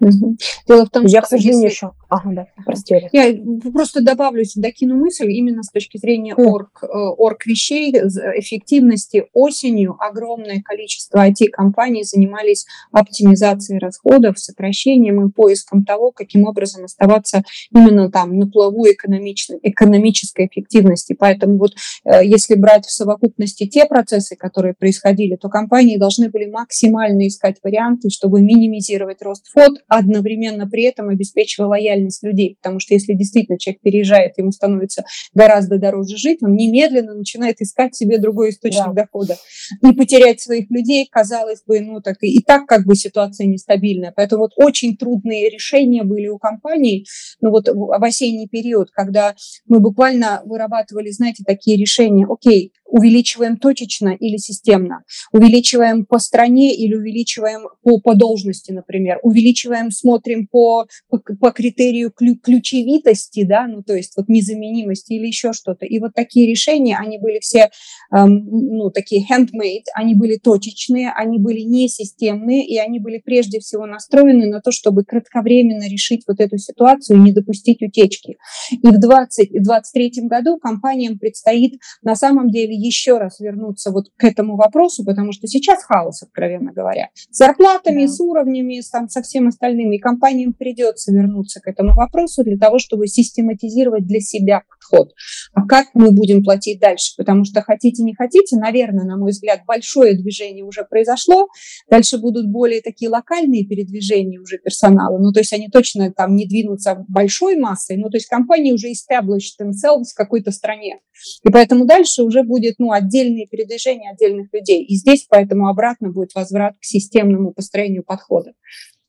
Дело 0.00 0.86
в 0.86 0.90
том, 0.90 1.04
я, 1.04 1.08
что... 1.08 1.16
Я, 1.16 1.22
к 1.22 1.26
сожалению, 1.26 1.62
если... 1.64 1.74
еще... 1.74 1.92
Ага, 2.08 2.30
да, 2.32 2.46
прости. 2.64 3.08
Я 3.12 3.34
просто 3.72 4.02
добавлю, 4.02 4.44
докину 4.56 4.96
мысль 4.96 5.30
именно 5.30 5.62
с 5.62 5.70
точки 5.70 5.98
зрения 5.98 6.34
орг, 6.34 6.82
э, 6.82 6.86
орг 6.86 7.46
вещей, 7.46 7.92
эффективности. 7.92 9.26
Осенью 9.34 9.96
огромное 9.98 10.62
количество 10.62 11.26
IT-компаний 11.28 12.04
занимались 12.04 12.66
оптимизацией 12.92 13.78
расходов, 13.78 14.38
сокращением 14.38 15.26
и 15.26 15.30
поиском 15.30 15.84
того, 15.84 16.12
каким 16.12 16.44
образом 16.44 16.84
оставаться 16.84 17.42
именно 17.70 18.10
там 18.10 18.38
на 18.38 18.48
плаву 18.48 18.86
экономической 18.86 20.46
эффективности. 20.46 21.14
Поэтому 21.18 21.58
вот 21.58 21.72
э, 22.04 22.24
если 22.24 22.54
брать 22.54 22.86
в 22.86 22.92
совокупности 22.92 23.66
те 23.66 23.84
процессы, 23.84 24.36
которые 24.36 24.74
происходили, 24.74 25.36
то 25.36 25.48
компании 25.48 25.98
должны 25.98 26.30
были 26.30 26.46
максимально 26.46 27.26
искать 27.26 27.56
варианты, 27.62 28.10
чтобы 28.10 28.40
минимизировать 28.40 29.22
рост 29.22 29.46
фот, 29.48 29.72
одновременно 29.88 30.68
при 30.68 30.84
этом 30.84 31.08
обеспечивая 31.08 31.68
лояльность 31.68 32.22
людей. 32.22 32.56
Потому 32.60 32.78
что 32.80 32.94
если 32.94 33.14
действительно 33.14 33.58
человек 33.58 33.80
переезжает, 33.82 34.38
ему 34.38 34.52
становится 34.52 35.04
гораздо 35.34 35.78
дороже 35.78 36.16
жить, 36.16 36.38
он 36.42 36.54
немедленно 36.54 37.14
начинает 37.14 37.60
искать 37.60 37.96
себе 37.96 38.18
другой 38.18 38.50
источник 38.50 38.94
да. 38.94 39.04
дохода. 39.04 39.36
И 39.82 39.92
потерять 39.92 40.40
своих 40.40 40.70
людей, 40.70 41.08
казалось 41.10 41.62
бы, 41.66 41.80
ну 41.80 42.00
так 42.00 42.16
и, 42.22 42.28
и 42.38 42.42
так 42.42 42.66
как 42.66 42.84
бы 42.86 42.94
ситуация 42.94 43.46
нестабильная. 43.46 44.12
Поэтому 44.14 44.42
вот 44.42 44.52
очень 44.56 44.96
трудные 44.96 45.48
решения 45.48 46.04
были 46.04 46.28
у 46.28 46.38
компаний, 46.38 47.06
ну 47.40 47.50
вот 47.50 47.68
в 47.68 48.04
осенний 48.04 48.48
период, 48.48 48.90
когда 48.90 49.34
мы 49.66 49.80
буквально 49.80 50.42
вырабатывали, 50.44 51.10
знаете, 51.10 51.44
такие 51.46 51.76
решения, 51.76 52.26
окей, 52.28 52.72
увеличиваем 52.88 53.56
точечно 53.58 54.08
или 54.08 54.36
системно, 54.36 55.04
увеличиваем 55.32 56.06
по 56.06 56.18
стране 56.18 56.74
или 56.74 56.94
увеличиваем 56.94 57.68
по, 57.82 58.00
по 58.00 58.14
должности, 58.14 58.72
например, 58.72 59.18
увеличиваем, 59.22 59.90
смотрим 59.90 60.46
по, 60.46 60.86
по, 61.08 61.18
по 61.18 61.50
критерию 61.50 62.10
ключевитости, 62.10 63.44
да, 63.44 63.66
ну 63.66 63.82
то 63.82 63.94
есть 63.94 64.14
вот 64.16 64.28
незаменимости 64.28 65.12
или 65.12 65.26
еще 65.26 65.52
что-то. 65.52 65.84
И 65.84 65.98
вот 65.98 66.14
такие 66.14 66.50
решения, 66.50 66.96
они 66.98 67.18
были 67.18 67.38
все, 67.40 67.70
эм, 68.14 68.46
ну 68.46 68.90
такие 68.90 69.24
handmade, 69.30 69.84
они 69.94 70.14
были 70.14 70.36
точечные, 70.36 71.12
они 71.12 71.38
были 71.38 71.60
не 71.60 71.88
системные, 71.88 72.66
и 72.66 72.78
они 72.78 72.98
были 72.98 73.18
прежде 73.18 73.60
всего 73.60 73.86
настроены 73.86 74.46
на 74.46 74.60
то, 74.60 74.72
чтобы 74.72 75.04
кратковременно 75.04 75.88
решить 75.88 76.24
вот 76.26 76.40
эту 76.40 76.58
ситуацию 76.58 77.18
и 77.18 77.20
не 77.20 77.32
допустить 77.32 77.82
утечки. 77.82 78.38
И 78.70 78.86
в 78.86 78.98
2023 78.98 80.12
году 80.24 80.58
компаниям 80.58 81.18
предстоит 81.18 81.80
на 82.02 82.16
самом 82.16 82.50
деле 82.50 82.77
еще 82.78 83.18
раз 83.18 83.40
вернуться 83.40 83.90
вот 83.90 84.06
к 84.16 84.24
этому 84.24 84.56
вопросу, 84.56 85.04
потому 85.04 85.32
что 85.32 85.46
сейчас 85.46 85.82
хаос, 85.84 86.22
откровенно 86.22 86.72
говоря, 86.72 87.10
с 87.14 87.36
зарплатами, 87.36 88.02
да. 88.02 88.08
с 88.08 88.20
уровнями, 88.20 88.80
с, 88.80 88.90
там, 88.90 89.08
со 89.08 89.22
всем 89.22 89.48
остальным, 89.48 89.92
и 89.92 89.98
компаниям 89.98 90.52
придется 90.52 91.12
вернуться 91.12 91.60
к 91.60 91.66
этому 91.66 91.94
вопросу 91.94 92.44
для 92.44 92.56
того, 92.56 92.78
чтобы 92.78 93.06
систематизировать 93.06 94.06
для 94.06 94.20
себя 94.20 94.62
подход. 94.88 95.12
А 95.52 95.66
как 95.66 95.88
мы 95.94 96.10
будем 96.12 96.42
платить 96.42 96.80
дальше? 96.80 97.14
Потому 97.16 97.44
что 97.44 97.62
хотите, 97.62 98.02
не 98.02 98.14
хотите, 98.14 98.56
наверное, 98.56 99.04
на 99.04 99.16
мой 99.16 99.30
взгляд, 99.30 99.60
большое 99.66 100.16
движение 100.16 100.64
уже 100.64 100.84
произошло, 100.84 101.48
дальше 101.90 102.18
будут 102.18 102.50
более 102.50 102.80
такие 102.80 103.10
локальные 103.10 103.64
передвижения 103.66 104.40
уже 104.40 104.58
персонала, 104.58 105.18
ну, 105.18 105.32
то 105.32 105.40
есть 105.40 105.52
они 105.52 105.68
точно 105.68 106.12
там 106.12 106.34
не 106.34 106.46
двинутся 106.46 107.04
большой 107.08 107.56
массой, 107.56 107.96
ну, 107.96 108.10
то 108.10 108.16
есть 108.16 108.26
компании 108.26 108.72
уже 108.72 108.88
established 108.88 109.60
themselves 109.60 110.12
в 110.12 110.16
какой-то 110.16 110.50
стране. 110.50 111.00
И 111.42 111.50
поэтому 111.50 111.84
дальше 111.84 112.22
уже 112.22 112.42
будет 112.42 112.76
ну, 112.78 112.92
отдельные 112.92 113.46
передвижения 113.46 114.12
отдельных 114.12 114.52
людей. 114.52 114.84
И 114.84 114.94
здесь 114.94 115.26
поэтому 115.28 115.68
обратно 115.68 116.10
будет 116.10 116.34
возврат 116.34 116.74
к 116.74 116.84
системному 116.84 117.52
построению 117.52 118.04
подхода. 118.04 118.52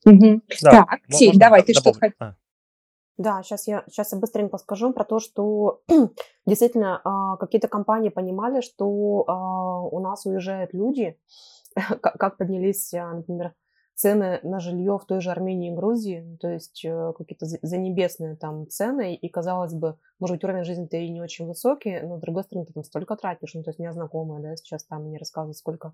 Угу. 0.06 0.42
Да, 0.64 0.72
так, 0.72 1.00
Сень, 1.10 1.38
давай, 1.38 1.62
ты 1.64 1.74
что-то 1.74 2.00
хотел? 2.00 2.34
А. 3.20 3.24
Да, 3.24 3.44
сейчас 3.44 3.68
я, 3.68 3.84
сейчас 3.88 4.14
я 4.14 4.18
быстренько 4.18 4.58
скажу 4.58 4.94
про 4.94 5.04
то, 5.04 5.20
что 5.20 5.82
действительно 6.46 7.02
а, 7.04 7.38
какие-то 7.38 7.68
компании 7.68 8.10
понимали, 8.10 8.62
что 8.62 9.26
а, 9.28 9.82
у 9.82 10.00
нас 10.00 10.26
уезжают 10.26 10.74
люди, 10.74 11.20
как 12.02 12.38
поднялись, 12.38 12.92
например, 12.92 13.54
цены 14.00 14.40
на 14.44 14.62
жилье 14.62 14.98
в 14.98 15.06
той 15.06 15.20
же 15.20 15.30
Армении 15.30 15.74
и 15.74 15.76
Грузии, 15.76 16.38
то 16.40 16.48
есть 16.48 16.86
э, 16.86 17.12
какие-то 17.18 17.46
занебесные 17.46 18.38
там 18.38 18.66
цены, 18.70 19.14
и 19.14 19.28
казалось 19.28 19.74
бы, 19.74 19.98
может 20.20 20.38
быть, 20.38 20.44
уровень 20.46 20.64
жизни-то 20.64 20.96
и 20.96 21.10
не 21.10 21.22
очень 21.22 21.46
высокий, 21.46 22.00
но, 22.00 22.18
с 22.18 22.22
другой 22.22 22.44
стороны, 22.46 22.66
ты 22.66 22.72
там 22.72 22.86
столько 22.86 23.18
тратишь, 23.18 23.54
ну, 23.56 23.62
то 23.62 23.72
есть 23.72 23.80
незнакомые, 23.80 24.42
да, 24.42 24.56
сейчас 24.56 24.86
там 24.86 25.04
мне 25.04 25.18
рассказывают, 25.18 25.58
сколько 25.58 25.92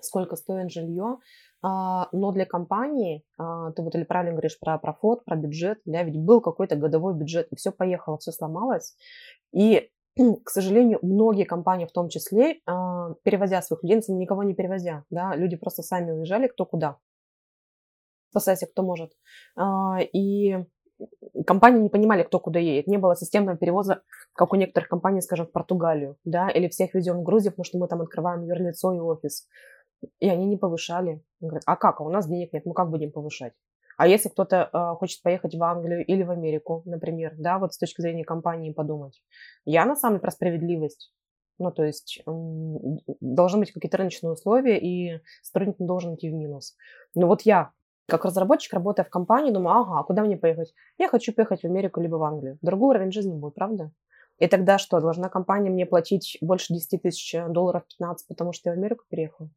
сколько 0.00 0.36
стоит 0.36 0.70
жилье, 0.70 1.04
а, 1.06 1.18
но 1.62 2.32
для 2.32 2.46
компании, 2.46 3.24
а, 3.38 3.72
ты 3.72 3.82
вот 3.82 3.94
или 3.94 4.04
правильно 4.04 4.32
говоришь 4.32 4.58
про 4.58 4.78
профот, 4.78 5.24
про 5.24 5.36
бюджет, 5.36 5.80
да, 5.84 6.02
ведь 6.02 6.18
был 6.18 6.40
какой-то 6.40 6.76
годовой 6.76 7.14
бюджет, 7.14 7.48
и 7.50 7.56
все 7.56 7.72
поехало, 7.72 8.18
все 8.18 8.32
сломалось, 8.32 8.96
и 9.52 9.90
к 10.44 10.50
сожалению, 10.50 10.98
многие 11.02 11.44
компании 11.44 11.86
в 11.86 11.92
том 11.92 12.08
числе, 12.08 12.60
а, 12.66 13.14
перевозя 13.22 13.62
своих 13.62 13.82
людей, 13.82 14.02
никого 14.08 14.42
не 14.42 14.54
перевозя, 14.54 15.04
да, 15.10 15.34
люди 15.36 15.56
просто 15.56 15.82
сами 15.82 16.12
уезжали 16.12 16.48
кто 16.48 16.66
куда. 16.66 16.98
Спасайся, 18.30 18.66
кто 18.66 18.82
может. 18.82 19.12
А, 19.56 19.98
и 20.00 20.56
компании 21.46 21.80
не 21.80 21.88
понимали, 21.88 22.22
кто 22.22 22.38
куда 22.38 22.58
едет. 22.58 22.86
Не 22.86 22.98
было 22.98 23.16
системного 23.16 23.56
перевоза, 23.56 24.02
как 24.34 24.52
у 24.52 24.56
некоторых 24.56 24.88
компаний, 24.88 25.20
скажем, 25.20 25.46
в 25.46 25.52
Португалию, 25.52 26.16
да, 26.24 26.48
или 26.50 26.68
всех 26.68 26.94
везем 26.94 27.20
в 27.20 27.22
Грузию, 27.22 27.52
потому 27.52 27.64
что 27.64 27.78
мы 27.78 27.88
там 27.88 28.02
открываем 28.02 28.44
юрлицо 28.44 28.92
и 28.92 28.98
офис. 28.98 29.46
И 30.20 30.28
они 30.28 30.46
не 30.46 30.56
повышали. 30.56 31.22
Говорят, 31.40 31.62
а 31.66 31.76
как? 31.76 32.00
А 32.00 32.04
у 32.04 32.10
нас 32.10 32.28
денег 32.28 32.52
нет, 32.52 32.66
мы 32.66 32.74
как 32.74 32.90
будем 32.90 33.12
повышать? 33.12 33.52
А 33.96 34.06
если 34.06 34.28
кто-то 34.28 34.68
э, 34.72 34.96
хочет 34.98 35.22
поехать 35.22 35.54
в 35.54 35.62
Англию 35.62 36.04
или 36.04 36.22
в 36.22 36.30
Америку, 36.30 36.82
например, 36.84 37.34
да, 37.38 37.58
вот 37.58 37.72
с 37.72 37.78
точки 37.78 38.02
зрения 38.02 38.24
компании 38.24 38.72
подумать. 38.72 39.22
Я 39.64 39.86
на 39.86 39.96
самом 39.96 40.14
деле 40.14 40.22
про 40.22 40.30
справедливость. 40.30 41.12
Ну, 41.58 41.72
то 41.72 41.84
есть 41.84 42.22
должны 42.26 43.60
быть 43.60 43.72
какие-то 43.72 43.96
рыночные 43.96 44.32
условия, 44.32 44.78
и 44.78 45.22
сотрудник 45.42 45.80
не 45.80 45.86
должен 45.86 46.14
идти 46.14 46.28
в 46.28 46.34
минус. 46.34 46.76
Но 47.14 47.26
вот 47.26 47.42
я, 47.42 47.70
как 48.06 48.26
разработчик, 48.26 48.74
работая 48.74 49.04
в 49.04 49.08
компании, 49.08 49.52
думаю, 49.52 49.78
ага, 49.78 50.00
а 50.00 50.04
куда 50.04 50.22
мне 50.22 50.36
поехать? 50.36 50.74
Я 50.98 51.08
хочу 51.08 51.32
поехать 51.32 51.62
в 51.62 51.64
Америку 51.64 52.02
либо 52.02 52.16
в 52.16 52.22
Англию. 52.24 52.58
Другой 52.60 52.90
уровень 52.90 53.12
жизни 53.12 53.34
будет, 53.34 53.54
правда? 53.54 53.90
И 54.38 54.46
тогда 54.48 54.76
что, 54.76 55.00
должна 55.00 55.30
компания 55.30 55.70
мне 55.70 55.86
платить 55.86 56.36
больше 56.42 56.74
10 56.74 57.00
тысяч 57.00 57.34
долларов, 57.48 57.84
15, 57.88 58.28
потому 58.28 58.52
что 58.52 58.68
я 58.68 58.74
в 58.74 58.78
Америку 58.78 59.04
переехал? 59.08 59.48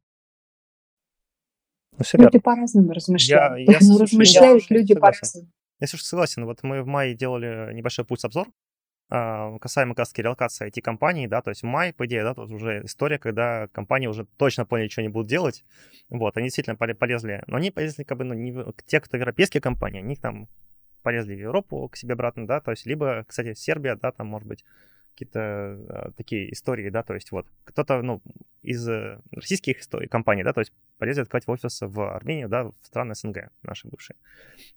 Ну, 1.98 2.04
все 2.04 2.18
люди 2.18 2.38
по-разному 2.38 2.92
размышляют. 2.92 3.58
Я, 3.58 3.72
я, 3.72 3.78
ну, 3.82 3.98
размышляют 3.98 4.64
я 4.68 4.76
люди 4.76 4.94
по-разному. 4.94 5.48
Я 5.80 5.86
слушай, 5.86 6.04
согласен. 6.04 6.44
Вот 6.44 6.62
мы 6.62 6.82
в 6.82 6.86
мае 6.86 7.14
делали 7.14 7.72
небольшой 7.72 8.04
пульс-обзор 8.04 8.48
а, 9.10 9.58
касаемо 9.58 9.94
как 9.94 10.00
раз 10.00 10.12
релокации 10.16 10.68
IT-компаний, 10.68 11.26
да, 11.26 11.42
то 11.42 11.50
есть 11.50 11.62
в 11.62 11.66
мае, 11.66 11.92
по 11.92 12.06
идее, 12.06 12.22
да, 12.22 12.32
тут 12.32 12.50
уже 12.50 12.84
история, 12.84 13.18
когда 13.18 13.66
компании 13.68 14.06
уже 14.06 14.24
точно 14.36 14.64
поняли, 14.64 14.88
что 14.88 15.00
они 15.00 15.08
будут 15.08 15.28
делать, 15.28 15.64
вот, 16.08 16.36
они 16.36 16.46
действительно 16.46 16.76
полезли, 16.76 17.42
но 17.48 17.56
они 17.56 17.72
полезли 17.72 18.04
как 18.04 18.18
бы, 18.18 18.24
ну, 18.24 18.34
не, 18.34 18.54
те, 18.86 19.00
кто 19.00 19.16
европейские 19.16 19.60
компании, 19.60 19.98
они 20.00 20.14
там 20.14 20.48
полезли 21.02 21.34
в 21.34 21.40
Европу 21.40 21.88
к 21.88 21.96
себе 21.96 22.12
обратно, 22.14 22.46
да, 22.46 22.60
то 22.60 22.70
есть 22.70 22.86
либо, 22.86 23.24
кстати, 23.26 23.54
Сербия, 23.54 23.96
да, 23.96 24.12
там, 24.12 24.28
может 24.28 24.46
быть, 24.46 24.64
какие-то 25.12 25.40
а, 25.40 26.10
такие 26.16 26.52
истории, 26.52 26.88
да, 26.90 27.02
то 27.02 27.14
есть 27.14 27.32
вот 27.32 27.46
кто-то, 27.64 28.02
ну, 28.02 28.22
из 28.62 28.88
э, 28.88 29.20
российских 29.32 29.76
компаний, 30.10 30.42
да, 30.42 30.52
то 30.52 30.60
есть 30.60 30.72
полезли 30.98 31.22
открывать 31.22 31.48
офис 31.48 31.80
в 31.80 32.14
Армению, 32.14 32.48
да, 32.48 32.64
в 32.64 32.74
страны 32.82 33.14
СНГ 33.14 33.50
наши 33.62 33.88
бывшие. 33.88 34.16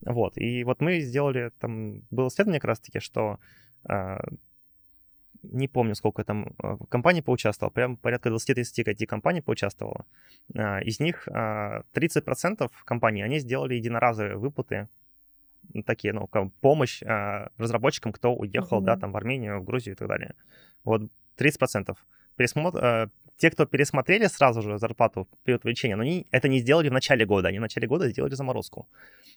Вот, 0.02 0.38
и 0.38 0.64
вот 0.64 0.82
мы 0.82 1.02
сделали, 1.02 1.52
там, 1.60 2.02
было 2.12 2.28
исследование 2.28 2.60
как 2.60 2.70
раз-таки, 2.70 3.00
что 3.00 3.40
а, 3.86 4.22
не 5.44 5.68
помню, 5.68 5.96
сколько 5.96 6.24
там 6.24 6.54
а, 6.58 6.78
компаний 6.90 7.22
поучаствовало, 7.22 7.72
прям 7.72 7.98
порядка 7.98 8.30
20-30 8.30 8.86
IT-компаний 8.86 9.42
поучаствовало. 9.42 10.06
Из 10.54 11.00
них 11.00 11.28
30% 11.28 12.70
компаний, 12.86 13.22
они 13.22 13.40
сделали 13.40 13.76
единоразовые 13.76 14.38
выплаты 14.38 14.88
такие, 15.86 16.14
ну, 16.14 16.28
помощь 16.62 17.02
э, 17.02 17.48
разработчикам, 17.58 18.12
кто 18.12 18.36
уехал, 18.36 18.82
mm-hmm. 18.82 18.86
да, 18.86 18.98
там, 18.98 19.12
в 19.12 19.18
Армению, 19.18 19.60
в 19.60 19.64
Грузию 19.64 19.96
и 19.96 19.98
так 19.98 20.08
далее. 20.08 20.36
Вот 20.84 21.02
30%. 21.38 21.96
Пересмотр, 22.36 22.78
э, 22.84 23.08
те, 23.38 23.50
кто 23.50 23.66
пересмотрели 23.66 24.28
сразу 24.28 24.62
же 24.62 24.78
зарплату 24.78 25.28
в 25.32 25.46
период 25.46 25.66
увеличения, 25.66 25.96
но 25.96 26.04
они 26.04 26.28
это 26.32 26.48
не 26.48 26.60
сделали 26.60 26.90
в 26.90 26.94
начале 26.94 27.26
года, 27.26 27.50
они 27.50 27.60
в 27.60 27.62
начале 27.62 27.88
года 27.88 28.10
сделали 28.10 28.36
заморозку. 28.36 28.88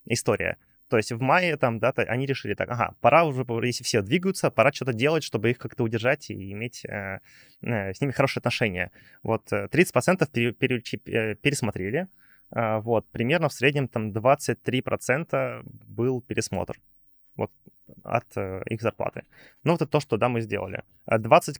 История. 0.05 0.57
То 0.89 0.97
есть 0.97 1.11
в 1.13 1.21
мае 1.21 1.57
там, 1.57 1.79
да, 1.79 1.93
они 1.97 2.27
решили 2.27 2.55
так, 2.55 2.71
ага, 2.71 2.95
пора 3.01 3.25
уже, 3.25 3.45
если 3.65 3.83
все 3.83 4.03
двигаются, 4.03 4.51
пора 4.51 4.73
что-то 4.73 4.93
делать, 4.93 5.25
чтобы 5.25 5.51
их 5.51 5.59
как-то 5.59 5.83
удержать 5.83 6.31
и 6.31 6.53
иметь 6.53 6.85
э, 6.85 7.19
э, 7.63 7.93
с 7.93 8.01
ними 8.01 8.13
хорошие 8.13 8.41
отношения. 8.41 8.93
Вот 9.23 9.53
30% 9.53 10.23
э, 10.23 10.27
пере, 10.27 10.53
пере, 10.53 10.83
э, 11.07 11.35
пересмотрели, 11.35 12.07
вот, 12.51 13.07
примерно 13.07 13.49
в 13.49 13.53
среднем 13.53 13.89
там 13.89 14.13
23% 14.13 15.63
был 15.65 16.21
пересмотр 16.21 16.79
вот 17.37 17.51
от 18.03 18.37
э, 18.37 18.63
их 18.67 18.83
зарплаты. 18.83 19.25
Ну, 19.65 19.75
это 19.75 19.87
то, 19.87 20.01
что, 20.01 20.17
да, 20.17 20.29
мы 20.29 20.41
сделали. 20.41 20.83
20% 21.07 21.59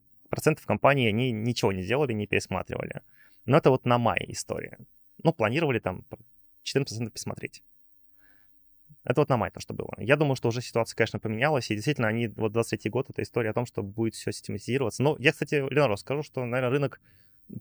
компании, 0.65 1.09
они 1.09 1.33
ничего 1.33 1.73
не 1.73 1.83
сделали, 1.83 2.13
не 2.13 2.27
пересматривали. 2.27 3.03
Но 3.45 3.57
это 3.57 3.71
вот 3.71 3.85
на 3.85 3.99
май 3.99 4.25
история. 4.29 4.79
Ну, 5.23 5.33
планировали 5.33 5.79
там 5.79 6.05
14% 6.65 7.11
пересмотреть. 7.11 7.63
Это 9.05 9.21
вот 9.21 9.29
на 9.29 9.37
май 9.37 9.51
то, 9.53 9.61
что 9.61 9.73
было. 9.73 9.95
Я 9.99 10.17
думаю, 10.17 10.35
что 10.35 10.49
уже 10.49 10.61
ситуация, 10.61 10.97
конечно, 10.97 11.21
поменялась, 11.21 11.71
и 11.71 11.75
действительно, 11.75 12.09
они, 12.09 12.27
вот 12.27 12.53
23 12.53 12.91
год, 12.91 13.09
это 13.09 13.23
история 13.23 13.51
о 13.51 13.55
том, 13.55 13.65
что 13.65 13.83
будет 13.83 14.15
все 14.15 14.33
систематизироваться. 14.33 15.03
Но 15.03 15.17
я, 15.21 15.31
кстати, 15.31 15.55
Ленару 15.55 15.97
скажу, 15.97 16.25
что, 16.25 16.45
наверное, 16.45 16.71
рынок 16.71 17.01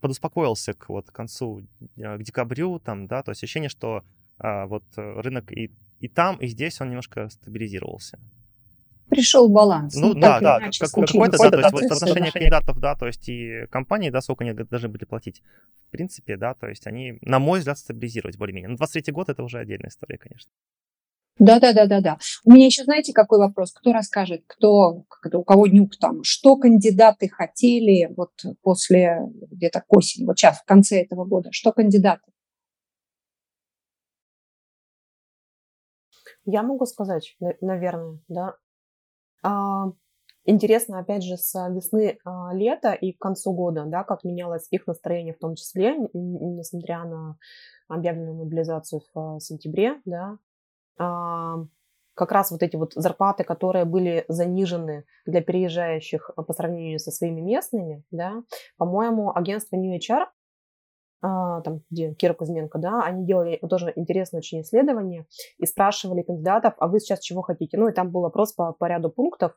подуспокоился 0.01 0.73
к 0.73 0.89
вот 0.89 1.11
концу, 1.11 1.63
э, 1.97 2.17
к 2.17 2.23
декабрю, 2.23 2.79
там, 2.79 3.07
да, 3.07 3.23
то 3.23 3.31
есть 3.31 3.43
ощущение, 3.43 3.69
что 3.69 4.03
а, 4.37 4.65
вот 4.65 4.83
э, 4.97 5.21
рынок 5.21 5.51
и, 5.51 5.71
и 5.99 6.07
там, 6.07 6.37
и 6.37 6.47
здесь 6.47 6.81
он 6.81 6.89
немножко 6.89 7.29
стабилизировался. 7.29 8.19
Пришел 9.09 9.47
баланс. 9.47 9.95
Ну, 9.95 10.13
ну 10.13 10.19
да, 10.19 10.39
да, 10.39 10.59
как, 10.59 10.89
какой-то, 10.89 11.37
да, 11.37 11.51
то 11.51 11.57
есть 11.59 11.71
вот 11.71 11.91
отношение 11.91 12.31
кандидатов, 12.31 12.79
да, 12.79 12.95
то 12.95 13.05
есть 13.05 13.29
и 13.29 13.67
компании, 13.69 14.09
да, 14.09 14.19
сколько 14.21 14.43
они 14.43 14.53
должны 14.53 14.89
были 14.89 15.05
платить. 15.05 15.43
В 15.87 15.91
принципе, 15.91 16.37
да, 16.37 16.55
то 16.55 16.67
есть 16.67 16.87
они, 16.87 17.19
на 17.21 17.37
мой 17.39 17.59
взгляд, 17.59 17.77
стабилизировать 17.77 18.37
более-менее. 18.37 18.69
Но 18.69 18.77
23 18.77 19.13
год 19.13 19.29
это 19.29 19.43
уже 19.43 19.59
отдельная 19.59 19.89
история, 19.89 20.17
конечно. 20.17 20.51
Да, 21.39 21.59
да, 21.59 21.73
да, 21.73 21.85
да, 21.85 21.99
да. 21.99 22.17
У 22.45 22.51
меня 22.51 22.65
еще, 22.67 22.83
знаете, 22.85 23.11
какой 23.11 23.39
вопрос? 23.39 23.73
Кто 23.73 23.91
расскажет, 23.91 24.43
кто, 24.47 25.03
у 25.33 25.43
кого 25.43 25.67
нюк 25.67 25.97
там, 25.99 26.23
что 26.23 26.55
кандидаты 26.55 27.27
хотели 27.27 28.13
вот 28.15 28.31
после 28.61 29.19
где-то 29.51 29.83
осени, 29.89 30.25
вот 30.25 30.37
сейчас, 30.39 30.59
в 30.61 30.65
конце 30.65 31.01
этого 31.01 31.25
года, 31.25 31.49
что 31.51 31.73
кандидаты? 31.73 32.31
Я 36.45 36.63
могу 36.63 36.85
сказать, 36.85 37.35
наверное, 37.59 38.19
да. 38.27 38.55
А, 39.43 39.85
интересно, 40.45 40.99
опять 40.99 41.23
же, 41.23 41.37
с 41.37 41.53
весны 41.69 42.17
а, 42.23 42.53
лета 42.53 42.93
и 42.93 43.13
к 43.13 43.19
концу 43.19 43.53
года, 43.53 43.85
да, 43.85 44.03
как 44.03 44.23
менялось 44.23 44.67
их 44.71 44.87
настроение 44.87 45.33
в 45.33 45.39
том 45.39 45.55
числе, 45.55 45.95
несмотря 46.13 47.03
на 47.05 47.37
объявленную 47.87 48.35
мобилизацию 48.37 49.01
в 49.13 49.39
сентябре, 49.39 50.01
да, 50.05 50.37
как 50.97 52.31
раз 52.31 52.51
вот 52.51 52.63
эти 52.63 52.77
вот 52.77 52.93
зарплаты, 52.93 53.43
которые 53.43 53.85
были 53.85 54.25
занижены 54.27 55.05
для 55.25 55.41
переезжающих 55.41 56.31
по 56.35 56.53
сравнению 56.53 56.99
со 56.99 57.11
своими 57.11 57.41
местными, 57.41 58.03
да, 58.09 58.43
по-моему, 58.77 59.35
агентство 59.35 59.75
New 59.75 59.97
HR, 59.97 60.27
а, 61.21 61.61
там, 61.61 61.81
где 61.89 62.13
Кира 62.13 62.33
Кузьменко, 62.33 62.77
да, 62.77 63.01
они 63.03 63.25
делали 63.25 63.59
тоже 63.67 63.91
интересное 63.95 64.39
очень 64.39 64.61
исследование 64.61 65.25
и 65.57 65.65
спрашивали 65.65 66.21
кандидатов, 66.21 66.75
а 66.77 66.87
вы 66.87 66.99
сейчас 66.99 67.19
чего 67.19 67.41
хотите? 67.41 67.77
Ну, 67.77 67.87
и 67.87 67.93
там 67.93 68.11
был 68.11 68.25
опрос 68.25 68.53
по, 68.53 68.73
по 68.73 68.85
ряду 68.85 69.09
пунктов, 69.09 69.53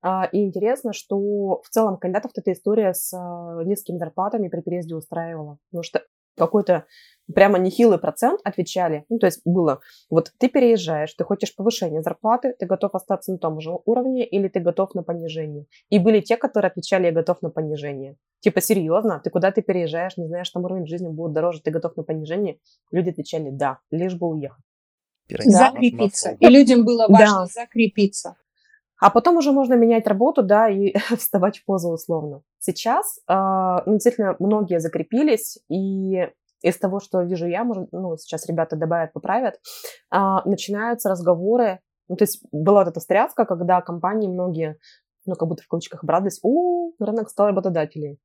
а, 0.00 0.28
и 0.30 0.44
интересно, 0.44 0.92
что 0.92 1.60
в 1.62 1.68
целом 1.70 1.96
кандидатов 1.96 2.32
эта 2.36 2.52
история 2.52 2.94
с 2.94 3.12
а, 3.12 3.64
низкими 3.64 3.98
зарплатами 3.98 4.48
при 4.48 4.60
переезде 4.60 4.94
устраивала, 4.94 5.58
потому 5.70 5.82
что 5.82 6.02
какой-то 6.38 6.86
прямо 7.34 7.58
нехилый 7.58 7.98
процент 7.98 8.40
отвечали. 8.44 9.04
Ну, 9.08 9.18
то 9.18 9.26
есть 9.26 9.40
было, 9.44 9.80
вот 10.10 10.32
ты 10.38 10.48
переезжаешь, 10.48 11.12
ты 11.12 11.24
хочешь 11.24 11.54
повышения 11.54 12.02
зарплаты, 12.02 12.54
ты 12.58 12.66
готов 12.66 12.94
остаться 12.94 13.32
на 13.32 13.38
том 13.38 13.60
же 13.60 13.70
уровне 13.84 14.26
или 14.26 14.48
ты 14.48 14.60
готов 14.60 14.94
на 14.94 15.02
понижение. 15.02 15.66
И 15.90 15.98
были 15.98 16.20
те, 16.20 16.36
которые 16.36 16.70
отвечали, 16.70 17.06
я 17.06 17.12
готов 17.12 17.42
на 17.42 17.50
понижение. 17.50 18.16
Типа, 18.40 18.60
серьезно, 18.60 19.20
ты 19.22 19.30
куда 19.30 19.50
ты 19.50 19.62
переезжаешь, 19.62 20.16
не 20.16 20.26
знаешь, 20.26 20.48
там 20.50 20.64
уровень 20.64 20.86
жизни 20.86 21.08
будет 21.08 21.32
дороже, 21.32 21.60
ты 21.60 21.70
готов 21.70 21.96
на 21.96 22.02
понижение? 22.04 22.58
Люди 22.92 23.10
отвечали, 23.10 23.50
да, 23.50 23.78
лишь 23.90 24.14
бы 24.14 24.28
уехать. 24.28 24.64
Закрепиться. 25.28 26.36
И 26.40 26.46
людям 26.46 26.84
было 26.84 27.06
важно 27.08 27.40
да. 27.40 27.46
закрепиться. 27.46 28.36
А 29.00 29.10
потом 29.10 29.36
уже 29.36 29.52
можно 29.52 29.74
менять 29.74 30.06
работу, 30.06 30.42
да, 30.42 30.68
и 30.68 30.94
вставать 31.16 31.58
в 31.58 31.64
позу 31.64 31.90
условно. 31.90 32.42
Сейчас, 32.58 33.18
э, 33.28 33.34
ну, 33.86 33.92
действительно, 33.92 34.36
многие 34.38 34.80
закрепились, 34.80 35.58
и 35.68 36.28
из 36.62 36.76
того, 36.78 36.98
что 36.98 37.22
вижу 37.22 37.46
я, 37.46 37.64
может, 37.64 37.88
ну, 37.92 38.16
сейчас 38.16 38.46
ребята 38.46 38.76
добавят, 38.76 39.12
поправят, 39.12 39.54
э, 40.12 40.18
начинаются 40.44 41.08
разговоры, 41.08 41.80
ну, 42.08 42.16
то 42.16 42.24
есть 42.24 42.42
была 42.50 42.84
вот 42.84 42.90
эта 42.90 43.00
стряска, 43.00 43.44
когда 43.44 43.80
компании 43.82 44.28
многие, 44.28 44.78
ну, 45.26 45.34
как 45.34 45.48
будто 45.48 45.62
в 45.62 45.68
кавычках 45.68 46.02
обрадовались, 46.02 46.40
о, 46.42 46.90
рынок 46.98 47.28
стал 47.28 47.48
работодателей. 47.48 48.18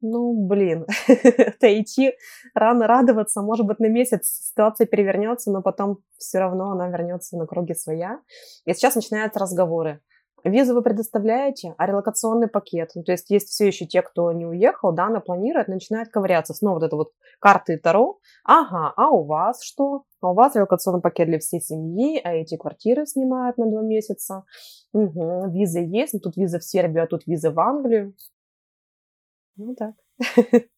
Ну, 0.00 0.46
блин, 0.46 0.86
это 1.08 1.80
идти 1.80 2.12
рано 2.54 2.86
радоваться. 2.86 3.40
Может 3.42 3.66
быть, 3.66 3.80
на 3.80 3.88
месяц 3.88 4.28
ситуация 4.48 4.86
перевернется, 4.86 5.50
но 5.50 5.62
потом 5.62 5.98
все 6.18 6.38
равно 6.38 6.70
она 6.70 6.88
вернется 6.88 7.36
на 7.36 7.46
круги 7.46 7.74
своя. 7.74 8.20
И 8.66 8.74
сейчас 8.74 8.94
начинаются 8.94 9.40
разговоры. 9.40 10.00
Визу 10.46 10.74
вы 10.74 10.82
предоставляете, 10.82 11.74
а 11.76 11.86
релокационный 11.86 12.46
пакет. 12.46 12.92
Ну, 12.94 13.02
то 13.02 13.10
есть 13.10 13.30
есть 13.30 13.48
все 13.48 13.66
еще 13.66 13.84
те, 13.84 14.00
кто 14.00 14.30
не 14.30 14.46
уехал, 14.46 14.92
да, 14.92 15.08
но 15.08 15.20
планирует, 15.20 15.66
начинает 15.66 16.08
ковыряться. 16.08 16.54
Снова 16.54 16.74
вот 16.74 16.84
это 16.84 16.94
вот 16.94 17.12
карты 17.40 17.78
Таро. 17.78 18.20
Ага, 18.44 18.92
а 18.96 19.10
у 19.10 19.24
вас 19.24 19.64
что? 19.64 20.04
А 20.20 20.30
у 20.30 20.34
вас 20.34 20.54
релокационный 20.54 21.00
пакет 21.00 21.26
для 21.26 21.40
всей 21.40 21.60
семьи, 21.60 22.20
а 22.22 22.32
эти 22.32 22.56
квартиры 22.56 23.06
снимают 23.06 23.58
на 23.58 23.68
два 23.68 23.82
месяца. 23.82 24.44
Угу, 24.92 25.50
виза 25.50 25.80
есть, 25.80 26.14
но 26.14 26.20
тут 26.20 26.36
виза 26.36 26.60
в 26.60 26.64
Сербию, 26.64 27.04
а 27.04 27.06
тут 27.08 27.26
виза 27.26 27.50
в 27.50 27.58
Англию. 27.58 28.14
Ну 29.56 29.74
так. 29.74 29.94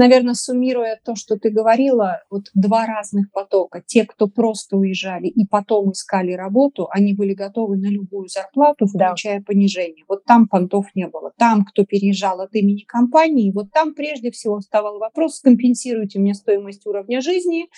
наверное, 0.00 0.34
суммируя 0.34 0.98
то, 1.04 1.14
что 1.14 1.36
ты 1.36 1.50
говорила, 1.50 2.22
вот 2.30 2.46
два 2.54 2.86
разных 2.86 3.30
потока. 3.32 3.82
Те, 3.86 4.06
кто 4.06 4.28
просто 4.28 4.76
уезжали 4.78 5.26
и 5.26 5.46
потом 5.46 5.92
искали 5.92 6.32
работу, 6.32 6.88
они 6.90 7.12
были 7.12 7.34
готовы 7.34 7.76
на 7.76 7.86
любую 7.86 8.28
зарплату, 8.28 8.86
включая 8.86 9.40
да. 9.40 9.44
понижение. 9.44 10.04
Вот 10.08 10.24
там 10.24 10.48
понтов 10.48 10.86
не 10.94 11.06
было. 11.06 11.32
Там, 11.36 11.64
кто 11.66 11.84
переезжал 11.84 12.40
от 12.40 12.54
имени 12.54 12.84
компании, 12.86 13.52
вот 13.52 13.72
там 13.72 13.94
прежде 13.94 14.30
всего 14.30 14.60
вставал 14.60 14.98
вопрос, 14.98 15.36
скомпенсируйте 15.36 16.18
мне 16.18 16.32
стоимость 16.32 16.86
уровня 16.86 17.20
жизни, 17.20 17.68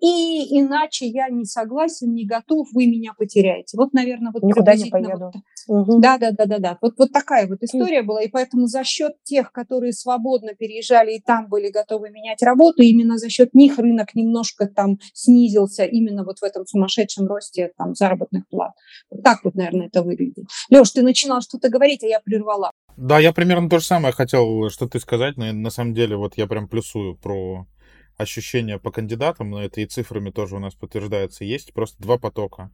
и 0.00 0.60
иначе 0.60 1.06
я 1.06 1.28
не 1.28 1.44
согласен, 1.44 2.14
не 2.14 2.26
готов, 2.26 2.68
вы 2.72 2.86
меня 2.86 3.12
потеряете. 3.18 3.76
Вот, 3.76 3.92
наверное, 3.92 4.30
вот 4.32 4.44
Никуда 4.44 4.74
не 4.76 4.88
поеду. 4.88 5.32
Вот, 5.34 5.42
да, 5.68 6.18
да, 6.18 6.30
да, 6.30 6.46
да, 6.46 6.58
да. 6.58 6.78
Вот, 6.80 6.94
вот 6.98 7.12
такая 7.12 7.46
вот 7.46 7.62
история 7.62 8.02
была, 8.02 8.22
и 8.22 8.28
поэтому 8.28 8.66
за 8.66 8.84
счет 8.84 9.12
тех, 9.24 9.52
которые 9.52 9.92
свободно 9.92 10.54
переезжали 10.54 11.16
и 11.16 11.20
там 11.20 11.48
были 11.48 11.70
готовы 11.70 12.10
менять 12.10 12.42
работу, 12.42 12.82
именно 12.82 13.18
за 13.18 13.28
счет 13.28 13.54
них 13.54 13.78
рынок 13.78 14.14
немножко 14.14 14.66
там 14.66 14.98
снизился 15.12 15.84
именно 15.84 16.24
вот 16.24 16.38
в 16.38 16.42
этом 16.42 16.66
сумасшедшем 16.66 17.26
росте 17.26 17.72
там 17.76 17.94
заработных 17.94 18.48
плат. 18.48 18.72
Вот 19.10 19.22
так 19.22 19.40
вот, 19.44 19.54
наверное, 19.54 19.86
это 19.86 20.02
выглядит. 20.02 20.46
Леш, 20.70 20.90
ты 20.90 21.02
начинал 21.02 21.40
что-то 21.40 21.68
говорить, 21.68 22.02
а 22.04 22.06
я 22.06 22.20
прервала. 22.20 22.70
Да, 22.96 23.18
я 23.18 23.32
примерно 23.32 23.68
то 23.68 23.78
же 23.78 23.84
самое 23.84 24.14
хотел 24.14 24.70
что 24.70 24.86
ты 24.86 25.00
сказать, 25.00 25.36
но 25.36 25.52
на 25.52 25.70
самом 25.70 25.94
деле 25.94 26.16
вот 26.16 26.36
я 26.36 26.46
прям 26.46 26.68
плюсую 26.68 27.16
про 27.16 27.66
ощущения 28.16 28.78
по 28.78 28.90
кандидатам, 28.90 29.50
но 29.50 29.62
это 29.62 29.80
и 29.80 29.86
цифрами 29.86 30.30
тоже 30.30 30.56
у 30.56 30.58
нас 30.58 30.74
подтверждается. 30.74 31.44
Есть 31.44 31.74
просто 31.74 32.02
два 32.02 32.18
потока. 32.18 32.70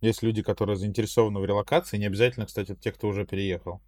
Есть 0.00 0.22
люди, 0.22 0.42
которые 0.42 0.76
заинтересованы 0.76 1.40
в 1.40 1.44
релокации, 1.44 1.96
не 1.96 2.06
обязательно, 2.06 2.46
кстати, 2.46 2.74
те, 2.74 2.92
кто 2.92 3.08
уже 3.08 3.26
переехал. 3.26 3.80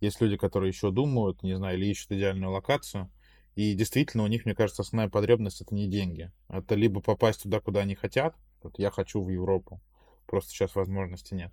Есть 0.00 0.20
люди, 0.20 0.36
которые 0.36 0.68
еще 0.68 0.90
думают, 0.90 1.42
не 1.42 1.56
знаю, 1.56 1.78
или 1.78 1.86
ищут 1.86 2.12
идеальную 2.12 2.52
локацию. 2.52 3.10
И 3.54 3.72
действительно, 3.74 4.24
у 4.24 4.26
них, 4.26 4.44
мне 4.44 4.54
кажется, 4.54 4.82
основная 4.82 5.08
потребность 5.08 5.62
это 5.62 5.74
не 5.74 5.88
деньги. 5.88 6.30
Это 6.48 6.74
либо 6.74 7.00
попасть 7.00 7.42
туда, 7.42 7.60
куда 7.60 7.80
они 7.80 7.94
хотят. 7.94 8.36
Вот 8.62 8.78
я 8.78 8.90
хочу 8.90 9.22
в 9.22 9.30
Европу. 9.30 9.80
Просто 10.26 10.50
сейчас 10.50 10.74
возможности 10.74 11.32
нет. 11.32 11.52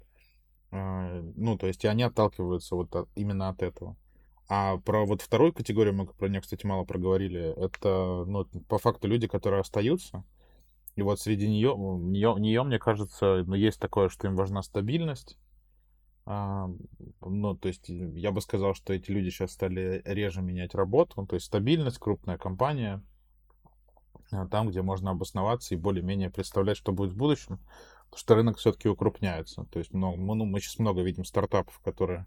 А, 0.72 1.22
ну, 1.36 1.58
то 1.58 1.68
есть 1.68 1.84
и 1.86 1.88
они 1.88 2.04
отталкиваются 2.04 2.76
вот 2.76 2.94
от, 2.96 3.10
именно 3.16 3.48
от 3.48 3.62
этого. 3.62 3.96
А 4.50 4.78
про 4.78 5.06
вот 5.06 5.22
вторую 5.22 5.54
категорию, 5.54 5.94
мы 5.94 6.06
про 6.06 6.28
нее, 6.28 6.42
кстати, 6.42 6.66
мало 6.66 6.84
проговорили, 6.84 7.54
это, 7.56 8.26
ну, 8.28 8.46
по 8.68 8.78
факту 8.78 9.08
люди, 9.08 9.28
которые 9.28 9.62
остаются. 9.62 10.26
И 10.96 11.02
вот 11.02 11.20
среди 11.20 11.50
нее, 11.50 11.76
нее, 11.76 12.36
нее 12.38 12.64
мне 12.64 12.80
кажется, 12.80 13.44
ну, 13.48 13.56
есть 13.56 13.80
такое, 13.80 14.10
что 14.10 14.28
им 14.28 14.36
важна 14.36 14.62
стабильность, 14.62 15.38
а, 16.26 16.70
ну, 17.22 17.56
то 17.56 17.68
есть 17.68 17.90
я 17.90 18.32
бы 18.32 18.40
сказал, 18.42 18.76
что 18.76 18.94
эти 18.94 19.12
люди 19.12 19.30
сейчас 19.30 19.52
стали 19.52 20.02
реже 20.06 20.42
менять 20.42 20.74
работу, 20.74 21.14
ну, 21.18 21.28
то 21.28 21.36
есть 21.36 21.48
стабильность, 21.48 21.98
крупная 21.98 22.38
компания, 22.38 23.04
а, 24.32 24.48
там, 24.48 24.70
где 24.70 24.82
можно 24.82 25.12
обосноваться 25.12 25.74
и 25.74 25.78
более-менее 25.78 26.30
представлять, 26.30 26.78
что 26.78 26.94
будет 26.94 27.12
в 27.12 27.18
будущем, 27.18 27.60
потому 28.06 28.20
что 28.20 28.36
рынок 28.36 28.58
все-таки 28.58 28.88
укрупняется. 28.88 29.66
То 29.66 29.80
есть 29.80 29.94
много, 29.94 30.18
ну, 30.18 30.46
мы 30.46 30.62
сейчас 30.62 30.80
много 30.80 31.02
видим 31.02 31.26
стартапов, 31.26 31.80
которые 31.80 32.26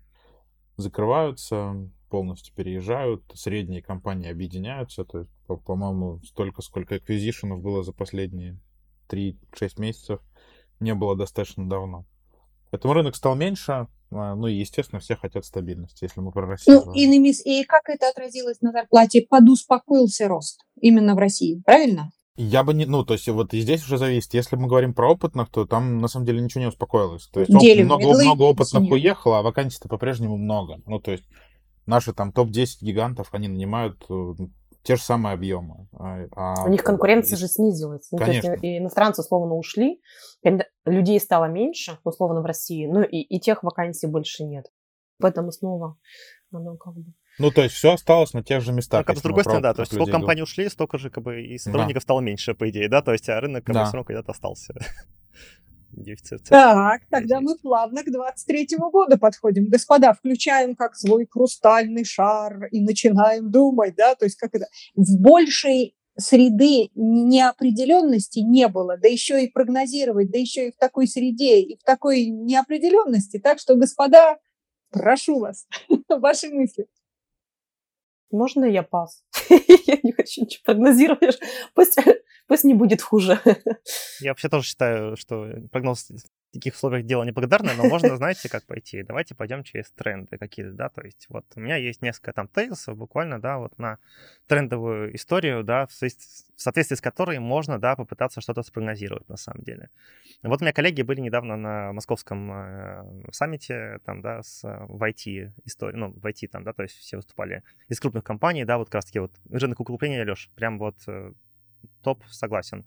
закрываются, 0.77 1.91
полностью 2.09 2.55
переезжают, 2.55 3.23
средние 3.35 3.83
компании 3.83 4.31
объединяются. 4.31 5.05
То 5.05 5.21
есть, 5.21 5.31
по-моему, 5.65 6.21
столько, 6.25 6.63
сколько 6.63 6.99
эквизишенов 6.99 7.61
было 7.61 7.83
за 7.83 7.93
последние 7.93 8.59
3-6 9.09 9.81
месяцев– 9.81 10.21
не 10.81 10.95
было 10.95 11.17
достаточно 11.17 11.69
давно. 11.69 12.05
Поэтому 12.71 12.95
рынок 12.95 13.17
стал 13.17 13.35
меньше, 13.35 13.87
а, 14.11 14.35
ну 14.35 14.47
и, 14.47 14.55
естественно, 14.55 15.01
все 15.01 15.17
хотят 15.17 15.45
стабильности, 15.45 16.05
если 16.05 16.21
мы 16.21 16.33
про 16.33 16.47
Россию. 16.47 16.83
Ну, 16.85 16.93
иными, 16.93 17.33
и 17.45 17.65
как 17.65 17.89
это 17.89 18.09
отразилось 18.09 18.61
на 18.61 18.73
зарплате? 18.73 19.27
Подуспокоился 19.29 20.29
рост 20.29 20.61
именно 20.81 21.15
в 21.15 21.19
России, 21.19 21.63
правильно? 21.65 22.11
Я 22.39 22.65
бы 22.65 22.75
не, 22.75 22.85
ну, 22.85 23.03
то 23.03 23.15
есть 23.15 23.27
вот 23.29 23.55
и 23.55 23.61
здесь 23.61 23.83
уже 23.85 23.97
зависит. 23.97 24.35
Если 24.35 24.57
мы 24.57 24.69
говорим 24.69 24.93
про 24.93 25.11
опытных, 25.11 25.49
то 25.49 25.65
там 25.65 25.99
на 25.99 26.09
самом 26.09 26.27
деле 26.27 26.43
ничего 26.43 26.61
не 26.61 26.69
успокоилось. 26.69 27.29
То 27.29 27.41
есть 27.41 27.51
Делим 27.59 27.87
много, 27.87 28.05
медлы, 28.05 28.25
много 28.25 28.43
опытных 28.43 28.83
синие. 28.83 28.93
уехало, 28.93 29.39
а 29.39 29.43
вакансий-то 29.43 29.89
по-прежнему 29.89 30.37
много. 30.37 30.83
Ну, 30.85 31.01
то 31.01 31.13
есть 31.13 31.25
наши 31.87 32.13
там 32.13 32.33
топ-10 32.33 32.79
гигантов, 32.83 33.29
они 33.33 33.49
нанимают 33.49 34.05
э, 34.11 34.35
те 34.83 34.97
же 34.97 35.03
самые 35.03 35.35
объемы. 35.35 35.89
А, 35.93 36.27
а- 36.37 36.65
У 36.65 36.69
них 36.69 36.85
конкуренция 36.85 37.37
же 37.37 37.49
снизилась. 37.49 38.09
Ну, 38.13 38.19
то 38.19 38.25
есть 38.27 38.43
Конечно. 38.43 38.65
и 38.67 38.79
иностранцы 38.79 39.23
условно 39.23 39.55
ушли, 39.55 40.01
людей 40.85 41.19
стало 41.21 41.47
меньше, 41.47 41.99
условно, 42.05 42.41
в 42.41 42.45
России, 42.45 42.87
ну 42.87 43.03
и, 43.03 43.19
и 43.19 43.41
тех 43.41 43.63
вакансий 43.63 44.07
больше 44.07 44.45
нет. 44.45 44.67
Поэтому 45.19 45.51
снова 45.51 45.97
оно 46.53 46.77
как 46.77 46.95
бы... 46.95 47.05
Ну, 47.39 47.51
то 47.51 47.63
есть 47.63 47.75
все 47.75 47.93
осталось 47.93 48.33
на 48.33 48.43
тех 48.43 48.63
же 48.63 48.73
местах. 48.73 49.05
Как 49.05 49.17
бы, 49.17 49.21
с 49.21 49.23
другой 49.23 49.43
стороны, 49.43 49.63
да, 49.63 49.75
то 49.75 49.83
есть 49.83 49.93
сколько 49.93 50.11
компаний 50.13 50.43
ушли, 50.43 50.69
столько 50.69 50.99
же 50.99 51.11
как 51.11 51.23
бы 51.25 51.43
и 51.43 51.59
сотрудников 51.59 52.03
стало 52.03 52.21
меньше, 52.21 52.55
по 52.55 52.69
идее, 52.71 52.89
да, 52.89 53.03
то 53.03 53.13
есть 53.13 53.29
а 53.29 53.41
рынок 53.41 53.65
как 53.65 53.75
бы 53.75 53.81
Да. 53.81 53.85
все 53.85 53.95
равно 53.95 54.05
когда-то 54.07 54.33
остался. 54.33 54.75
Дефицит. 55.97 56.45
Так, 56.45 57.03
тогда 57.11 57.41
мы 57.41 57.57
плавно 57.57 58.03
к 58.03 58.09
23-му 58.09 58.91
году 58.91 59.19
подходим. 59.19 59.69
Господа, 59.69 60.13
включаем 60.13 60.77
как 60.77 60.95
свой 60.95 61.27
хрустальный 61.27 62.05
шар 62.05 62.67
и 62.67 62.81
начинаем 62.81 63.51
думать, 63.51 63.95
да, 63.97 64.15
то 64.15 64.27
есть 64.27 64.37
как 64.37 64.55
это... 64.55 64.67
В 64.95 65.19
большей 65.19 65.97
среды 66.19 66.91
неопределенности 66.95 68.41
не 68.41 68.69
было, 68.69 68.97
да 68.97 69.09
еще 69.09 69.43
и 69.43 69.51
прогнозировать, 69.51 70.31
да 70.31 70.39
еще 70.39 70.69
и 70.69 70.73
в 70.73 70.77
такой 70.77 71.07
среде, 71.07 71.61
и 71.61 71.79
в 71.79 71.83
такой 71.83 72.27
неопределенности. 72.27 73.39
Так 73.39 73.59
что, 73.59 73.75
господа, 73.75 74.39
прошу 74.91 75.39
вас, 75.39 75.67
ваши 76.09 76.51
мысли. 76.51 76.87
Можно 78.31 78.65
я 78.65 78.83
пас? 78.83 79.23
Я 79.87 79.99
не 80.03 80.13
хочу 80.13 80.43
ничего 80.43 80.63
прогнозировать. 80.65 81.39
Пусть, 81.75 81.99
пусть 82.47 82.65
не 82.65 82.75
будет 82.75 83.03
хуже. 83.03 83.41
Я 84.21 84.31
вообще 84.31 84.49
тоже 84.49 84.67
считаю, 84.67 85.17
что 85.17 85.47
прогноз 85.71 86.09
таких 86.57 86.75
условиях 86.75 87.05
дело 87.07 87.23
неблагодарное, 87.23 87.75
но 87.75 87.85
можно, 87.85 88.17
знаете, 88.17 88.49
как 88.49 88.65
пойти. 88.65 89.03
Давайте 89.03 89.35
пойдем 89.35 89.63
через 89.63 89.91
тренды 89.91 90.39
какие-то, 90.39 90.73
да, 90.73 90.89
то 90.89 91.03
есть 91.03 91.27
вот 91.29 91.45
у 91.55 91.61
меня 91.61 91.77
есть 91.77 92.03
несколько 92.03 92.33
там 92.33 92.49
тезисов 92.49 92.97
буквально, 92.97 93.41
да, 93.41 93.59
вот 93.59 93.79
на 93.79 93.99
трендовую 94.47 95.15
историю, 95.15 95.63
да, 95.65 95.87
в 95.87 95.93
соответствии- 95.93 96.97
с 96.97 97.01
которой 97.01 97.39
можно, 97.39 97.79
да, 97.79 97.97
попытаться 97.97 98.41
что-то 98.41 98.63
спрогнозировать 98.63 99.29
на 99.29 99.37
самом 99.37 99.63
деле. 99.63 99.91
Вот 100.43 100.61
у 100.61 100.65
меня 100.65 100.73
коллеги 100.73 101.03
были 101.03 101.21
недавно 101.21 101.57
на 101.57 101.93
московском 101.93 102.51
э, 102.53 103.31
саммите, 103.33 103.99
там, 104.05 104.23
да, 104.23 104.43
с, 104.43 104.65
э, 104.65 104.87
в 104.89 105.03
IT 105.03 105.53
истории, 105.65 105.97
ну, 105.97 106.13
в 106.13 106.27
IT 106.27 106.49
там, 106.49 106.65
да, 106.65 106.73
то 106.73 106.83
есть 106.83 106.97
все 106.97 107.17
выступали 107.17 107.63
из 107.89 108.01
крупных 108.01 108.25
компаний, 108.25 108.65
да, 108.65 108.79
вот 108.79 108.89
как 108.89 108.97
раз 108.97 109.05
таки 109.07 109.19
вот 109.19 109.33
рынок 109.51 109.81
укрепления, 109.81 110.25
Леш, 110.25 110.51
прям 110.55 110.79
вот 110.79 110.97
э, 111.07 111.33
топ, 112.03 112.25
согласен. 112.31 112.85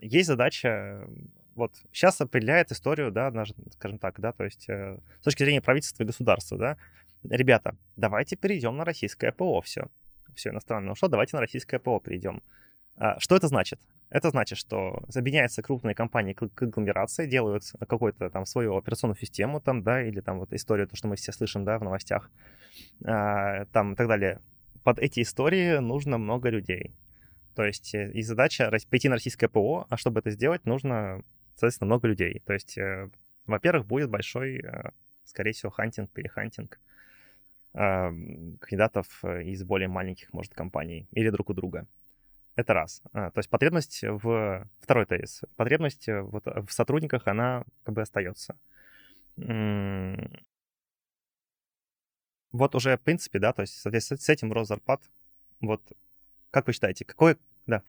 Есть 0.00 0.28
задача, 0.28 1.08
вот 1.56 1.72
сейчас 1.92 2.20
определяет 2.20 2.72
историю, 2.72 3.10
да, 3.10 3.30
наш- 3.30 3.52
скажем 3.72 3.98
так, 3.98 4.20
да, 4.20 4.32
то 4.32 4.44
есть 4.44 4.68
э, 4.68 4.98
с 5.20 5.24
точки 5.24 5.42
зрения 5.42 5.60
правительства 5.60 6.02
и 6.02 6.06
государства, 6.06 6.58
да, 6.58 6.76
ребята, 7.28 7.76
давайте 7.96 8.36
перейдем 8.36 8.76
на 8.76 8.84
российское 8.84 9.32
ПО, 9.32 9.60
все, 9.60 9.86
все 10.34 10.50
иностранное 10.50 10.92
ушло, 10.92 11.08
давайте 11.08 11.36
на 11.36 11.40
российское 11.40 11.78
ПО 11.78 12.00
перейдем. 12.00 12.42
А, 12.96 13.18
Что 13.18 13.36
это 13.36 13.48
значит? 13.48 13.80
Это 14.10 14.30
значит, 14.30 14.58
что 14.58 15.02
объединяются 15.14 15.62
крупные 15.62 15.94
компании 15.94 16.34
к 16.34 16.48
к 16.48 16.62
агломерации, 16.62 17.26
делают 17.26 17.64
какую-то 17.88 18.30
там 18.30 18.46
свою 18.46 18.76
операционную 18.76 19.18
систему, 19.18 19.60
там, 19.60 19.82
да, 19.82 20.02
или 20.02 20.20
там 20.20 20.38
вот 20.38 20.52
историю, 20.52 20.86
то, 20.86 20.96
что 20.96 21.08
мы 21.08 21.16
все 21.16 21.32
слышим, 21.32 21.64
да, 21.64 21.78
в 21.78 21.84
новостях, 21.84 22.30
а, 23.04 23.64
там 23.66 23.94
и 23.94 23.96
так 23.96 24.08
далее. 24.08 24.40
Под 24.84 24.98
эти 24.98 25.22
истории 25.22 25.78
нужно 25.78 26.18
много 26.18 26.50
людей. 26.50 26.94
То 27.54 27.64
есть 27.64 27.94
э, 27.94 28.10
и 28.12 28.22
задача 28.22 28.70
пойти 28.90 29.08
на 29.08 29.14
российское 29.14 29.48
ПО, 29.48 29.86
а 29.88 29.96
чтобы 29.96 30.20
это 30.20 30.30
сделать, 30.30 30.64
нужно, 30.66 31.22
соответственно, 31.54 31.86
много 31.86 32.08
людей. 32.08 32.40
То 32.44 32.52
есть, 32.52 32.76
э, 32.78 33.10
во-первых, 33.46 33.86
будет 33.86 34.10
большой, 34.10 34.58
э, 34.58 34.90
скорее 35.24 35.52
всего, 35.52 35.70
хантинг, 35.70 36.10
перехантинг 36.10 36.80
э, 37.74 37.78
кандидатов 38.60 39.24
из 39.24 39.64
более 39.64 39.88
маленьких, 39.88 40.32
может, 40.32 40.54
компаний 40.54 41.08
или 41.12 41.30
друг 41.30 41.50
у 41.50 41.54
друга. 41.54 41.86
Это 42.56 42.72
раз. 42.72 43.02
А, 43.12 43.30
То 43.32 43.38
есть 43.38 43.50
потребность 43.50 44.02
в... 44.02 44.68
Второй 44.80 45.06
тезис. 45.06 45.42
Потребность 45.56 46.08
вот 46.08 46.46
в 46.46 46.70
сотрудниках, 46.70 47.26
она 47.26 47.64
как 47.82 47.94
бы 47.94 48.02
остается. 48.02 48.56
Вот 52.52 52.76
уже, 52.76 52.96
в 52.96 53.00
принципе, 53.00 53.40
да, 53.40 53.52
то 53.52 53.62
есть, 53.62 53.74
соответственно, 53.74 54.18
с 54.20 54.28
этим 54.28 54.52
рост 54.52 54.68
зарплат, 54.68 55.02
вот, 55.60 55.82
как 56.52 56.68
вы 56.68 56.72
считаете, 56.72 57.04
какой... 57.04 57.36
Да, 57.66 57.82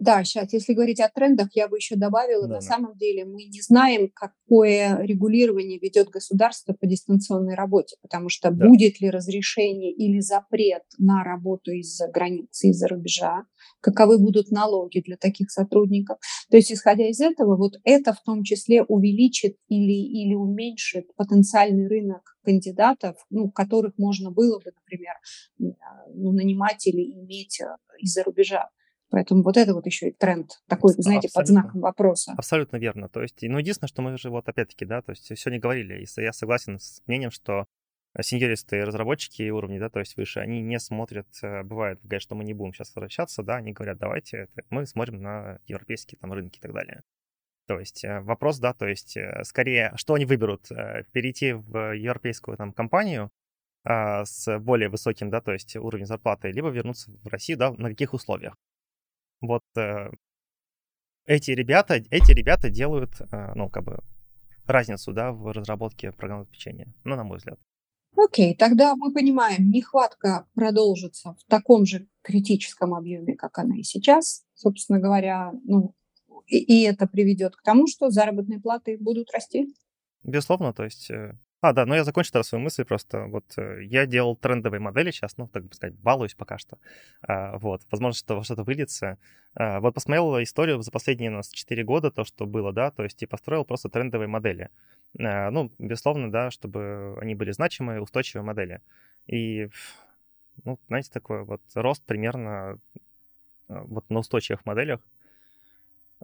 Да, 0.00 0.22
сейчас, 0.24 0.52
если 0.52 0.74
говорить 0.74 1.00
о 1.00 1.08
трендах, 1.08 1.48
я 1.54 1.68
бы 1.68 1.76
еще 1.76 1.96
добавила, 1.96 2.42
Да, 2.42 2.48
на 2.48 2.54
да. 2.54 2.60
самом 2.60 2.96
деле 2.96 3.24
мы 3.24 3.44
не 3.44 3.60
знаем, 3.60 4.10
какое 4.14 4.98
регулирование 5.02 5.78
ведет 5.78 6.08
государство 6.08 6.72
по 6.72 6.86
дистанционной 6.86 7.54
работе, 7.54 7.96
потому 8.02 8.28
что 8.28 8.50
Да. 8.50 8.66
будет 8.68 9.00
ли 9.00 9.10
разрешение 9.10 9.92
или 9.92 10.20
запрет 10.20 10.82
на 10.98 11.24
работу 11.24 11.72
из-за 11.72 12.08
границы, 12.08 12.68
из-за 12.68 12.88
рубежа, 12.88 13.44
каковы 13.80 14.18
будут 14.18 14.50
налоги 14.50 15.00
для 15.00 15.16
таких 15.16 15.50
сотрудников. 15.50 16.18
То 16.50 16.56
есть, 16.56 16.72
исходя 16.72 17.08
из 17.08 17.20
этого, 17.20 17.56
вот 17.56 17.74
это 17.84 18.12
в 18.12 18.22
том 18.22 18.44
числе 18.44 18.82
увеличит 18.84 19.56
или, 19.68 19.92
или 19.92 20.34
уменьшит 20.34 21.14
потенциальный 21.16 21.88
рынок 21.88 22.36
кандидатов, 22.44 23.16
ну, 23.30 23.50
которых 23.50 23.94
можно 23.98 24.30
было 24.30 24.58
бы, 24.58 24.72
например, 24.74 25.14
а, 25.80 26.08
ну, 26.14 26.32
нанимать 26.32 26.86
или 26.86 27.02
иметь 27.12 27.60
а, 27.60 27.76
из-за 27.98 28.22
рубежа. 28.22 28.68
Поэтому 29.10 29.42
вот 29.42 29.56
это 29.56 29.74
вот 29.74 29.86
еще 29.86 30.08
и 30.08 30.12
тренд 30.12 30.60
такой, 30.68 30.92
знаете, 30.92 31.28
под 31.28 31.42
абсолютно. 31.42 31.62
знаком 31.62 31.80
вопроса. 31.80 32.34
Абсолютно 32.36 32.76
верно. 32.76 33.08
То 33.08 33.22
есть, 33.22 33.38
ну, 33.42 33.58
единственное, 33.58 33.88
что 33.88 34.02
мы 34.02 34.16
же 34.18 34.30
вот 34.30 34.48
опять-таки, 34.48 34.84
да, 34.84 35.00
то 35.00 35.12
есть 35.12 35.24
сегодня 35.24 35.58
говорили, 35.58 36.04
и 36.04 36.20
я 36.20 36.32
согласен 36.32 36.78
с 36.78 37.02
мнением, 37.06 37.30
что 37.30 37.64
сеньористые 38.20 38.84
разработчики 38.84 39.48
уровней, 39.50 39.78
да, 39.78 39.88
то 39.90 40.00
есть 40.00 40.16
выше, 40.16 40.40
они 40.40 40.60
не 40.60 40.78
смотрят, 40.80 41.26
э, 41.42 41.62
бывает, 41.62 42.00
говорят, 42.02 42.22
что 42.22 42.34
мы 42.34 42.44
не 42.44 42.54
будем 42.54 42.72
сейчас 42.72 42.94
возвращаться, 42.94 43.42
да, 43.42 43.56
они 43.56 43.72
говорят, 43.72 43.98
давайте, 43.98 44.48
это, 44.54 44.62
мы 44.70 44.86
смотрим 44.86 45.22
на 45.22 45.60
европейские 45.66 46.18
там 46.18 46.32
рынки 46.32 46.58
и 46.58 46.60
так 46.60 46.72
далее. 46.72 47.02
То 47.66 47.78
есть 47.78 48.04
э, 48.04 48.20
вопрос, 48.20 48.58
да, 48.58 48.72
то 48.72 48.86
есть 48.86 49.16
э, 49.16 49.42
скорее, 49.44 49.92
что 49.96 50.14
они 50.14 50.24
выберут, 50.24 50.68
перейти 51.12 51.52
в 51.52 51.94
европейскую 51.94 52.56
там 52.56 52.72
компанию 52.72 53.30
а, 53.84 54.24
с 54.24 54.58
более 54.58 54.88
высоким, 54.88 55.30
да, 55.30 55.40
то 55.40 55.52
есть 55.52 55.76
уровнем 55.76 56.06
зарплаты, 56.06 56.50
либо 56.50 56.68
вернуться 56.68 57.10
в 57.22 57.28
Россию, 57.28 57.58
да, 57.58 57.72
на 57.72 57.88
каких 57.90 58.12
условиях. 58.14 58.54
Вот 59.40 59.62
э, 59.76 60.10
эти 61.26 61.52
ребята, 61.52 61.94
эти 62.10 62.32
ребята 62.32 62.70
делают, 62.70 63.12
э, 63.20 63.52
ну, 63.54 63.68
как 63.68 63.84
бы, 63.84 63.98
разницу, 64.66 65.12
да, 65.12 65.32
в 65.32 65.52
разработке 65.52 66.12
программного 66.12 66.48
обеспечения, 66.48 66.92
ну, 67.04 67.16
на 67.16 67.24
мой 67.24 67.38
взгляд. 67.38 67.58
Окей, 68.16 68.56
тогда 68.56 68.96
мы 68.96 69.12
понимаем, 69.12 69.70
нехватка 69.70 70.46
продолжится 70.54 71.34
в 71.34 71.44
таком 71.48 71.86
же 71.86 72.08
критическом 72.22 72.94
объеме, 72.94 73.36
как 73.36 73.58
она 73.58 73.76
и 73.78 73.82
сейчас, 73.82 74.44
собственно 74.54 74.98
говоря, 74.98 75.52
ну, 75.64 75.94
и, 76.46 76.58
и 76.58 76.82
это 76.82 77.06
приведет 77.06 77.54
к 77.54 77.62
тому, 77.62 77.86
что 77.86 78.10
заработные 78.10 78.60
платы 78.60 78.98
будут 78.98 79.30
расти. 79.32 79.74
Безусловно, 80.24 80.72
то 80.72 80.84
есть... 80.84 81.10
А, 81.60 81.72
да, 81.72 81.86
но 81.86 81.96
я 81.96 82.04
закончу 82.04 82.30
тогда 82.30 82.44
свою 82.44 82.62
мысль 82.62 82.84
просто. 82.84 83.24
Вот 83.26 83.44
э, 83.56 83.82
я 83.84 84.06
делал 84.06 84.36
трендовые 84.36 84.80
модели 84.80 85.10
сейчас, 85.10 85.36
ну, 85.38 85.48
так 85.48 85.64
бы 85.64 85.74
сказать, 85.74 85.96
балуюсь 85.96 86.34
пока 86.34 86.56
что. 86.56 86.78
А, 87.22 87.58
Вот, 87.58 87.82
возможно, 87.90 88.16
что 88.16 88.42
что-то 88.44 88.62
выльется. 88.62 89.18
А, 89.54 89.80
Вот 89.80 89.92
посмотрел 89.94 90.40
историю 90.40 90.80
за 90.82 90.92
последние 90.92 91.30
у 91.30 91.34
нас 91.34 91.50
4 91.50 91.82
года, 91.82 92.12
то, 92.12 92.24
что 92.24 92.46
было, 92.46 92.72
да, 92.72 92.92
то 92.92 93.02
есть 93.02 93.20
и 93.22 93.26
построил 93.26 93.64
просто 93.64 93.88
трендовые 93.88 94.28
модели. 94.28 94.70
А, 95.18 95.50
Ну, 95.50 95.72
безусловно, 95.78 96.30
да, 96.30 96.50
чтобы 96.52 97.18
они 97.20 97.34
были 97.34 97.50
значимые, 97.50 98.00
устойчивые 98.00 98.44
модели. 98.44 98.80
И, 99.26 99.68
ну, 100.64 100.78
знаете, 100.88 101.10
такой 101.12 101.44
вот 101.44 101.62
рост 101.74 102.04
примерно 102.04 102.78
а, 103.68 103.84
вот 103.84 104.10
на 104.10 104.20
устойчивых 104.20 104.66
моделях 104.66 105.00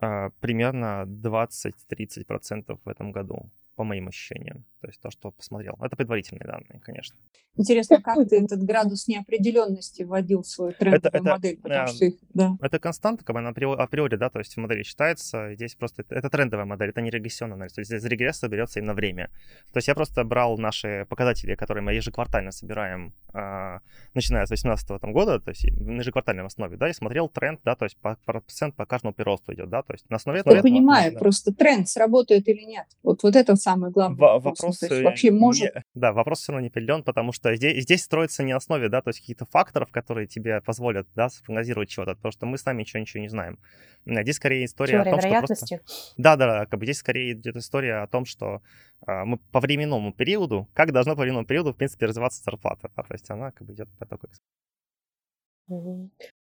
а, 0.01 0.31
примерно 0.41 1.05
20-30% 1.07 2.81
в 2.85 2.89
этом 2.89 3.13
году, 3.13 3.49
по 3.77 3.85
моим 3.85 4.09
ощущениям. 4.09 4.65
То 4.85 4.89
есть 4.89 5.01
то, 5.01 5.11
что 5.11 5.31
посмотрел. 5.31 5.79
Это 5.81 5.97
предварительные 5.97 6.45
данные, 6.45 6.79
конечно. 6.83 7.17
Интересно, 7.57 8.03
как 8.03 8.29
ты 8.29 8.45
этот 8.45 8.63
градус 8.63 9.09
неопределенности 9.09 10.03
вводил 10.03 10.43
в 10.43 10.47
свою 10.47 10.73
трендовую 10.73 10.99
это, 10.99 11.09
это, 11.09 11.31
модель? 11.31 11.57
Потому 11.57 11.85
э, 11.85 11.87
что 11.87 12.05
их, 12.05 12.15
да. 12.35 12.57
Это 12.61 12.79
константа, 12.79 13.25
как 13.25 13.33
бы 13.33 13.41
она 13.41 13.49
априори, 13.49 14.17
да, 14.17 14.29
то 14.29 14.41
есть 14.41 14.55
в 14.55 14.57
модели 14.59 14.83
считается, 14.83 15.55
здесь 15.55 15.75
просто 15.75 16.03
это, 16.03 16.17
это 16.17 16.29
трендовая 16.29 16.67
модель, 16.67 16.91
это 16.91 17.01
не 17.01 17.09
регрессионная 17.11 17.55
анализ, 17.55 17.73
то 17.73 17.81
есть 17.81 17.93
из 17.93 18.05
регресса 18.05 18.49
берется 18.49 18.81
именно 18.81 18.93
время. 18.93 19.31
То 19.73 19.79
есть 19.79 19.89
я 19.89 19.95
просто 19.95 20.23
брал 20.25 20.59
наши 20.59 21.07
показатели, 21.09 21.55
которые 21.55 21.83
мы 21.83 21.95
ежеквартально 21.95 22.51
собираем, 22.51 23.15
э, 23.33 23.79
начиная 24.13 24.45
с 24.45 24.51
2018 24.51 25.05
года, 25.13 25.41
то 25.41 25.51
есть 25.51 25.65
на 25.81 26.01
ежеквартальной 26.01 26.45
основе, 26.45 26.77
да, 26.77 26.91
и 26.91 26.93
смотрел 26.93 27.31
тренд, 27.31 27.61
да, 27.65 27.75
то 27.75 27.87
есть 27.87 27.97
по, 27.97 28.19
процент 28.27 28.75
по 28.75 28.85
каждому 28.85 29.15
приросту 29.15 29.55
идет, 29.55 29.71
да, 29.71 29.83
то 29.83 29.95
есть 29.95 30.11
на 30.11 30.17
основе... 30.17 30.43
Я 30.45 30.61
понимаю, 30.61 31.13
да. 31.13 31.19
просто 31.21 31.55
тренд 31.55 31.89
сработает 31.89 32.47
или 32.49 32.65
нет. 32.65 32.87
Вот, 33.03 33.23
вот 33.23 33.35
это 33.35 33.57
самое 33.57 33.93
главное. 33.93 34.17
В, 34.17 34.43
вопрос, 34.43 34.74
вопрос 34.83 35.03
вообще 35.03 35.31
может... 35.31 35.75
Не, 35.75 35.83
да, 35.95 36.13
вопрос 36.13 36.41
все 36.41 36.53
равно 36.53 36.63
не 36.63 36.69
определен, 36.69 37.03
потому 37.03 37.33
что 37.33 37.55
здесь, 37.55 37.83
здесь 37.83 38.03
строится 38.03 38.43
не 38.43 38.53
основе, 38.53 38.89
да, 38.89 39.03
то 39.03 39.09
есть 39.09 39.21
каких-то 39.21 39.47
факторов, 39.47 39.91
которые 39.91 40.27
тебе 40.27 40.61
позволят, 40.61 41.07
да, 41.15 41.29
спрогнозировать 41.29 41.89
чего-то, 41.89 42.15
потому 42.15 42.33
что 42.33 42.47
мы 42.47 42.59
сами 42.59 42.81
ничего, 42.81 43.01
ничего 43.01 43.23
не 43.23 43.29
знаем. 43.29 43.59
Здесь 44.07 44.37
скорее 44.37 44.65
история 44.65 44.99
Теория 44.99 45.11
о 45.11 45.13
том, 45.13 45.21
вероятности. 45.21 45.77
что 45.77 45.85
просто... 45.85 46.13
Да, 46.17 46.37
да, 46.37 46.67
как 46.67 46.79
бы 46.79 46.87
здесь 46.87 46.99
скорее 46.99 47.33
идет 47.33 47.57
история 47.57 48.03
о 48.03 48.07
том, 48.07 48.25
что 48.25 48.63
а, 49.07 49.25
мы 49.25 49.39
по 49.39 49.61
временному 49.61 50.13
периоду, 50.13 50.69
как 50.75 50.93
должна 50.93 51.15
по 51.15 51.23
временному 51.23 51.47
периоду, 51.47 51.73
в 51.73 51.77
принципе, 51.77 52.07
развиваться 52.07 52.43
зарплата, 52.43 52.91
да, 52.97 53.03
то 53.03 53.15
есть 53.15 53.31
она 53.31 53.51
как 53.51 53.67
бы 53.67 53.73
идет 53.73 53.89
по 53.99 54.07
такой... 54.07 54.31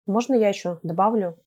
Можно 0.05 0.35
я 0.35 0.49
еще 0.49 0.79
добавлю? 0.83 1.37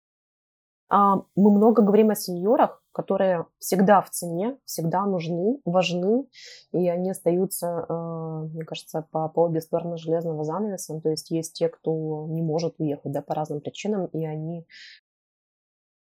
А, 0.89 1.17
мы 1.35 1.51
много 1.51 1.83
говорим 1.83 2.11
о 2.11 2.15
сеньорах, 2.15 2.84
которые 2.95 3.47
всегда 3.59 4.01
в 4.01 4.09
цене, 4.11 4.57
всегда 4.65 5.05
нужны, 5.05 5.61
важны, 5.65 6.29
и 6.73 6.89
они 6.89 7.11
остаются, 7.11 7.85
э, 7.89 8.49
мне 8.53 8.65
кажется, 8.65 9.07
по, 9.11 9.29
по 9.29 9.41
обе 9.41 9.61
стороны 9.61 9.99
железного 9.99 10.45
занавеса. 10.45 11.01
То 11.01 11.11
есть 11.11 11.31
есть 11.31 11.55
те, 11.55 11.69
кто 11.69 12.27
не 12.29 12.41
может 12.41 12.77
уехать 12.79 13.11
да, 13.11 13.21
по 13.21 13.35
разным 13.35 13.61
причинам, 13.61 14.07
и 14.07 14.25
они 14.25 14.65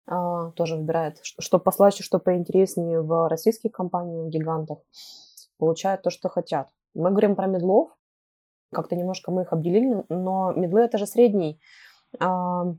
а, 0.06 0.52
тоже 0.52 0.76
выбирают, 0.76 1.18
что 1.22 1.58
послаще, 1.58 2.04
что 2.04 2.20
поинтереснее 2.20 3.02
в 3.02 3.28
российских 3.28 3.72
компаниях, 3.72 4.26
в 4.26 4.28
гигантах, 4.28 4.78
получают 5.58 6.02
то, 6.02 6.10
что 6.10 6.28
хотят. 6.28 6.68
Мы 6.94 7.10
говорим 7.10 7.34
про 7.34 7.46
медлов, 7.46 7.90
как-то 8.72 8.94
немножко 8.94 9.32
мы 9.32 9.42
их 9.42 9.52
обделили, 9.52 10.04
но 10.08 10.52
медлы 10.52 10.82
это 10.82 10.98
же 10.98 11.06
средний 11.06 11.60
а, 12.20 12.74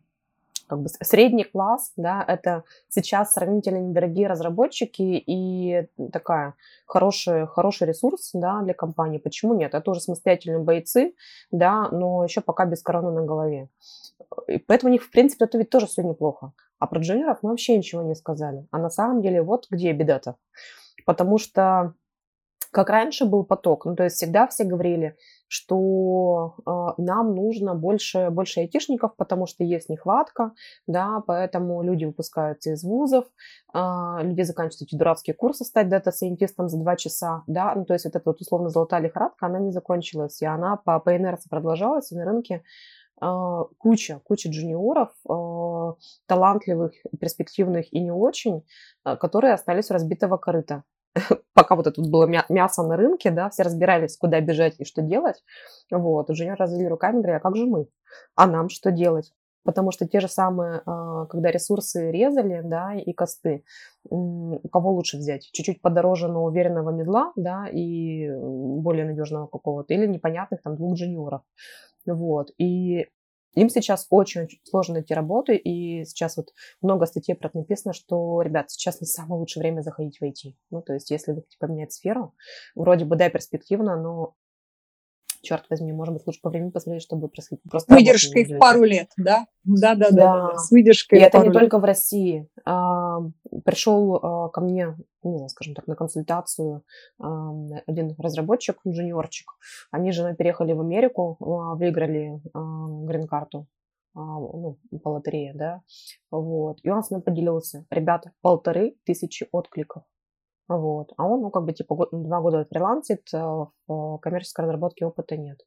как 0.67 0.81
бы 0.81 0.89
средний 0.89 1.43
класс, 1.43 1.91
да, 1.95 2.23
это 2.27 2.63
сейчас 2.89 3.33
сравнительно 3.33 3.77
недорогие 3.77 4.27
разработчики 4.27 5.23
и 5.25 5.87
такая 6.11 6.55
хороший, 6.85 7.47
хороший 7.47 7.87
ресурс, 7.87 8.31
да, 8.33 8.61
для 8.61 8.73
компании. 8.73 9.17
Почему 9.17 9.53
нет? 9.53 9.73
Это 9.73 9.81
тоже 9.81 10.01
самостоятельные 10.01 10.59
бойцы, 10.59 11.13
да, 11.51 11.89
но 11.89 12.23
еще 12.23 12.41
пока 12.41 12.65
без 12.65 12.81
короны 12.81 13.11
на 13.11 13.21
голове. 13.21 13.69
И 14.47 14.57
поэтому 14.57 14.89
у 14.89 14.93
них, 14.93 15.03
в 15.03 15.11
принципе, 15.11 15.45
это 15.45 15.57
ведь 15.57 15.69
тоже 15.69 15.87
все 15.87 16.03
неплохо. 16.03 16.53
А 16.79 16.87
про 16.87 16.99
джуниоров 16.99 17.39
мы 17.41 17.51
вообще 17.51 17.77
ничего 17.77 18.01
не 18.01 18.15
сказали. 18.15 18.67
А 18.71 18.77
на 18.77 18.89
самом 18.89 19.21
деле 19.21 19.41
вот 19.41 19.67
где 19.69 19.93
беда-то. 19.93 20.35
Потому 21.05 21.37
что 21.37 21.93
как 22.75 22.89
раньше 22.89 23.23
был 23.23 23.45
поток, 23.45 23.85
ну 23.85 23.95
то 23.95 24.03
есть 24.03 24.17
всегда 24.17 24.47
все 24.47 24.65
говорили, 24.65 25.15
что 25.47 26.55
э, 26.57 27.01
нам 27.01 27.33
нужно 27.33 27.73
больше, 27.73 28.29
больше 28.31 28.59
айтишников, 28.59 29.15
потому 29.15 29.47
что 29.47 29.63
есть 29.63 29.87
нехватка, 29.87 30.51
да, 30.85 31.23
поэтому 31.25 31.81
люди 31.83 32.03
выпускаются 32.03 32.73
из 32.73 32.83
вузов, 32.83 33.27
э, 33.73 33.79
люди 34.23 34.41
заканчивают 34.41 34.89
эти 34.89 34.97
дурацкие 34.97 35.35
курсы 35.35 35.63
стать 35.63 35.87
дата-сайентистом 35.87 36.67
за 36.67 36.77
два 36.77 36.97
часа, 36.97 37.43
да, 37.47 37.73
ну, 37.75 37.85
то 37.85 37.93
есть 37.93 38.03
вот 38.03 38.15
эта 38.17 38.29
вот 38.29 38.41
условно 38.41 38.67
золотая 38.67 38.99
лихорадка, 38.99 39.45
она 39.45 39.59
не 39.59 39.71
закончилась, 39.71 40.41
и 40.41 40.45
она 40.45 40.75
по, 40.75 40.99
по 40.99 41.15
инерции 41.15 41.47
продолжалась, 41.47 42.11
и 42.11 42.17
на 42.17 42.25
рынке 42.25 42.61
э, 43.21 43.63
куча, 43.77 44.19
куча 44.25 44.49
джуниоров, 44.49 45.13
э, 45.29 45.93
талантливых, 46.27 46.91
перспективных 47.21 47.93
и 47.93 48.01
не 48.01 48.11
очень, 48.11 48.65
э, 49.05 49.15
которые 49.15 49.53
остались 49.53 49.89
у 49.91 49.93
разбитого 49.93 50.35
корыта 50.35 50.83
пока 51.53 51.75
вот 51.75 51.87
это 51.87 52.01
было 52.01 52.25
мясо 52.49 52.83
на 52.83 52.97
рынке, 52.97 53.31
да, 53.31 53.49
все 53.49 53.63
разбирались, 53.63 54.17
куда 54.17 54.39
бежать 54.41 54.75
и 54.79 54.85
что 54.85 55.01
делать, 55.01 55.43
вот, 55.91 56.29
уже 56.29 56.53
развели 56.53 56.87
руками, 56.87 57.21
говоря, 57.21 57.37
а 57.37 57.41
как 57.41 57.55
же 57.55 57.65
мы? 57.65 57.87
А 58.35 58.47
нам 58.47 58.69
что 58.69 58.91
делать? 58.91 59.31
Потому 59.63 59.91
что 59.91 60.07
те 60.07 60.19
же 60.19 60.27
самые, 60.27 60.83
а, 60.85 61.25
когда 61.25 61.49
ресурсы 61.49 62.11
резали, 62.11 62.61
да, 62.63 62.93
и 62.93 63.13
косты, 63.13 63.63
кого 64.07 64.91
лучше 64.91 65.17
взять? 65.17 65.49
Чуть-чуть 65.51 65.81
подороже, 65.81 66.27
но 66.27 66.43
уверенного 66.43 66.91
медла, 66.91 67.33
да, 67.35 67.67
и 67.67 68.29
более 68.29 69.05
надежного 69.05 69.47
какого-то, 69.47 69.91
или 69.93 70.05
непонятных 70.05 70.61
там 70.61 70.75
двух 70.75 70.95
джуниоров. 70.95 71.41
Вот. 72.05 72.51
И 72.59 73.07
им 73.55 73.69
сейчас 73.69 74.07
очень-очень 74.09 74.59
сложно 74.63 74.95
найти 74.95 75.13
работу, 75.13 75.53
и 75.53 76.05
сейчас 76.05 76.37
вот 76.37 76.49
много 76.81 77.05
статей 77.05 77.35
про 77.35 77.47
это 77.47 77.57
написано, 77.59 77.93
что, 77.93 78.41
ребят, 78.41 78.69
сейчас 78.69 79.01
не 79.01 79.07
самое 79.07 79.39
лучшее 79.39 79.61
время 79.61 79.81
заходить 79.81 80.19
в 80.19 80.23
IT. 80.23 80.53
Ну, 80.71 80.81
то 80.81 80.93
есть, 80.93 81.09
если 81.09 81.31
вы 81.31 81.41
хотите 81.41 81.57
поменять 81.59 81.93
сферу, 81.93 82.33
вроде 82.75 83.05
бы, 83.05 83.15
да, 83.15 83.29
перспективно, 83.29 83.95
но 83.95 84.35
черт 85.45 85.65
возьми, 85.69 85.93
может 85.93 86.13
быть, 86.13 86.25
лучше 86.25 86.41
по 86.41 86.49
времени 86.49 86.71
посмотреть, 86.71 87.03
что 87.03 87.15
будет 87.15 87.31
происходить. 87.31 87.63
Просто 87.69 87.93
выдержкой 87.93 88.43
в 88.45 88.59
пару 88.59 88.83
лет, 88.83 89.09
да? 89.17 89.45
Да, 89.63 89.95
да, 89.95 90.09
да, 90.09 90.15
да, 90.15 90.47
да, 90.49 90.57
с 90.57 90.71
выдержкой. 90.71 91.19
И 91.19 91.21
это 91.21 91.39
не 91.39 91.45
лет. 91.45 91.53
только 91.53 91.79
в 91.79 91.83
России. 91.83 92.49
А, 92.65 93.19
пришел 93.63 94.15
а, 94.15 94.49
ко 94.49 94.61
мне, 94.61 94.97
не 95.23 95.37
знаю, 95.37 95.49
скажем 95.49 95.73
так, 95.75 95.87
на 95.87 95.95
консультацию 95.95 96.83
а, 97.19 97.51
один 97.87 98.15
разработчик, 98.17 98.79
джуниорчик. 98.87 99.51
Они 99.91 100.11
с 100.11 100.15
женой 100.15 100.35
переехали 100.35 100.73
в 100.73 100.81
Америку, 100.81 101.37
а, 101.39 101.75
выиграли 101.75 102.41
а, 102.53 102.59
грин-карту 103.05 103.67
а, 104.15 104.19
ну, 104.19 104.77
по 105.03 105.09
лотерее, 105.09 105.53
да, 105.53 105.81
вот. 106.31 106.79
И 106.83 106.89
он 106.89 107.03
с 107.03 107.09
нами 107.09 107.21
поделился. 107.21 107.85
Ребята, 107.89 108.31
полторы 108.41 108.95
тысячи 109.05 109.47
откликов. 109.51 110.03
Вот. 110.67 111.13
А 111.17 111.27
он, 111.27 111.41
ну, 111.41 111.51
как 111.51 111.63
бы, 111.63 111.73
типа, 111.73 111.95
год, 111.95 112.09
два 112.11 112.41
года 112.41 112.65
фрилансит, 112.65 113.33
э, 113.33 113.37
в 113.87 114.17
коммерческой 114.19 114.65
разработке 114.65 115.05
опыта 115.05 115.37
нет. 115.37 115.61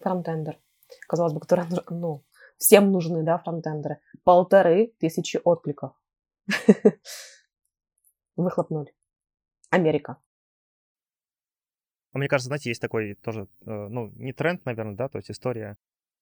Фронтендер. 0.00 0.58
Казалось 1.06 1.34
бы, 1.34 1.40
который, 1.40 1.66
ну, 1.90 2.24
всем 2.56 2.92
нужны, 2.92 3.22
да, 3.22 3.38
фронтендеры. 3.38 4.00
Полторы 4.24 4.94
тысячи 4.98 5.38
откликов. 5.44 5.92
Выхлопнули. 8.36 8.94
Америка. 9.70 10.16
Мне 12.12 12.28
кажется, 12.28 12.48
знаете, 12.48 12.70
есть 12.70 12.80
такой 12.80 13.14
тоже, 13.14 13.48
э, 13.66 13.88
ну, 13.88 14.08
не 14.16 14.32
тренд, 14.32 14.64
наверное, 14.64 14.96
да, 14.96 15.08
то 15.08 15.18
есть 15.18 15.30
история 15.30 15.76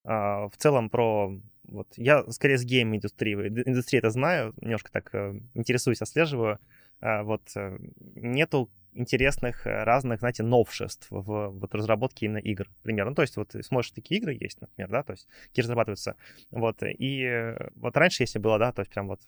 а, 0.06 0.48
в 0.48 0.56
целом 0.56 0.88
про... 0.88 1.30
Вот, 1.64 1.88
я 1.96 2.24
скорее 2.30 2.58
с 2.58 2.64
гейм-индустрией, 2.64 3.48
индустрии 3.66 3.98
это 3.98 4.10
знаю, 4.10 4.54
немножко 4.60 4.92
так 4.92 5.12
э, 5.12 5.40
интересуюсь, 5.54 6.00
отслеживаю. 6.00 6.60
А, 7.00 7.22
вот 7.22 7.42
э, 7.56 7.78
нету 8.14 8.70
интересных 8.92 9.66
э, 9.66 9.84
разных, 9.84 10.20
знаете, 10.20 10.42
новшеств 10.42 11.06
в 11.10 11.48
вот 11.48 11.74
разработке 11.74 12.26
именно 12.26 12.38
игр, 12.38 12.68
примерно. 12.82 13.10
Ну, 13.10 13.14
то 13.14 13.22
есть 13.22 13.36
вот 13.36 13.54
смотришь, 13.60 13.92
такие 13.92 14.20
игры 14.20 14.36
есть, 14.38 14.60
например, 14.60 14.90
да, 14.90 15.02
то 15.02 15.12
есть 15.12 15.28
какие 15.48 15.62
разрабатываются. 15.62 16.16
Вот, 16.50 16.82
и 16.82 17.22
э, 17.22 17.68
вот 17.76 17.96
раньше, 17.96 18.22
если 18.22 18.38
было, 18.38 18.58
да, 18.58 18.72
то 18.72 18.80
есть 18.80 18.90
прям 18.92 19.08
вот 19.08 19.20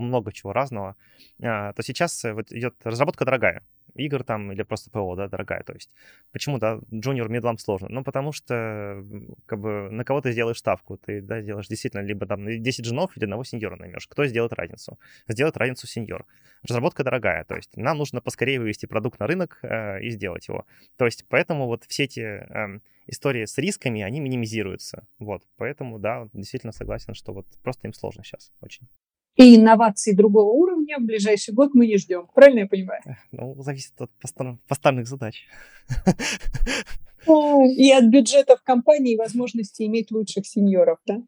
много 0.00 0.32
чего 0.32 0.52
разного, 0.52 0.96
а, 1.42 1.72
то 1.72 1.82
сейчас 1.82 2.24
вот 2.24 2.52
идет 2.52 2.74
разработка 2.84 3.24
дорогая 3.24 3.62
игр 3.94 4.22
там 4.24 4.52
или 4.52 4.62
просто 4.62 4.90
ПО, 4.90 5.14
да, 5.16 5.28
дорогая. 5.28 5.62
То 5.62 5.72
есть 5.72 5.90
почему, 6.32 6.58
да, 6.58 6.80
джуниор 6.92 7.28
медлам 7.28 7.58
сложно? 7.58 7.88
Ну, 7.90 8.04
потому 8.04 8.32
что 8.32 9.04
как 9.46 9.60
бы 9.60 9.90
на 9.90 10.04
кого 10.04 10.20
ты 10.20 10.32
сделаешь 10.32 10.58
ставку. 10.58 10.96
Ты, 10.96 11.20
да, 11.20 11.40
делаешь 11.40 11.68
действительно 11.68 12.02
либо 12.02 12.26
там 12.26 12.46
10 12.46 12.84
джунов 12.84 13.16
или 13.16 13.24
одного 13.24 13.44
сеньора 13.44 13.76
наймешь. 13.76 14.06
Кто 14.06 14.26
сделает 14.26 14.52
разницу? 14.52 14.98
Сделает 15.28 15.56
разницу 15.56 15.86
сеньор. 15.86 16.26
Разработка 16.62 17.04
дорогая, 17.04 17.44
то 17.44 17.56
есть 17.56 17.76
нам 17.76 17.98
нужно 17.98 18.20
поскорее 18.20 18.60
вывести 18.60 18.86
продукт 18.86 19.18
на 19.18 19.26
рынок 19.26 19.58
э, 19.62 20.02
и 20.02 20.10
сделать 20.10 20.46
его. 20.46 20.66
То 20.96 21.06
есть 21.06 21.24
поэтому 21.28 21.66
вот 21.66 21.84
все 21.88 22.04
эти 22.04 22.20
э, 22.20 22.80
истории 23.06 23.46
с 23.46 23.56
рисками, 23.56 24.02
они 24.02 24.20
минимизируются. 24.20 25.06
Вот, 25.18 25.42
поэтому, 25.56 25.98
да, 25.98 26.28
действительно 26.34 26.72
согласен, 26.72 27.14
что 27.14 27.32
вот 27.32 27.46
просто 27.62 27.86
им 27.86 27.94
сложно 27.94 28.24
сейчас 28.24 28.52
очень. 28.60 28.88
И 29.36 29.56
инноваций 29.56 30.14
другого 30.14 30.50
уровня 30.50 30.98
в 30.98 31.02
ближайший 31.02 31.54
год 31.54 31.70
мы 31.74 31.86
не 31.86 31.96
ждем. 31.96 32.26
Правильно 32.34 32.60
я 32.60 32.66
понимаю? 32.66 33.00
Ну, 33.32 33.54
зависит 33.62 33.92
от 34.00 34.10
поставленных 34.20 35.06
задач. 35.06 35.46
И 37.26 37.92
от 37.92 38.04
бюджетов 38.06 38.62
компании 38.62 39.12
и 39.14 39.16
возможности 39.16 39.82
иметь 39.82 40.10
лучших 40.10 40.46
сеньоров, 40.46 40.98
да? 41.06 41.22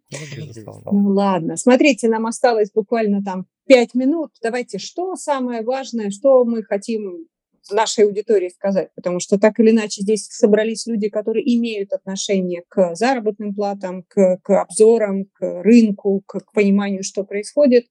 Ну 0.91 1.09
ладно, 1.09 1.57
смотрите, 1.57 2.09
нам 2.09 2.27
осталось 2.27 2.71
буквально 2.73 3.23
там 3.23 3.47
пять 3.67 3.95
минут. 3.95 4.31
Давайте, 4.43 4.79
что 4.79 5.17
самое 5.17 5.63
важное, 5.63 6.11
что 6.11 6.45
мы 6.45 6.63
хотим 6.63 7.27
нашей 7.71 8.05
аудитории 8.05 8.49
сказать, 8.49 8.91
потому 8.95 9.21
что 9.21 9.39
так 9.39 9.59
или 9.61 9.71
иначе 9.71 10.03
здесь 10.03 10.27
собрались 10.27 10.87
люди, 10.87 11.09
которые 11.09 11.45
имеют 11.57 11.93
отношение 11.93 12.65
к 12.69 12.95
заработным 12.95 13.55
платам, 13.55 14.03
к, 14.03 14.39
к 14.43 14.61
обзорам, 14.61 15.27
к 15.27 15.63
рынку, 15.63 16.23
к, 16.27 16.41
к 16.41 16.53
пониманию, 16.53 17.03
что 17.03 17.25
происходит. 17.25 17.87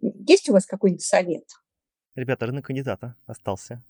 Есть 0.00 0.48
у 0.48 0.52
вас 0.52 0.66
какой-нибудь 0.66 1.02
совет? 1.02 1.44
Ребята, 2.14 2.46
рынок 2.46 2.66
кандидата 2.66 3.16
остался. 3.26 3.82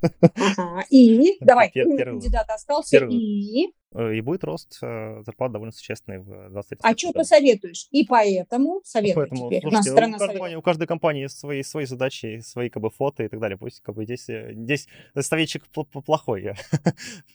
Ага. 0.00 0.84
И, 0.90 1.36
давай, 1.44 1.70
кандидат 1.70 2.48
остался, 2.50 3.06
и... 3.06 3.72
Э, 3.92 4.14
и 4.14 4.20
будет 4.20 4.44
рост 4.44 4.78
э, 4.82 5.22
зарплат 5.24 5.52
довольно 5.52 5.72
существенный 5.72 6.18
в 6.18 6.50
23 6.50 6.80
А 6.82 6.96
что 6.96 7.12
посоветуешь? 7.12 7.88
И 7.90 8.04
поэтому 8.04 8.82
советую 8.84 9.28
поэтому, 9.28 9.48
теперь. 9.48 9.62
Слушайте, 9.62 9.92
у, 9.92 10.18
компании, 10.18 10.56
у 10.56 10.62
каждой 10.62 10.86
компании 10.86 11.26
свои, 11.28 11.62
свои 11.62 11.86
задачи, 11.86 12.40
свои 12.40 12.68
как 12.68 12.82
бы 12.82 12.90
фото 12.90 13.24
и 13.24 13.28
так 13.28 13.40
далее. 13.40 13.56
Пусть 13.56 13.80
как 13.80 13.94
бы 13.94 14.04
здесь, 14.04 14.28
э, 14.28 14.52
здесь 14.54 14.86
советчик 15.18 15.64
плохой 16.04 16.42
я 16.42 16.54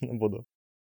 буду. 0.00 0.46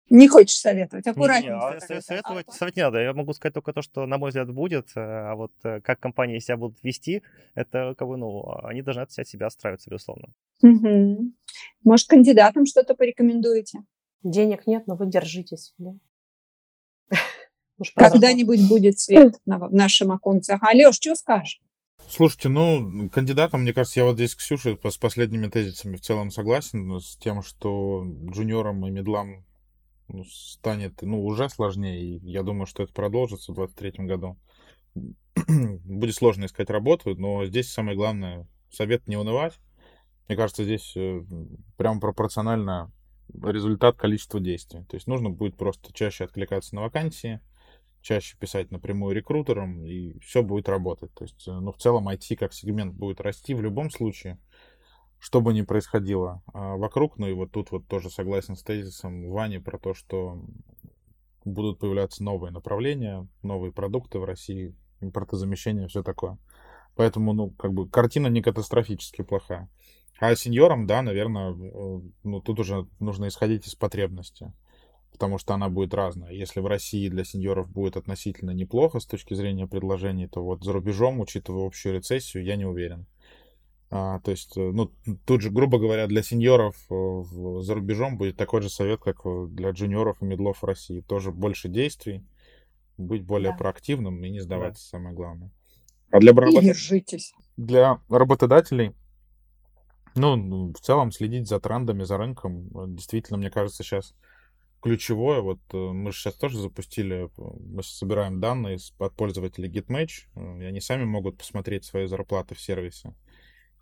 Не 0.09 0.27
хочешь 0.27 0.57
советовать, 0.57 1.07
аккуратнее. 1.07 1.53
Не, 1.53 1.57
а 1.57 1.79
советовать, 1.79 2.51
советовать 2.51 2.75
не 2.75 2.83
надо. 2.83 2.99
Я 2.99 3.13
могу 3.13 3.33
сказать 3.33 3.53
только 3.53 3.73
то, 3.73 3.81
что, 3.81 4.05
на 4.05 4.17
мой 4.17 4.29
взгляд, 4.29 4.51
будет. 4.51 4.89
А 4.95 5.33
вот 5.35 5.53
как 5.61 5.99
компании 5.99 6.39
себя 6.39 6.57
будут 6.57 6.77
вести, 6.83 7.23
это 7.55 7.95
как 7.97 8.07
бы, 8.07 8.17
ну, 8.17 8.43
они 8.63 8.81
должны 8.81 9.01
от 9.01 9.11
себя 9.11 9.47
отстраиваться, 9.47 9.89
безусловно. 9.89 10.29
Угу. 10.61 11.31
Может, 11.83 12.07
кандидатам 12.07 12.65
что-то 12.65 12.95
порекомендуете? 12.95 13.79
Денег 14.23 14.67
нет, 14.67 14.87
но 14.87 14.95
вы 14.95 15.07
держитесь. 15.07 15.73
Да? 15.77 15.93
Когда-нибудь 17.95 18.67
будет 18.69 18.99
свет 18.99 19.39
на 19.45 19.57
нашем 19.69 20.11
оконце. 20.11 20.57
Алеш, 20.61 20.95
что 20.95 21.15
скажешь? 21.15 21.61
Слушайте, 22.09 22.49
ну, 22.49 23.09
кандидатам, 23.09 23.61
мне 23.61 23.73
кажется, 23.73 24.01
я 24.01 24.05
вот 24.05 24.15
здесь 24.15 24.35
Ксюша 24.35 24.77
с 24.83 24.97
последними 24.97 25.47
тезисами 25.47 25.95
в 25.95 26.01
целом 26.01 26.31
согласен 26.31 26.99
с 26.99 27.17
тем, 27.17 27.41
что 27.41 28.05
джуниорам 28.29 28.85
и 28.85 28.91
медлам 28.91 29.45
ну, 30.13 30.23
станет, 30.25 31.01
ну, 31.01 31.23
уже 31.25 31.49
сложнее. 31.49 32.17
Я 32.17 32.43
думаю, 32.43 32.67
что 32.67 32.83
это 32.83 32.93
продолжится 32.93 33.51
в 33.51 33.55
2023 33.55 34.05
году. 34.05 34.37
Будет 35.83 36.15
сложно 36.15 36.45
искать 36.45 36.69
работу, 36.69 37.15
но 37.15 37.45
здесь 37.45 37.71
самое 37.71 37.97
главное, 37.97 38.47
совет 38.69 39.07
не 39.07 39.17
унывать. 39.17 39.59
Мне 40.27 40.37
кажется, 40.37 40.63
здесь 40.63 40.93
э, 40.95 41.21
прям 41.77 41.99
пропорционально 41.99 42.91
результат 43.33 43.97
количества 43.97 44.39
действий. 44.39 44.83
То 44.85 44.95
есть 44.95 45.07
нужно 45.07 45.29
будет 45.29 45.57
просто 45.57 45.91
чаще 45.93 46.25
откликаться 46.25 46.75
на 46.75 46.81
вакансии, 46.81 47.41
чаще 48.01 48.37
писать 48.37 48.71
напрямую 48.71 49.15
рекрутерам, 49.15 49.85
и 49.85 50.19
все 50.19 50.43
будет 50.43 50.69
работать. 50.69 51.13
То 51.13 51.23
есть, 51.23 51.47
э, 51.47 51.51
ну, 51.51 51.71
в 51.71 51.77
целом 51.77 52.07
IT 52.07 52.35
как 52.35 52.53
сегмент 52.53 52.93
будет 52.93 53.19
расти 53.19 53.53
в 53.53 53.61
любом 53.61 53.89
случае, 53.89 54.37
что 55.23 55.39
бы 55.39 55.53
ни 55.53 55.61
происходило 55.61 56.43
а, 56.53 56.75
вокруг. 56.75 57.17
Ну 57.17 57.27
и 57.27 57.33
вот 57.33 57.49
тут 57.49 57.71
вот 57.71 57.87
тоже 57.87 58.09
согласен 58.09 58.57
с 58.57 58.61
тезисом 58.61 59.29
Вани 59.29 59.57
про 59.57 59.79
то, 59.79 59.93
что 59.93 60.43
будут 61.45 61.79
появляться 61.79 62.25
новые 62.25 62.51
направления, 62.51 63.25
новые 63.41 63.71
продукты 63.71 64.19
в 64.19 64.25
России, 64.25 64.75
импортозамещение, 64.99 65.87
все 65.87 66.03
такое. 66.03 66.37
Поэтому, 66.97 67.31
ну, 67.31 67.51
как 67.51 67.71
бы 67.71 67.87
картина 67.87 68.27
не 68.27 68.41
катастрофически 68.41 69.21
плохая. 69.21 69.69
А 70.19 70.35
сеньорам, 70.35 70.87
да, 70.87 71.01
наверное, 71.01 71.53
э, 71.53 72.01
ну, 72.23 72.41
тут 72.41 72.59
уже 72.59 72.85
нужно 72.99 73.29
исходить 73.29 73.65
из 73.65 73.75
потребности, 73.75 74.51
потому 75.13 75.37
что 75.37 75.53
она 75.53 75.69
будет 75.69 75.93
разная. 75.93 76.33
Если 76.33 76.59
в 76.59 76.67
России 76.67 77.07
для 77.07 77.23
сеньоров 77.23 77.71
будет 77.71 77.95
относительно 77.95 78.51
неплохо 78.51 78.99
с 78.99 79.05
точки 79.05 79.35
зрения 79.35 79.67
предложений, 79.67 80.27
то 80.27 80.43
вот 80.43 80.65
за 80.65 80.73
рубежом, 80.73 81.21
учитывая 81.21 81.65
общую 81.65 81.95
рецессию, 81.95 82.43
я 82.43 82.57
не 82.57 82.65
уверен. 82.65 83.07
А, 83.95 84.19
то 84.21 84.31
есть, 84.31 84.57
э, 84.57 84.71
ну, 84.71 84.91
тут 85.25 85.41
же, 85.41 85.51
грубо 85.51 85.77
говоря, 85.77 86.07
для 86.07 86.23
сеньоров 86.23 86.75
э, 86.89 87.23
за 87.61 87.75
рубежом 87.75 88.17
будет 88.17 88.37
такой 88.37 88.63
же 88.63 88.69
совет, 88.69 89.01
как 89.01 89.21
для 89.53 89.69
джуниоров 89.69 90.19
и 90.21 90.25
медлов 90.25 90.63
в 90.63 90.65
России. 90.65 91.01
Тоже 91.01 91.31
больше 91.31 91.69
действий, 91.69 92.25
быть 92.97 93.23
более 93.23 93.51
да. 93.51 93.57
проактивным 93.57 94.23
и 94.23 94.31
не 94.31 94.39
сдаваться, 94.39 94.83
да. 94.83 94.97
самое 94.97 95.15
главное. 95.15 95.51
А 96.09 96.19
для, 96.19 96.33
работ... 96.33 96.63
для 97.55 98.01
работодателей 98.09 98.93
ну, 100.15 100.73
в 100.73 100.79
целом 100.79 101.11
следить 101.11 101.47
за 101.47 101.59
трендами, 101.59 102.03
за 102.03 102.17
рынком. 102.17 102.95
Действительно, 102.95 103.37
мне 103.37 103.51
кажется, 103.51 103.83
сейчас 103.83 104.15
ключевое. 104.81 105.41
Вот 105.41 105.59
э, 105.71 105.77
мы 105.77 106.11
же 106.11 106.19
сейчас 106.19 106.35
тоже 106.35 106.59
запустили, 106.59 107.29
мы 107.37 107.83
собираем 107.83 108.39
данные 108.39 108.79
от 108.99 109.15
пользователей 109.15 109.69
GitMatch, 109.69 110.27
э, 110.35 110.61
и 110.61 110.65
они 110.65 110.81
сами 110.81 111.05
могут 111.05 111.37
посмотреть 111.37 111.85
свои 111.85 112.05
зарплаты 112.07 112.55
в 112.55 112.61
сервисе. 112.61 113.13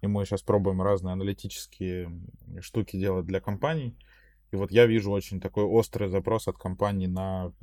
И 0.02 0.08
мы 0.08 0.26
сейчас 0.26 0.42
пробуем 0.42 0.82
разные 0.82 1.14
аналитические 1.14 2.12
штуки 2.60 2.98
делать 2.98 3.26
для 3.26 3.40
компаний. 3.40 3.96
И 4.52 4.56
вот 4.56 4.72
я 4.72 4.86
вижу 4.86 5.12
очень 5.12 5.40
такой 5.40 5.64
острый 5.64 6.10
запрос 6.10 6.48
от 6.48 6.58
компаний 6.58 7.08
на 7.08 7.54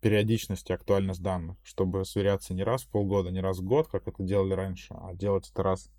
периодичность 0.00 0.70
и 0.70 0.72
актуальность 0.72 1.22
данных, 1.22 1.56
чтобы 1.64 2.04
сверяться 2.04 2.54
не 2.54 2.62
раз 2.62 2.84
в 2.84 2.88
полгода, 2.88 3.30
не 3.30 3.40
раз 3.40 3.58
в 3.58 3.64
год, 3.64 3.88
как 3.88 4.06
это 4.06 4.22
делали 4.22 4.52
раньше, 4.52 4.94
а 4.94 5.14
делать 5.14 5.50
это 5.50 5.62
раз 5.62 5.90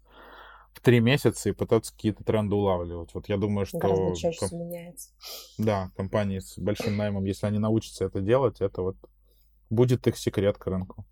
в 0.74 0.80
три 0.80 1.00
месяца 1.00 1.50
и 1.50 1.54
пытаться 1.54 1.92
какие-то 1.92 2.24
тренды 2.24 2.56
улавливать. 2.56 3.14
Вот 3.16 3.28
я 3.28 3.38
думаю, 3.38 3.66
что... 3.66 3.80
Гораздо 3.80 4.16
чаще 4.16 4.40
комп... 4.40 4.54
меняется. 4.54 5.10
Да, 5.58 5.92
компании 5.98 6.40
с 6.40 6.58
большим 6.58 6.96
наймом, 6.96 7.26
если 7.26 7.48
они 7.48 7.58
научатся 7.58 8.06
это 8.06 8.22
делать, 8.22 8.62
это 8.62 8.84
вот 8.84 8.96
будет 9.70 10.08
их 10.08 10.18
секрет 10.18 10.58
к 10.58 10.68
рынку, 10.68 11.06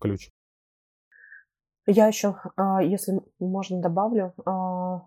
ключ. 0.00 0.30
Я 1.86 2.06
еще, 2.06 2.36
а, 2.56 2.82
если 2.82 3.20
можно, 3.38 3.80
добавлю 3.80 4.34
а, 4.44 5.02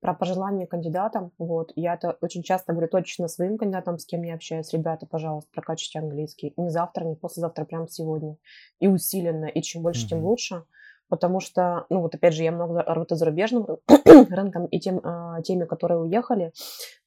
про 0.00 0.14
пожелания 0.14 0.66
кандидатам. 0.66 1.32
Вот. 1.38 1.72
Я 1.76 1.94
это 1.94 2.16
очень 2.20 2.42
часто 2.42 2.72
говорю 2.72 2.88
точно 2.88 3.28
своим 3.28 3.58
кандидатам, 3.58 3.98
с 3.98 4.06
кем 4.06 4.22
я 4.22 4.34
общаюсь. 4.34 4.72
Ребята, 4.72 5.06
пожалуйста, 5.06 5.50
прокачивайте 5.52 6.00
английский. 6.00 6.52
Не 6.56 6.70
завтра, 6.70 7.04
не 7.04 7.16
послезавтра, 7.16 7.64
прямо 7.64 7.88
сегодня. 7.88 8.36
И 8.80 8.88
усиленно. 8.88 9.46
И 9.46 9.62
чем 9.62 9.82
больше, 9.82 10.06
mm-hmm. 10.06 10.08
тем 10.08 10.24
лучше 10.24 10.64
потому 11.08 11.38
что, 11.38 11.86
ну 11.88 12.00
вот 12.00 12.16
опять 12.16 12.34
же, 12.34 12.42
я 12.42 12.50
много 12.50 12.82
работаю 12.82 13.16
зарубежным 13.16 13.78
рынком 14.04 14.66
и 14.66 14.80
тем, 14.80 15.00
а, 15.04 15.40
теми, 15.42 15.64
которые 15.64 16.00
уехали. 16.00 16.52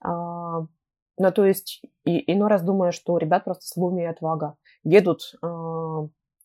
Ну, 0.01 1.33
то 1.33 1.43
есть, 1.43 1.81
и, 2.05 2.31
иной 2.31 2.47
раз 2.47 2.63
думаю, 2.63 2.93
что 2.93 3.17
ребят 3.17 3.43
просто 3.43 3.65
слабоумие 3.67 4.05
и 4.05 4.09
отвага. 4.09 4.55
Едут, 4.83 5.33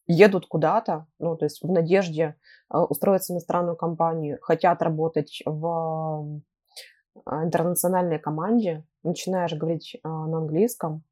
едут 0.07 0.47
куда-то, 0.47 1.07
ну, 1.19 1.37
то 1.37 1.45
есть 1.45 1.63
в 1.63 1.71
надежде 1.71 2.37
устроиться 2.69 3.33
в 3.33 3.37
иностранную 3.37 3.77
компанию, 3.77 4.39
хотят 4.43 4.83
работать 4.83 5.43
в 5.47 6.41
интернациональной 7.27 8.19
команде, 8.19 8.85
начинаешь 9.03 9.55
говорить 9.55 9.97
на 10.03 10.39
английском, 10.39 11.05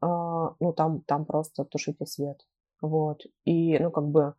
ну, 0.00 0.72
там, 0.76 1.02
там 1.02 1.24
просто 1.24 1.64
тушите 1.64 2.06
свет. 2.06 2.40
Вот. 2.80 3.22
И, 3.44 3.78
ну, 3.78 3.90
как 3.90 4.08
бы, 4.08 4.34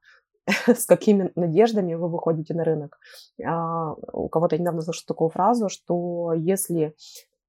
с 0.67 0.85
какими 0.85 1.31
надеждами 1.35 1.93
вы 1.95 2.09
выходите 2.09 2.53
на 2.53 2.63
рынок. 2.63 2.99
А, 3.43 3.93
у 4.13 4.29
кого-то 4.29 4.57
недавно 4.57 4.81
слышала 4.81 5.07
такую 5.07 5.29
фразу, 5.29 5.69
что 5.69 6.33
если 6.33 6.95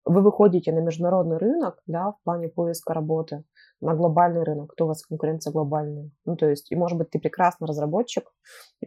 вы 0.09 0.23
выходите 0.23 0.73
на 0.73 0.81
международный 0.81 1.37
рынок, 1.37 1.83
да, 1.87 2.13
в 2.13 2.23
плане 2.25 2.49
поиска 2.49 2.95
работы, 2.95 3.45
на 3.81 3.95
глобальный 3.95 4.43
рынок, 4.43 4.75
то 4.75 4.85
у 4.85 4.89
вас 4.89 5.03
конкуренция 5.03 5.53
глобальная. 5.53 6.11
Ну, 6.25 6.37
то 6.37 6.49
есть, 6.49 6.73
и 6.73 6.77
может 6.77 6.99
быть, 6.99 7.11
ты 7.11 7.21
прекрасный 7.21 7.67
разработчик, 7.67 8.33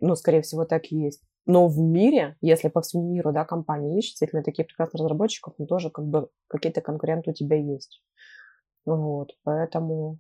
ну, 0.01 0.15
скорее 0.15 0.41
всего, 0.41 0.65
так 0.65 0.91
и 0.91 0.97
есть. 0.97 1.24
Но 1.45 1.67
в 1.67 1.78
мире, 1.78 2.38
если 2.41 2.69
по 2.69 2.82
всему 2.82 3.03
миру, 3.13 3.32
да, 3.32 3.45
компании 3.45 3.99
ищут 3.99 4.13
действительно 4.13 4.43
таких 4.43 4.67
прекрасных 4.67 5.01
разработчиков, 5.01 5.53
ну, 5.57 5.67
тоже 5.67 5.91
как 5.91 6.05
бы 6.05 6.30
какие-то 6.47 6.82
конкуренты 6.82 7.32
у 7.32 7.34
тебя 7.34 7.55
есть. 7.55 8.03
Вот, 8.86 9.30
поэтому 9.43 10.17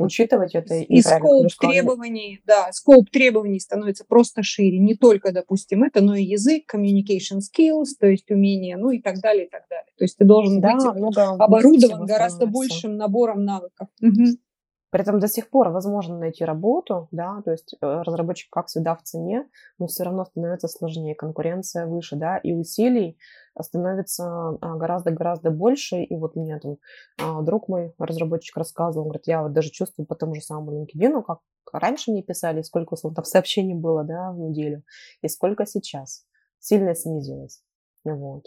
учитывать 0.00 0.54
это. 0.54 0.74
И, 0.74 0.84
и 0.84 1.02
скоп 1.02 1.48
требований, 1.60 2.40
да, 2.46 2.72
скоп 2.72 3.10
требований 3.10 3.60
становится 3.60 4.04
просто 4.04 4.42
шире. 4.42 4.78
Не 4.78 4.94
только, 4.94 5.32
допустим, 5.32 5.84
это, 5.84 6.00
но 6.00 6.14
и 6.14 6.24
язык, 6.24 6.64
communication 6.72 7.38
skills, 7.38 7.96
то 7.98 8.06
есть 8.06 8.30
умение, 8.30 8.76
ну 8.76 8.90
и 8.90 9.00
так 9.00 9.20
далее, 9.20 9.46
и 9.46 9.50
так 9.50 9.62
далее. 9.68 9.92
То 9.96 10.04
есть 10.04 10.16
ты 10.16 10.24
должен 10.24 10.60
да, 10.60 10.74
быть 10.74 11.16
оборудован 11.16 12.06
гораздо 12.06 12.46
большим 12.46 12.96
набором 12.96 13.44
навыков. 13.44 13.88
Угу. 14.02 14.38
При 14.90 15.02
этом 15.02 15.20
до 15.20 15.28
сих 15.28 15.50
пор 15.50 15.68
возможно 15.68 16.18
найти 16.18 16.44
работу, 16.44 17.08
да, 17.12 17.42
то 17.44 17.52
есть 17.52 17.74
э, 17.80 18.02
разработчик 18.04 18.50
как 18.50 18.66
всегда 18.66 18.96
в 18.96 19.02
цене, 19.02 19.46
но 19.78 19.86
все 19.86 20.02
равно 20.02 20.24
становится 20.24 20.66
сложнее, 20.66 21.14
конкуренция 21.14 21.86
выше, 21.86 22.16
да, 22.16 22.38
и 22.38 22.52
усилий 22.52 23.16
становится 23.60 24.24
а, 24.60 24.76
гораздо-гораздо 24.76 25.50
больше. 25.50 26.02
И 26.02 26.16
вот 26.16 26.36
мне 26.36 26.58
там 26.58 26.76
а, 27.18 27.42
друг 27.42 27.68
мой, 27.68 27.94
разработчик, 27.98 28.56
рассказывал, 28.56 29.06
говорит, 29.06 29.26
я 29.26 29.42
вот 29.42 29.52
даже 29.52 29.70
чувствую 29.70 30.06
по 30.06 30.14
тому 30.14 30.34
же 30.34 30.40
самому 30.40 30.84
LinkedIn, 30.84 31.22
как 31.22 31.40
раньше 31.72 32.10
мне 32.10 32.22
писали, 32.22 32.62
сколько 32.62 32.96
там 32.96 33.24
сообщений 33.24 33.74
было, 33.74 34.04
да, 34.04 34.32
в 34.32 34.38
неделю, 34.38 34.82
и 35.22 35.28
сколько 35.28 35.66
сейчас. 35.66 36.24
Сильно 36.58 36.94
снизилось. 36.94 37.62
Вот. 38.04 38.44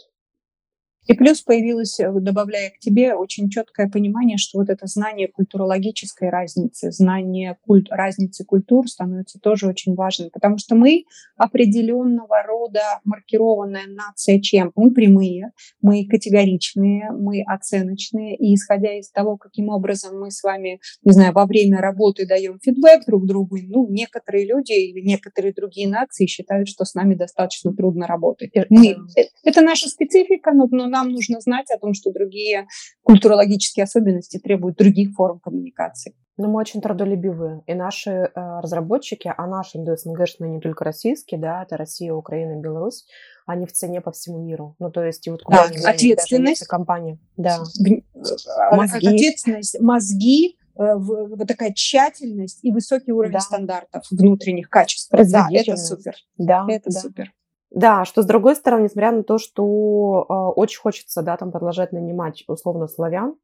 И 1.06 1.14
плюс 1.14 1.42
появилось, 1.42 2.00
э, 2.00 2.10
добавляя 2.12 2.70
к 2.70 2.78
тебе, 2.78 3.14
очень 3.14 3.50
четкое 3.50 3.88
понимание, 3.88 4.38
что 4.38 4.58
вот 4.58 4.70
это 4.70 4.86
знание 4.86 5.28
культурологической 5.28 6.30
разницы, 6.30 6.90
знание 6.90 7.58
культ, 7.66 7.88
разницы 7.90 8.44
культур 8.44 8.88
становится 8.88 9.38
тоже 9.38 9.66
очень 9.66 9.94
важным, 9.94 10.30
потому 10.30 10.58
что 10.58 10.74
мы 10.74 11.04
определенного 11.36 12.42
рода 12.46 13.00
маркированная 13.04 13.86
нация 13.86 14.40
чем? 14.40 14.72
Мы 14.76 14.92
прямые, 14.92 15.52
мы 15.82 16.06
категоричные, 16.06 17.10
мы 17.12 17.42
оценочные, 17.46 18.36
и 18.36 18.54
исходя 18.54 18.98
из 18.98 19.10
того, 19.10 19.36
каким 19.36 19.68
образом 19.68 20.18
мы 20.18 20.30
с 20.30 20.42
вами, 20.42 20.80
не 21.02 21.12
знаю, 21.12 21.32
во 21.32 21.46
время 21.46 21.80
работы 21.80 22.26
даем 22.26 22.58
фидбэк 22.62 23.04
друг 23.06 23.26
другу, 23.26 23.58
ну, 23.62 23.88
некоторые 23.90 24.46
люди 24.46 24.72
или 24.72 25.00
некоторые 25.00 25.52
другие 25.52 25.88
нации 25.88 26.26
считают, 26.26 26.68
что 26.68 26.84
с 26.84 26.94
нами 26.94 27.14
достаточно 27.14 27.74
трудно 27.74 28.06
работать. 28.06 28.52
Мы, 28.70 28.96
это 29.44 29.60
наша 29.60 29.88
специфика, 29.88 30.52
но, 30.52 30.66
но 30.70 30.86
нам 30.94 31.10
нужно 31.10 31.40
знать 31.40 31.70
о 31.70 31.78
том, 31.78 31.92
что 31.92 32.12
другие 32.12 32.66
культурологические 33.02 33.84
особенности 33.84 34.38
требуют 34.38 34.76
других 34.76 35.14
форм 35.14 35.40
коммуникации. 35.40 36.14
Но 36.36 36.48
мы 36.48 36.60
очень 36.60 36.80
трудолюбивые. 36.80 37.62
И 37.66 37.74
наши 37.74 38.10
э, 38.10 38.30
разработчики, 38.34 39.32
а 39.36 39.46
наши 39.46 39.78
СНГшные 39.78 40.50
не 40.50 40.60
только 40.60 40.84
российские, 40.84 41.40
да, 41.40 41.62
это 41.62 41.76
Россия, 41.76 42.12
Украина, 42.12 42.60
Беларусь, 42.60 43.06
они 43.46 43.66
в 43.66 43.72
цене 43.72 44.00
по 44.00 44.10
всему 44.10 44.40
миру. 44.40 44.74
Ну, 44.78 44.90
то 44.90 45.04
есть, 45.04 45.26
и 45.26 45.30
вот 45.30 45.42
куда 45.42 45.68
да, 45.68 45.90
ответственность. 45.90 46.66
компания. 46.66 47.18
Да. 47.36 47.58
Мозги. 47.58 49.06
Ответственность, 49.06 49.80
мозги, 49.80 50.58
э, 50.76 50.94
вот 50.96 51.46
такая 51.46 51.72
тщательность 51.72 52.58
и 52.62 52.72
высокий 52.72 53.12
уровень 53.12 53.34
да. 53.34 53.40
стандартов 53.40 54.04
внутренних 54.10 54.68
качеств. 54.68 55.10
Да, 55.12 55.48
это 55.52 55.76
супер. 55.76 56.14
Да, 56.36 56.66
это 56.68 56.90
да. 56.90 57.00
супер. 57.00 57.32
Да, 57.74 58.04
что 58.04 58.22
с 58.22 58.26
другой 58.26 58.54
стороны, 58.54 58.84
несмотря 58.84 59.10
на 59.10 59.24
то, 59.24 59.38
что 59.38 60.26
э, 60.28 60.32
очень 60.32 60.80
хочется, 60.80 61.22
да, 61.22 61.36
там 61.36 61.50
продолжать 61.50 61.90
нанимать 61.90 62.44
условно 62.46 62.86
славян 62.86 63.34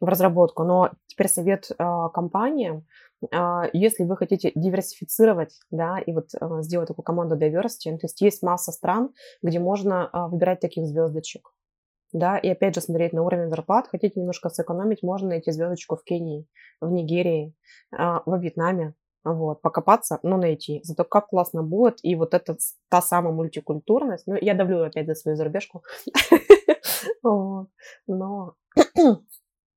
в 0.00 0.06
разработку, 0.06 0.64
но 0.64 0.90
теперь 1.06 1.28
совет 1.28 1.70
э, 1.70 1.84
компаниям, 2.12 2.84
э, 3.30 3.36
если 3.72 4.02
вы 4.02 4.16
хотите 4.16 4.50
диверсифицировать, 4.56 5.60
да, 5.70 6.00
и 6.00 6.12
вот 6.12 6.30
э, 6.34 6.62
сделать 6.62 6.88
такую 6.88 7.04
команду 7.04 7.36
diversity, 7.36 7.96
то 7.96 8.06
есть 8.06 8.20
есть 8.22 8.42
масса 8.42 8.72
стран, 8.72 9.10
где 9.40 9.60
можно 9.60 10.10
э, 10.12 10.30
выбирать 10.32 10.58
таких 10.58 10.84
звездочек, 10.84 11.52
да, 12.12 12.38
и 12.38 12.48
опять 12.48 12.74
же 12.74 12.80
смотреть 12.80 13.12
на 13.12 13.22
уровень 13.22 13.50
зарплат, 13.50 13.86
хотите 13.86 14.18
немножко 14.18 14.48
сэкономить, 14.48 15.04
можно 15.04 15.28
найти 15.28 15.52
звездочку 15.52 15.94
в 15.94 16.02
Кении, 16.02 16.48
в 16.80 16.90
Нигерии, 16.90 17.54
э, 17.96 18.18
во 18.26 18.36
Вьетнаме, 18.36 18.94
вот, 19.32 19.60
покопаться, 19.60 20.18
но 20.22 20.36
найти. 20.36 20.80
Зато 20.82 21.04
как 21.04 21.28
классно 21.28 21.62
будет, 21.62 21.98
и 22.02 22.14
вот 22.14 22.34
эта 22.34 22.56
та 22.88 23.02
самая 23.02 23.32
мультикультурность, 23.32 24.26
ну, 24.26 24.36
я 24.40 24.54
давлю 24.54 24.84
опять 24.84 25.06
за 25.06 25.14
свою 25.14 25.36
зарубежку, 25.36 25.82
но 28.06 28.54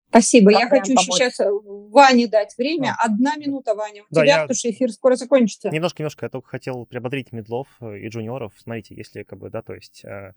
Спасибо. 0.10 0.52
Я 0.52 0.68
хочу 0.68 0.95
помочь. 0.95 1.06
сейчас 1.06 1.39
э, 1.39 1.50
Ване 1.52 2.28
дать 2.28 2.58
время. 2.58 2.95
Одна 2.97 3.36
минута, 3.36 3.76
Ваня, 3.76 4.04
у 4.10 4.14
тебя, 4.14 4.41
потому 4.41 4.56
что 4.56 4.72
эфир 4.72 4.91
скоро 4.91 5.16
закончится. 5.16 5.70
Немножко, 5.70 6.02
немножко. 6.02 6.26
Я 6.26 6.30
только 6.30 6.50
хотел 6.50 6.86
приободрить 6.88 7.32
медлов 7.32 7.68
э, 7.80 8.00
и 8.00 8.08
джуниоров. 8.08 8.54
Смотрите, 8.58 8.95
если 8.95 9.22
как 9.22 9.38
бы, 9.38 9.52
да, 9.52 9.62
то 9.62 9.76
есть 9.76 10.04
э, 10.04 10.34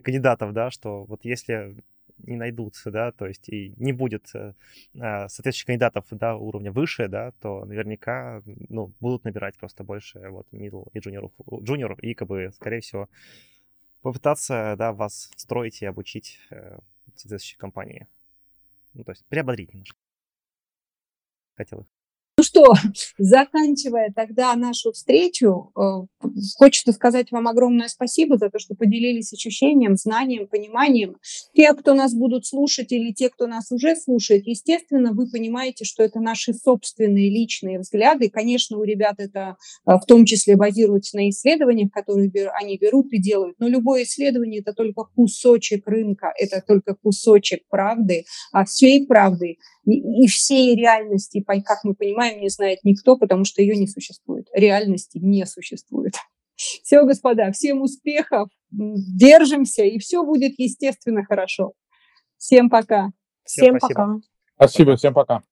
кандидатов, 0.00 0.52
да, 0.52 0.70
что 0.70 1.04
вот 1.04 1.24
если 1.24 1.76
не 2.18 2.36
найдутся, 2.36 2.90
да, 2.90 3.12
то 3.12 3.26
есть 3.26 3.48
и 3.48 3.74
не 3.76 3.92
будет 3.92 4.30
э, 4.34 4.54
а, 4.98 5.28
соответствующих 5.28 5.66
кандидатов, 5.66 6.06
да, 6.10 6.36
уровня 6.36 6.72
выше, 6.72 7.08
да, 7.08 7.32
то 7.40 7.64
наверняка, 7.64 8.42
ну, 8.68 8.92
будут 9.00 9.24
набирать 9.24 9.56
просто 9.56 9.84
больше 9.84 10.28
вот 10.30 10.46
middle 10.52 10.88
и 10.92 10.98
джуниоров, 10.98 11.32
джуниоров, 11.62 11.98
и 12.00 12.14
как 12.14 12.28
бы, 12.28 12.50
скорее 12.54 12.80
всего, 12.80 13.08
попытаться, 14.02 14.74
да, 14.78 14.92
вас 14.92 15.30
строить 15.36 15.82
и 15.82 15.86
обучить 15.86 16.38
э, 16.50 16.78
соответствующей 17.16 17.58
компании. 17.58 18.06
Ну, 18.94 19.04
то 19.04 19.12
есть 19.12 19.24
приободрить 19.26 19.72
немножко. 19.72 19.98
Хотел 21.56 21.80
их. 21.80 21.97
Что, 22.48 22.72
заканчивая 23.18 24.10
тогда 24.14 24.54
нашу 24.56 24.92
встречу, 24.92 25.70
э, 25.76 26.28
хочется 26.56 26.92
сказать 26.92 27.30
вам 27.30 27.46
огромное 27.46 27.88
спасибо 27.88 28.38
за 28.38 28.48
то, 28.48 28.58
что 28.58 28.74
поделились 28.74 29.34
ощущением, 29.34 29.96
знанием, 29.96 30.48
пониманием. 30.48 31.16
Те, 31.54 31.74
кто 31.74 31.92
нас 31.92 32.14
будут 32.14 32.46
слушать 32.46 32.90
или 32.90 33.12
те, 33.12 33.28
кто 33.28 33.46
нас 33.46 33.70
уже 33.70 33.96
слушает, 33.96 34.46
естественно, 34.46 35.12
вы 35.12 35.30
понимаете, 35.30 35.84
что 35.84 36.02
это 36.02 36.20
наши 36.20 36.54
собственные 36.54 37.28
личные 37.30 37.80
взгляды. 37.80 38.30
Конечно, 38.30 38.78
у 38.78 38.82
ребят 38.82 39.16
это 39.18 39.56
э, 39.86 39.92
в 40.02 40.06
том 40.06 40.24
числе 40.24 40.56
базируется 40.56 41.18
на 41.18 41.28
исследованиях, 41.28 41.90
которые 41.92 42.30
они 42.58 42.78
берут 42.78 43.12
и 43.12 43.20
делают. 43.20 43.56
Но 43.58 43.68
любое 43.68 44.04
исследование– 44.04 44.60
это 44.64 44.72
только 44.72 45.04
кусочек 45.14 45.86
рынка, 45.86 46.32
это 46.38 46.62
только 46.66 46.94
кусочек 46.94 47.68
правды, 47.68 48.24
а 48.52 48.64
всей 48.64 49.06
правды 49.06 49.58
и, 49.88 50.24
и 50.24 50.26
всей 50.26 50.76
реальности, 50.76 51.42
как 51.46 51.78
мы 51.82 51.94
понимаем, 51.94 52.40
не 52.40 52.50
знает 52.50 52.80
никто, 52.84 53.16
потому 53.16 53.44
что 53.44 53.62
ее 53.62 53.74
не 53.76 53.86
существует. 53.86 54.46
Реальности 54.52 55.18
не 55.18 55.46
существует. 55.46 56.14
Все, 56.56 57.04
господа, 57.04 57.52
всем 57.52 57.82
успехов, 57.82 58.48
держимся, 58.70 59.84
и 59.84 60.00
все 60.00 60.24
будет, 60.24 60.54
естественно, 60.58 61.24
хорошо. 61.24 61.72
Всем 62.36 62.68
пока. 62.68 63.10
Всем, 63.44 63.78
всем 63.78 63.78
пока. 63.78 64.16
Спасибо, 64.56 64.96
всем 64.96 65.14
пока. 65.14 65.44